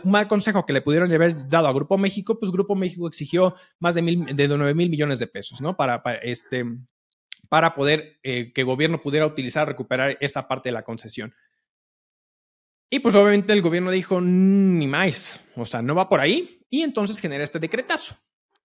un 0.04 0.10
mal 0.10 0.28
consejo 0.28 0.66
que 0.66 0.72
le 0.72 0.82
pudieron 0.82 1.12
haber 1.12 1.48
dado 1.48 1.68
a 1.68 1.72
Grupo 1.72 1.98
México, 1.98 2.38
pues 2.38 2.50
Grupo 2.50 2.74
México 2.74 3.06
exigió 3.06 3.54
más 3.78 3.94
de, 3.94 4.02
mil, 4.02 4.24
de 4.24 4.48
9 4.48 4.74
mil 4.74 4.90
millones 4.90 5.18
de 5.18 5.26
pesos, 5.26 5.60
¿no? 5.60 5.76
Para, 5.76 6.02
para 6.02 6.18
este, 6.18 6.64
para 7.48 7.74
poder 7.74 8.18
eh, 8.22 8.52
que 8.52 8.62
el 8.62 8.66
gobierno 8.66 9.00
pudiera 9.00 9.26
utilizar, 9.26 9.66
recuperar 9.66 10.16
esa 10.20 10.48
parte 10.48 10.68
de 10.68 10.74
la 10.74 10.84
concesión. 10.84 11.34
Y 12.90 13.00
pues 13.00 13.14
obviamente 13.14 13.52
el 13.52 13.62
gobierno 13.62 13.90
dijo, 13.90 14.20
ni 14.20 14.86
más, 14.86 15.40
o 15.56 15.64
sea, 15.64 15.82
no 15.82 15.94
va 15.94 16.08
por 16.08 16.20
ahí, 16.20 16.64
y 16.70 16.82
entonces 16.82 17.20
genera 17.20 17.44
este 17.44 17.58
decretazo. 17.58 18.16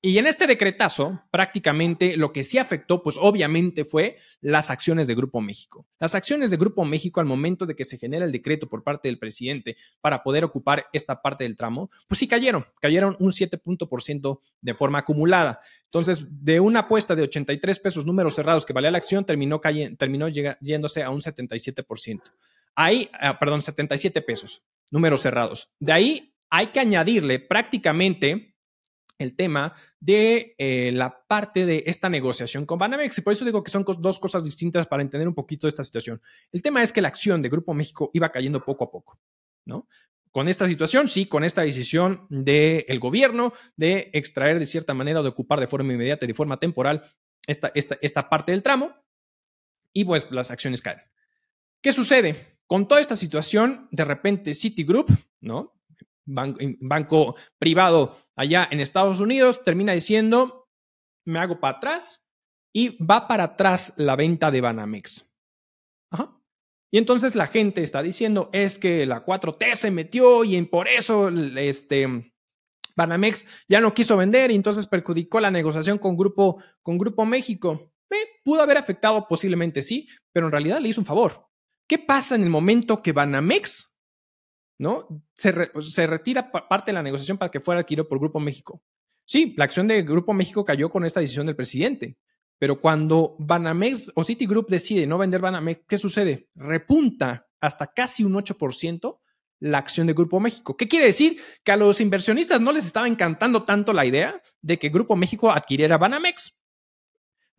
Y 0.04 0.18
en 0.18 0.26
este 0.26 0.48
decretazo, 0.48 1.22
prácticamente 1.30 2.18
lo 2.18 2.34
que 2.34 2.44
sí 2.44 2.58
afectó, 2.58 3.04
pues 3.04 3.18
obviamente 3.20 3.86
fue 3.86 4.18
las 4.40 4.72
acciones 4.72 5.08
de 5.08 5.14
Grupo 5.14 5.42
México. 5.42 5.86
Las 6.00 6.16
acciones 6.16 6.50
de 6.50 6.58
Grupo 6.58 6.84
México 6.86 7.20
al 7.20 7.28
momento 7.28 7.68
de 7.68 7.76
que 7.76 7.86
se 7.86 8.00
genera 8.00 8.26
el 8.26 8.32
decreto 8.32 8.68
por 8.68 8.84
parte 8.84 9.10
del 9.10 9.20
presidente 9.20 9.78
para 10.02 10.24
poder 10.24 10.44
ocupar 10.44 10.88
esta 10.92 11.22
parte 11.22 11.44
del 11.44 11.56
tramo, 11.56 11.92
pues 12.08 12.18
sí 12.18 12.28
cayeron, 12.28 12.66
cayeron 12.80 13.16
un 13.20 13.30
7% 13.30 14.40
de 14.62 14.74
forma 14.74 14.98
acumulada. 14.98 15.60
Entonces, 15.86 16.26
de 16.32 16.60
una 16.60 16.80
apuesta 16.80 17.16
de 17.16 17.22
83 17.22 17.80
pesos 17.80 18.04
números 18.04 18.34
cerrados 18.34 18.66
que 18.66 18.74
valía 18.74 18.90
la 18.90 18.98
acción, 18.98 19.24
terminó, 19.24 19.62
terminó 20.00 20.28
yéndose 20.30 21.04
a 21.04 21.12
un 21.12 21.20
77%. 21.22 22.22
Ahí, 22.74 23.08
ah, 23.20 23.38
perdón, 23.38 23.62
77 23.62 24.20
pesos, 24.24 24.64
números 24.90 25.22
cerrados. 25.22 25.76
De 25.80 25.92
ahí 25.92 26.34
hay 26.50 26.68
que 26.68 26.80
añadirle 26.80 27.38
prácticamente 27.40 28.51
el 29.22 29.36
tema 29.36 29.74
de 30.00 30.56
eh, 30.58 30.92
la 30.94 31.26
parte 31.28 31.66
de 31.66 31.84
esta 31.88 32.10
negociación 32.10 32.66
con 32.66 32.80
Banamex. 32.80 33.18
Y 33.18 33.22
por 33.22 33.34
eso 33.34 33.46
digo 33.46 33.64
que 33.64 33.72
son 33.72 33.86
dos 34.00 34.20
cosas 34.20 34.44
distintas 34.44 34.88
para 34.88 35.02
entender 35.02 35.28
un 35.28 35.36
poquito 35.36 35.68
esta 35.68 35.84
situación. 35.84 36.22
El 36.52 36.62
tema 36.62 36.84
es 36.84 36.92
que 36.92 37.02
la 37.02 37.08
acción 37.08 37.42
de 37.42 37.50
Grupo 37.50 37.74
México 37.74 38.12
iba 38.14 38.32
cayendo 38.32 38.64
poco 38.64 38.86
a 38.86 38.92
poco, 38.92 39.20
¿no? 39.66 39.88
Con 40.32 40.48
esta 40.48 40.68
situación, 40.68 41.10
sí, 41.10 41.26
con 41.26 41.44
esta 41.44 41.62
decisión 41.62 42.26
del 42.30 43.00
gobierno 43.00 43.54
de 43.76 44.10
extraer 44.14 44.60
de 44.60 44.66
cierta 44.66 44.94
manera 44.94 45.20
o 45.20 45.24
de 45.24 45.30
ocupar 45.30 45.60
de 45.60 45.68
forma 45.68 45.94
inmediata 45.94 46.24
y 46.24 46.30
de 46.30 46.34
forma 46.34 46.58
temporal 46.58 47.04
esta, 47.46 47.72
esta, 47.76 47.98
esta 48.02 48.30
parte 48.30 48.54
del 48.54 48.64
tramo, 48.64 48.96
y 49.94 50.06
pues 50.06 50.28
las 50.32 50.52
acciones 50.52 50.82
caen. 50.82 51.02
¿Qué 51.82 51.92
sucede? 51.92 52.60
Con 52.68 52.88
toda 52.88 53.02
esta 53.02 53.16
situación, 53.16 53.88
de 53.92 54.06
repente 54.06 54.54
Citigroup, 54.54 55.10
¿no? 55.42 55.74
Banco, 56.26 57.36
privado 57.58 58.18
allá 58.36 58.68
en 58.72 58.80
Estados 58.80 59.20
Unidos, 59.20 59.64
termina 59.64 59.94
diciendo, 59.94 60.70
me 61.26 61.40
hago 61.40 61.60
para 61.60 61.78
atrás 61.78 62.30
y 62.74 62.98
va 63.04 63.28
para 63.28 63.44
atrás 63.44 63.94
la 63.98 64.16
venta 64.16 64.52
de 64.52 64.62
Banamex. 64.62 65.28
Y 66.94 66.98
entonces 66.98 67.36
la 67.36 67.48
gente 67.48 67.84
está 67.84 68.04
diciendo, 68.04 68.50
es 68.52 68.78
que 68.78 69.06
la 69.06 69.26
4T 69.26 69.76
se 69.76 69.92
metió 69.92 70.44
y 70.44 70.62
por 70.64 70.90
eso 70.90 71.30
este, 71.30 72.34
Banamex 72.98 73.48
ya 73.70 73.80
no 73.80 73.94
quiso 73.94 74.18
vender 74.18 74.52
y 74.52 74.56
entonces 74.56 74.88
perjudicó 74.88 75.40
la 75.40 75.52
negociación 75.52 75.98
con 75.98 76.18
Grupo, 76.18 76.62
con 76.84 76.98
Grupo 76.98 77.26
México. 77.26 77.94
pudo 78.44 78.62
haber 78.62 78.78
afectado 78.78 79.26
posiblemente 79.28 79.82
sí, 79.82 80.08
pero 80.34 80.48
en 80.48 80.52
realidad 80.52 80.82
le 80.82 80.90
hizo 80.90 81.00
un 81.00 81.06
favor. 81.06 81.48
¿Qué 81.88 81.98
pasa 81.98 82.36
en 82.36 82.44
el 82.44 82.50
momento 82.50 83.02
que 83.02 83.14
Banamex 83.14 83.91
¿no? 84.82 85.08
Se, 85.36 85.52
retira 86.08 86.52
parte 86.52 86.90
de 86.90 86.94
la 86.94 87.04
negociación 87.04 87.38
para 87.38 87.52
que 87.52 87.60
fuera 87.60 87.82
adquirido 87.82 88.08
por 88.08 88.20
Grupo 88.20 88.40
México. 88.40 88.82
Sí, 89.26 89.54
la 89.56 89.66
acción 89.66 89.88
de 89.88 90.02
Grupo 90.02 90.34
México 90.34 90.66
cayó 90.66 90.90
con 90.90 91.06
esta 91.06 91.20
decisión 91.20 91.46
del 91.46 91.56
presidente, 91.56 92.18
pero 92.58 92.82
cuando 92.82 93.36
Banamex 93.38 94.12
o 94.16 94.24
Citigroup 94.24 94.68
decide 94.68 95.06
no 95.06 95.20
vender 95.20 95.40
Banamex, 95.40 95.82
¿qué 95.88 95.98
sucede? 96.00 96.50
Repunta 96.56 97.48
hasta 97.60 97.94
casi 97.94 98.24
un 98.24 98.34
8% 98.34 99.20
la 99.60 99.78
acción 99.78 100.08
de 100.08 100.14
Grupo 100.14 100.40
México. 100.40 100.76
¿Qué 100.76 100.88
quiere 100.88 101.06
decir? 101.06 101.40
Que 101.64 101.74
a 101.74 101.78
los 101.78 102.02
inversionistas 102.02 102.60
no 102.60 102.72
les 102.72 102.88
estaba 102.88 103.08
encantando 103.08 103.62
tanto 103.62 103.94
la 103.94 104.08
idea 104.08 104.42
de 104.64 104.80
que 104.80 104.90
Grupo 104.90 105.16
México 105.16 105.52
adquiriera 105.52 106.00
Banamex. 106.00 106.58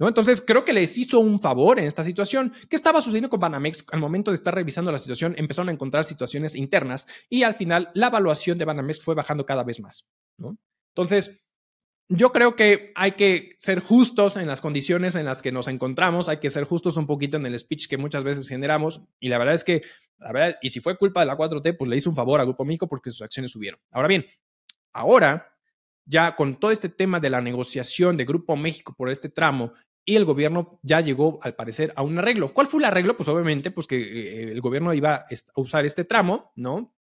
Entonces, 0.09 0.43
creo 0.45 0.65
que 0.65 0.73
les 0.73 0.97
hizo 0.99 1.21
un 1.21 1.41
favor 1.41 1.79
en 1.79 1.87
esta 1.87 2.05
situación. 2.05 2.53
¿Qué 2.69 2.77
estaba 2.77 3.01
sucediendo 3.01 3.31
con 3.31 3.41
Banamex? 3.41 3.87
Al 3.93 4.01
momento 4.01 4.31
de 4.31 4.37
estar 4.37 4.55
revisando 4.55 4.91
la 4.91 4.99
situación, 4.99 5.35
empezaron 5.37 5.69
a 5.69 5.73
encontrar 5.73 6.05
situaciones 6.05 6.55
internas 6.55 7.07
y 7.29 7.43
al 7.43 7.55
final 7.55 7.91
la 7.95 8.09
evaluación 8.09 8.59
de 8.59 8.65
Banamex 8.65 9.01
fue 9.03 9.15
bajando 9.15 9.47
cada 9.47 9.65
vez 9.65 9.81
más, 9.81 10.09
Entonces, 10.95 11.43
yo 12.09 12.31
creo 12.31 12.57
que 12.57 12.93
hay 12.95 13.13
que 13.13 13.57
ser 13.59 13.81
justos 13.81 14.37
en 14.37 14.47
las 14.47 14.61
condiciones 14.61 15.15
en 15.15 15.25
las 15.25 15.41
que 15.41 15.53
nos 15.53 15.69
encontramos, 15.69 16.29
hay 16.29 16.39
que 16.39 16.51
ser 16.51 16.65
justos 16.65 16.97
un 16.97 17.07
poquito 17.07 17.37
en 17.39 17.47
el 17.47 17.59
speech 17.59 17.89
que 17.89 17.97
muchas 17.97 18.23
veces 18.23 18.49
generamos 18.49 19.03
y 19.19 19.29
la 19.29 19.39
verdad 19.39 19.55
es 19.55 19.65
que, 19.65 19.83
la 20.19 20.33
verdad, 20.33 20.57
y 20.61 20.71
si 20.71 20.81
fue 20.81 20.99
culpa 20.99 21.21
de 21.21 21.27
la 21.27 21.37
4T, 21.37 21.77
pues 21.77 21.89
le 21.89 21.97
hizo 21.97 22.11
un 22.11 22.17
favor 22.17 22.41
a 22.41 22.45
Grupo 22.45 22.65
México 22.65 22.87
porque 22.87 23.11
sus 23.11 23.23
acciones 23.23 23.53
subieron. 23.53 23.81
Ahora 23.91 24.09
bien, 24.09 24.27
ahora 24.93 25.57
ya 26.05 26.35
con 26.35 26.57
todo 26.57 26.71
este 26.71 26.89
tema 26.89 27.21
de 27.21 27.31
la 27.31 27.41
negociación 27.41 28.17
de 28.17 28.25
Grupo 28.25 28.57
México 28.57 28.95
por 28.97 29.09
este 29.09 29.29
tramo 29.29 29.73
y 30.05 30.17
el 30.17 30.25
gobierno 30.25 30.81
ya 30.83 31.01
llegó, 31.01 31.39
al 31.43 31.55
parecer, 31.55 31.93
a 31.97 32.03
un 32.03 32.19
arreglo. 32.19 32.53
¿Cuál 32.53 32.67
fue 32.67 32.81
el 32.81 32.87
arreglo? 32.87 33.17
Pues 33.17 33.29
obviamente, 33.29 33.71
pues 33.71 33.87
que 33.87 33.97
eh, 33.97 34.53
el 34.53 34.61
gobierno 34.61 34.93
iba 34.95 35.15
a 35.15 35.61
usar 35.61 35.85
este 35.87 36.05
tramo, 36.05 36.53
¿no? 36.57 36.95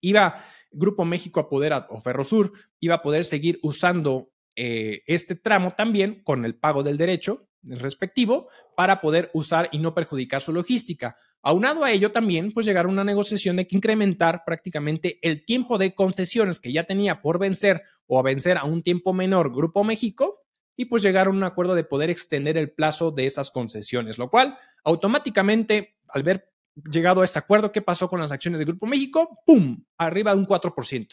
Iba 0.00 0.44
Grupo 0.70 1.04
México 1.04 1.40
a 1.40 1.48
poder, 1.48 1.72
o 1.88 2.00
Ferrosur, 2.00 2.52
iba 2.78 2.96
a 2.96 3.02
poder 3.02 3.24
seguir 3.24 3.58
usando 3.62 4.32
eh, 4.54 5.02
este 5.06 5.34
tramo 5.34 5.72
también 5.76 6.22
con 6.22 6.44
el 6.44 6.54
pago 6.54 6.82
del 6.82 6.96
derecho 6.96 7.48
respectivo 7.62 8.48
para 8.76 9.00
poder 9.00 9.30
usar 9.34 9.68
y 9.72 9.78
no 9.78 9.94
perjudicar 9.94 10.40
su 10.40 10.52
logística. 10.52 11.16
Aunado 11.42 11.84
a 11.84 11.90
ello 11.90 12.12
también, 12.12 12.52
pues 12.52 12.66
llegar 12.66 12.86
a 12.86 12.88
una 12.88 13.04
negociación 13.04 13.56
de 13.56 13.66
que 13.66 13.76
incrementar 13.76 14.42
prácticamente 14.44 15.18
el 15.22 15.44
tiempo 15.44 15.78
de 15.78 15.94
concesiones 15.94 16.60
que 16.60 16.72
ya 16.72 16.84
tenía 16.84 17.20
por 17.22 17.38
vencer 17.38 17.82
o 18.06 18.18
a 18.18 18.22
vencer 18.22 18.56
a 18.56 18.64
un 18.64 18.82
tiempo 18.82 19.12
menor 19.12 19.54
Grupo 19.54 19.82
México 19.84 20.40
y 20.80 20.86
pues 20.86 21.02
llegar 21.02 21.26
a 21.26 21.30
un 21.30 21.44
acuerdo 21.44 21.74
de 21.74 21.84
poder 21.84 22.08
extender 22.08 22.56
el 22.56 22.72
plazo 22.72 23.10
de 23.10 23.26
esas 23.26 23.50
concesiones, 23.50 24.16
lo 24.16 24.30
cual 24.30 24.56
automáticamente, 24.82 25.98
al 26.08 26.22
ver 26.22 26.54
llegado 26.90 27.20
a 27.20 27.26
ese 27.26 27.38
acuerdo, 27.38 27.70
¿qué 27.70 27.82
pasó 27.82 28.08
con 28.08 28.18
las 28.18 28.32
acciones 28.32 28.60
de 28.60 28.64
Grupo 28.64 28.86
México? 28.86 29.42
¡Pum! 29.44 29.84
Arriba 29.98 30.32
de 30.32 30.38
un 30.38 30.46
4%. 30.46 31.08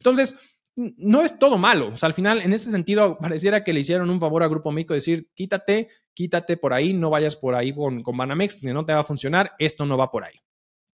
Entonces, 0.00 0.36
no 0.74 1.22
es 1.22 1.38
todo 1.38 1.56
malo. 1.56 1.90
O 1.92 1.96
sea, 1.96 2.08
al 2.08 2.14
final, 2.14 2.42
en 2.42 2.52
ese 2.52 2.72
sentido, 2.72 3.16
pareciera 3.16 3.62
que 3.62 3.72
le 3.72 3.78
hicieron 3.78 4.10
un 4.10 4.18
favor 4.18 4.42
a 4.42 4.48
Grupo 4.48 4.72
México, 4.72 4.92
decir, 4.92 5.30
quítate, 5.34 5.86
quítate 6.12 6.56
por 6.56 6.72
ahí, 6.72 6.94
no 6.94 7.10
vayas 7.10 7.36
por 7.36 7.54
ahí 7.54 7.72
con, 7.72 8.02
con 8.02 8.16
Banamex, 8.16 8.60
que 8.60 8.72
no 8.72 8.84
te 8.84 8.92
va 8.92 8.98
a 8.98 9.04
funcionar, 9.04 9.52
esto 9.60 9.86
no 9.86 9.96
va 9.96 10.10
por 10.10 10.24
ahí. 10.24 10.40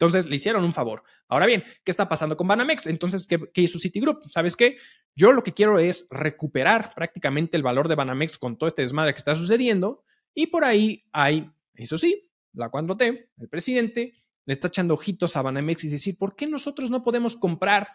Entonces, 0.00 0.30
le 0.30 0.36
hicieron 0.36 0.64
un 0.64 0.72
favor. 0.72 1.02
Ahora 1.28 1.44
bien, 1.44 1.62
¿qué 1.84 1.90
está 1.90 2.08
pasando 2.08 2.34
con 2.34 2.48
Banamex? 2.48 2.86
Entonces, 2.86 3.26
¿qué, 3.26 3.60
hizo 3.60 3.78
Citigroup? 3.78 4.30
¿Sabes 4.30 4.56
qué? 4.56 4.78
Yo 5.14 5.30
lo 5.30 5.42
que 5.42 5.52
quiero 5.52 5.78
es 5.78 6.06
recuperar 6.10 6.94
prácticamente 6.94 7.58
el 7.58 7.62
valor 7.62 7.86
de 7.86 7.96
Banamex 7.96 8.38
con 8.38 8.56
todo 8.56 8.66
este 8.66 8.80
desmadre 8.80 9.12
que 9.12 9.18
está 9.18 9.36
sucediendo. 9.36 10.02
Y 10.32 10.46
por 10.46 10.64
ahí 10.64 11.04
hay, 11.12 11.50
eso 11.74 11.98
sí, 11.98 12.30
la 12.54 12.70
4T, 12.70 13.28
el 13.36 13.48
presidente, 13.50 14.14
le 14.46 14.54
está 14.54 14.68
echando 14.68 14.94
ojitos 14.94 15.36
a 15.36 15.42
Banamex 15.42 15.84
y 15.84 15.90
decir, 15.90 16.16
¿por 16.16 16.34
qué 16.34 16.46
nosotros 16.46 16.90
no 16.90 17.02
podemos 17.02 17.36
comprar 17.36 17.88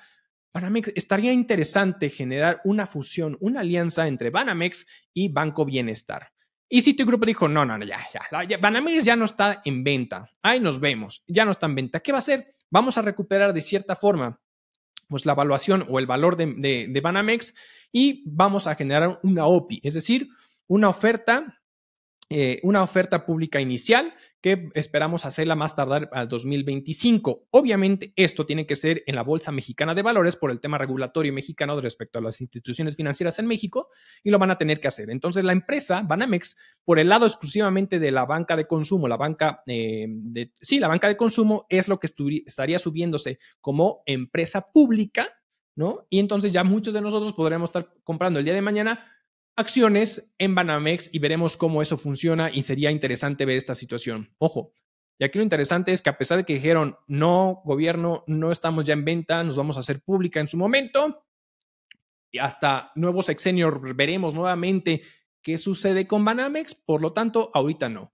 Banamex? 0.53 0.91
Estaría 0.93 1.33
interesante 1.33 2.11
generar 2.11 2.61
una 2.65 2.85
fusión, 2.85 3.35
una 3.39 3.61
alianza 3.61 4.07
entre 4.07 4.29
Banamex 4.29 4.85
y 5.11 5.29
Banco 5.29 5.65
Bienestar. 5.65 6.34
Y 6.67 6.82
Citigroup 6.82 7.25
dijo, 7.25 7.47
no, 7.47 7.63
no, 7.65 7.78
no, 7.78 7.86
ya, 7.86 7.99
ya, 8.12 8.57
Banamex 8.57 9.03
ya 9.03 9.16
no 9.16 9.26
está 9.26 9.61
en 9.66 9.84
venta. 9.84 10.30
Ahí 10.41 10.59
nos 10.59 10.80
vemos, 10.80 11.24
ya 11.28 11.45
no 11.45 11.51
está 11.51 11.68
en 11.68 11.76
venta. 11.76 11.99
¿Qué 11.99 12.11
va 12.11 12.18
a 12.18 12.20
hacer? 12.20 12.55
Vamos 12.70 12.97
a 12.97 13.01
recuperar 13.01 13.53
de 13.53 13.61
cierta 13.61 13.95
forma 13.95 14.39
pues 15.07 15.26
la 15.26 15.34
evaluación 15.34 15.86
o 15.89 15.99
el 15.99 16.07
valor 16.07 16.36
de, 16.36 16.99
Banamex 17.01 17.53
y 17.91 18.24
vamos 18.26 18.66
a 18.66 18.76
generar 18.76 19.20
una 19.22 19.45
OPI, 19.45 19.82
es 19.84 19.93
decir, 19.93 20.30
una 20.68 20.89
oferta, 20.89 21.61
eh, 22.30 22.59
una 22.63 22.82
oferta 22.82 23.26
pública 23.26 23.61
inicial 23.61 24.16
que 24.45 24.69
esperamos 24.75 25.25
hacerla 25.25 25.55
más 25.55 25.75
tardar 25.75 26.07
al 26.13 26.27
2025. 26.27 27.47
Obviamente, 27.49 28.13
esto 28.15 28.45
tiene 28.45 28.67
que 28.67 28.75
ser 28.75 29.01
en 29.07 29.15
la 29.15 29.23
Bolsa 29.23 29.51
Mexicana 29.51 29.95
de 29.95 30.03
Valores 30.03 30.35
por 30.35 30.51
el 30.51 30.59
tema 30.59 30.77
regulatorio 30.77 31.33
mexicano 31.33 31.81
respecto 31.81 32.19
a 32.19 32.21
las 32.21 32.41
instituciones 32.41 32.95
financieras 32.95 33.39
en 33.39 33.47
México 33.47 33.89
y 34.23 34.29
lo 34.29 34.37
van 34.37 34.51
a 34.51 34.59
tener 34.59 34.79
que 34.79 34.87
hacer. 34.87 35.09
Entonces, 35.09 35.43
la 35.45 35.51
empresa 35.51 36.03
Banamex, 36.03 36.57
por 36.83 36.99
el 36.99 37.09
lado 37.09 37.25
exclusivamente 37.25 37.97
de 37.97 38.11
la 38.11 38.27
banca 38.27 38.55
de 38.55 38.67
consumo, 38.67 39.07
la 39.07 39.17
banca 39.17 39.63
eh, 39.65 40.05
de, 40.07 40.51
sí, 40.61 40.77
la 40.77 40.89
banca 40.89 41.07
de 41.07 41.17
consumo 41.17 41.65
es 41.67 41.87
lo 41.87 41.99
que 41.99 42.05
estaría 42.45 42.77
subiéndose 42.77 43.39
como 43.61 44.03
empresa 44.05 44.69
pública, 44.71 45.27
¿no? 45.73 46.05
Y 46.11 46.19
entonces 46.19 46.53
ya 46.53 46.63
muchos 46.63 46.93
de 46.93 47.01
nosotros 47.01 47.33
podremos 47.33 47.69
estar 47.69 47.95
comprando 48.03 48.37
el 48.37 48.45
día 48.45 48.53
de 48.53 48.61
mañana 48.61 49.11
acciones 49.56 50.34
en 50.38 50.56
Banamex 50.56 51.10
y 51.14 51.20
veremos 51.20 51.58
cómo 51.58 51.82
eso 51.82 51.97
funciona 51.97 52.51
y 52.51 52.64
sería 52.64 52.91
interesante 52.91 53.45
ver 53.45 53.58
esta 53.58 53.76
situación. 53.76 54.34
Ojo, 54.38 54.74
y 55.18 55.24
aquí 55.24 55.38
lo 55.38 55.43
interesante 55.43 55.91
es 55.91 56.01
que 56.01 56.10
a 56.10 56.18
pesar 56.18 56.38
de 56.38 56.43
que 56.43 56.56
dijeron, 56.56 56.97
no, 57.08 57.62
gobierno, 57.64 58.24
no 58.28 58.51
estamos 58.51 58.86
ya 58.86 58.93
en 58.93 59.06
venta, 59.06 59.43
nos 59.43 59.56
vamos 59.56 59.78
a 59.78 59.80
hacer 59.80 60.01
pública 60.01 60.39
en 60.39 60.47
su 60.47 60.58
momento, 60.58 61.26
y 62.32 62.39
hasta 62.39 62.91
nuevo 62.95 63.24
sexenio 63.24 63.80
veremos 63.95 64.36
nuevamente 64.36 65.01
qué 65.41 65.58
sucede 65.58 66.06
con 66.06 66.26
Banamex, 66.26 66.76
por 66.76 67.01
lo 67.01 67.14
tanto, 67.14 67.49
ahorita 67.53 67.88
no. 67.88 68.14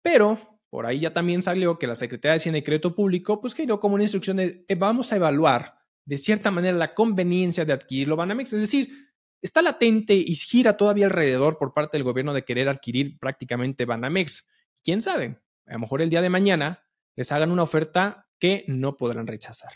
Pero 0.00 0.60
por 0.70 0.86
ahí 0.86 1.00
ya 1.00 1.12
también 1.12 1.42
salió 1.42 1.76
que 1.78 1.88
la 1.88 1.96
Secretaría 1.96 2.32
de 2.32 2.36
Hacienda 2.36 2.58
y 2.58 2.90
Público, 2.90 3.40
pues 3.40 3.54
dio 3.56 3.80
como 3.80 3.96
una 3.96 4.04
instrucción 4.04 4.36
de, 4.36 4.64
eh, 4.68 4.74
vamos 4.76 5.12
a 5.12 5.16
evaluar 5.16 5.78
de 6.04 6.18
cierta 6.18 6.50
manera 6.50 6.76
la 6.76 6.94
conveniencia 6.94 7.64
de 7.64 7.72
adquirirlo 7.72 8.16
Banamex, 8.16 8.52
es 8.52 8.60
decir, 8.60 9.07
está 9.42 9.62
latente 9.62 10.14
y 10.14 10.34
gira 10.34 10.76
todavía 10.76 11.06
alrededor 11.06 11.58
por 11.58 11.72
parte 11.72 11.96
del 11.96 12.04
gobierno 12.04 12.34
de 12.34 12.44
querer 12.44 12.68
adquirir 12.68 13.18
prácticamente 13.18 13.84
Banamex. 13.84 14.46
¿Quién 14.82 15.00
sabe? 15.00 15.40
A 15.66 15.74
lo 15.74 15.80
mejor 15.80 16.02
el 16.02 16.10
día 16.10 16.22
de 16.22 16.30
mañana 16.30 16.84
les 17.14 17.32
hagan 17.32 17.50
una 17.50 17.62
oferta 17.62 18.28
que 18.38 18.64
no 18.68 18.96
podrán 18.96 19.26
rechazar. 19.26 19.72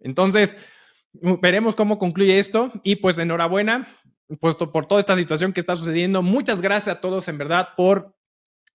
Entonces, 0.00 0.56
veremos 1.12 1.74
cómo 1.74 1.98
concluye 1.98 2.38
esto 2.38 2.72
y 2.82 2.96
pues 2.96 3.18
enhorabuena 3.18 3.88
puesto 4.40 4.72
por 4.72 4.86
toda 4.86 5.00
esta 5.00 5.16
situación 5.16 5.52
que 5.52 5.60
está 5.60 5.76
sucediendo. 5.76 6.22
Muchas 6.22 6.60
gracias 6.60 6.96
a 6.96 7.00
todos 7.00 7.28
en 7.28 7.38
verdad 7.38 7.70
por 7.76 8.16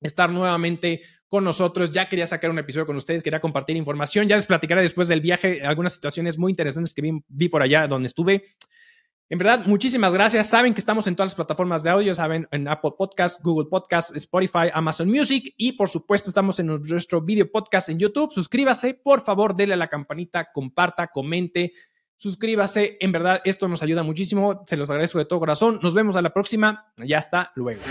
estar 0.01 0.29
nuevamente 0.29 1.01
con 1.27 1.43
nosotros. 1.43 1.91
Ya 1.91 2.07
quería 2.09 2.27
sacar 2.27 2.51
un 2.51 2.59
episodio 2.59 2.85
con 2.85 2.95
ustedes, 2.95 3.23
quería 3.23 3.39
compartir 3.39 3.75
información. 3.75 4.27
Ya 4.27 4.35
les 4.35 4.45
platicaré 4.45 4.81
después 4.81 5.07
del 5.07 5.21
viaje 5.21 5.65
algunas 5.65 5.93
situaciones 5.93 6.37
muy 6.37 6.51
interesantes 6.51 6.93
que 6.93 7.01
vi, 7.01 7.11
vi 7.27 7.49
por 7.49 7.61
allá 7.61 7.87
donde 7.87 8.07
estuve. 8.07 8.55
En 9.29 9.37
verdad, 9.37 9.65
muchísimas 9.65 10.13
gracias. 10.13 10.47
Saben 10.47 10.73
que 10.73 10.79
estamos 10.79 11.05
en 11.05 11.15
todas 11.15 11.31
las 11.31 11.35
plataformas 11.35 11.83
de 11.83 11.89
audio, 11.89 12.13
saben, 12.13 12.47
en 12.51 12.67
Apple 12.69 12.91
Podcast, 12.97 13.43
Google 13.43 13.67
Podcast, 13.69 14.15
Spotify, 14.15 14.69
Amazon 14.73 15.09
Music 15.09 15.53
y 15.57 15.73
por 15.73 15.89
supuesto 15.89 16.29
estamos 16.29 16.57
en 16.61 16.67
nuestro 16.67 17.21
video 17.21 17.51
podcast 17.51 17.89
en 17.89 17.99
YouTube. 17.99 18.31
Suscríbase, 18.31 18.93
por 18.93 19.19
favor, 19.19 19.53
denle 19.53 19.73
a 19.73 19.77
la 19.77 19.89
campanita, 19.89 20.49
comparta, 20.53 21.07
comente, 21.07 21.73
suscríbase. 22.15 22.95
En 23.01 23.11
verdad, 23.11 23.41
esto 23.43 23.67
nos 23.67 23.83
ayuda 23.83 24.01
muchísimo. 24.01 24.63
Se 24.65 24.77
los 24.77 24.89
agradezco 24.89 25.19
de 25.19 25.25
todo 25.25 25.39
corazón. 25.39 25.79
Nos 25.83 25.93
vemos 25.93 26.15
a 26.15 26.21
la 26.21 26.33
próxima. 26.33 26.93
Ya 26.95 27.17
está, 27.17 27.51
luego. 27.55 27.81